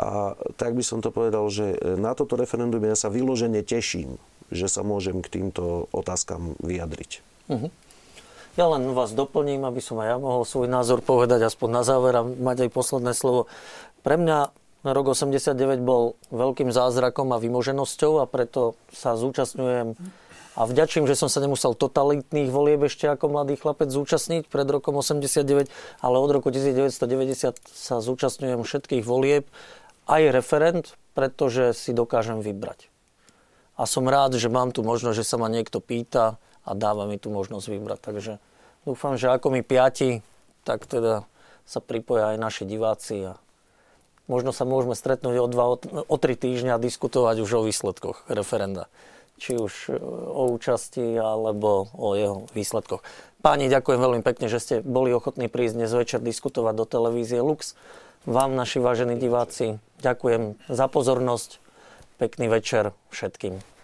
A 0.00 0.36
tak 0.56 0.76
by 0.76 0.84
som 0.84 1.04
to 1.04 1.12
povedal, 1.12 1.48
že 1.52 1.76
na 2.00 2.16
toto 2.16 2.36
referendum 2.36 2.80
ja 2.80 2.96
sa 2.96 3.12
vyložene 3.12 3.60
teším, 3.60 4.16
že 4.48 4.68
sa 4.68 4.80
môžem 4.80 5.20
k 5.20 5.28
týmto 5.28 5.92
otázkam 5.92 6.56
vyjadriť. 6.60 7.20
Ja 8.58 8.66
len 8.66 8.92
vás 8.96 9.12
doplním, 9.14 9.62
aby 9.62 9.80
som 9.80 10.00
aj 10.00 10.08
ja 10.08 10.16
mohol 10.16 10.42
svoj 10.44 10.66
názor 10.66 11.04
povedať 11.04 11.46
aspoň 11.46 11.68
na 11.70 11.82
záver 11.86 12.14
a 12.16 12.22
mať 12.24 12.68
aj 12.68 12.70
posledné 12.72 13.12
slovo. 13.14 13.46
Pre 14.00 14.16
mňa 14.16 14.59
rok 14.84 15.12
89 15.12 15.84
bol 15.84 16.16
veľkým 16.32 16.72
zázrakom 16.72 17.32
a 17.34 17.42
vymoženosťou 17.42 18.22
a 18.22 18.24
preto 18.24 18.76
sa 18.92 19.16
zúčastňujem 19.16 19.96
a 20.58 20.66
vďačím, 20.66 21.06
že 21.06 21.14
som 21.14 21.30
sa 21.30 21.38
nemusel 21.38 21.78
totalitných 21.78 22.50
volieb 22.50 22.82
ešte 22.82 23.06
ako 23.06 23.30
mladý 23.30 23.54
chlapec 23.54 23.86
zúčastniť 23.86 24.50
pred 24.50 24.66
rokom 24.66 24.98
89, 24.98 25.70
ale 26.02 26.16
od 26.18 26.30
roku 26.34 26.50
1990 26.50 27.56
sa 27.70 27.96
zúčastňujem 28.02 28.60
všetkých 28.60 29.04
volieb, 29.06 29.46
aj 30.10 30.22
referent, 30.34 30.84
pretože 31.14 31.70
si 31.78 31.94
dokážem 31.94 32.42
vybrať. 32.42 32.90
A 33.78 33.86
som 33.86 34.04
rád, 34.04 34.36
že 34.36 34.50
mám 34.50 34.74
tu 34.74 34.82
možnosť, 34.82 35.16
že 35.22 35.24
sa 35.24 35.38
ma 35.38 35.46
niekto 35.46 35.78
pýta 35.78 36.36
a 36.66 36.70
dáva 36.74 37.06
mi 37.06 37.16
tu 37.16 37.30
možnosť 37.30 37.66
vybrať. 37.70 37.98
Takže 38.02 38.32
dúfam, 38.84 39.14
že 39.14 39.30
ako 39.30 39.54
mi 39.54 39.62
piati, 39.62 40.20
tak 40.66 40.84
teda 40.84 41.24
sa 41.64 41.78
pripoja 41.78 42.34
aj 42.34 42.36
naši 42.42 42.64
diváci 42.66 43.32
a 43.32 43.38
možno 44.30 44.54
sa 44.54 44.62
môžeme 44.62 44.94
stretnúť 44.94 45.36
o 45.42 45.46
dva, 45.50 45.66
o 46.06 46.16
tri 46.22 46.38
týždňa 46.38 46.78
a 46.78 46.82
diskutovať 46.82 47.42
už 47.42 47.50
o 47.58 47.66
výsledkoch 47.66 48.30
referenda. 48.30 48.86
Či 49.42 49.58
už 49.58 49.72
e, 49.90 49.98
o 50.30 50.54
účasti, 50.54 51.18
alebo 51.18 51.90
o 51.98 52.14
jeho 52.14 52.46
výsledkoch. 52.54 53.02
Páni, 53.42 53.66
ďakujem 53.66 53.98
veľmi 53.98 54.22
pekne, 54.22 54.46
že 54.46 54.62
ste 54.62 54.74
boli 54.86 55.10
ochotní 55.10 55.50
prísť 55.50 55.82
dnes 55.82 55.90
večer 55.90 56.22
diskutovať 56.22 56.74
do 56.78 56.86
televízie 56.86 57.42
Lux. 57.42 57.74
Vám, 58.28 58.54
naši 58.54 58.78
vážení 58.78 59.18
diváci, 59.18 59.82
ďakujem 60.04 60.60
za 60.70 60.86
pozornosť. 60.86 61.58
Pekný 62.20 62.52
večer 62.52 62.92
všetkým. 63.10 63.79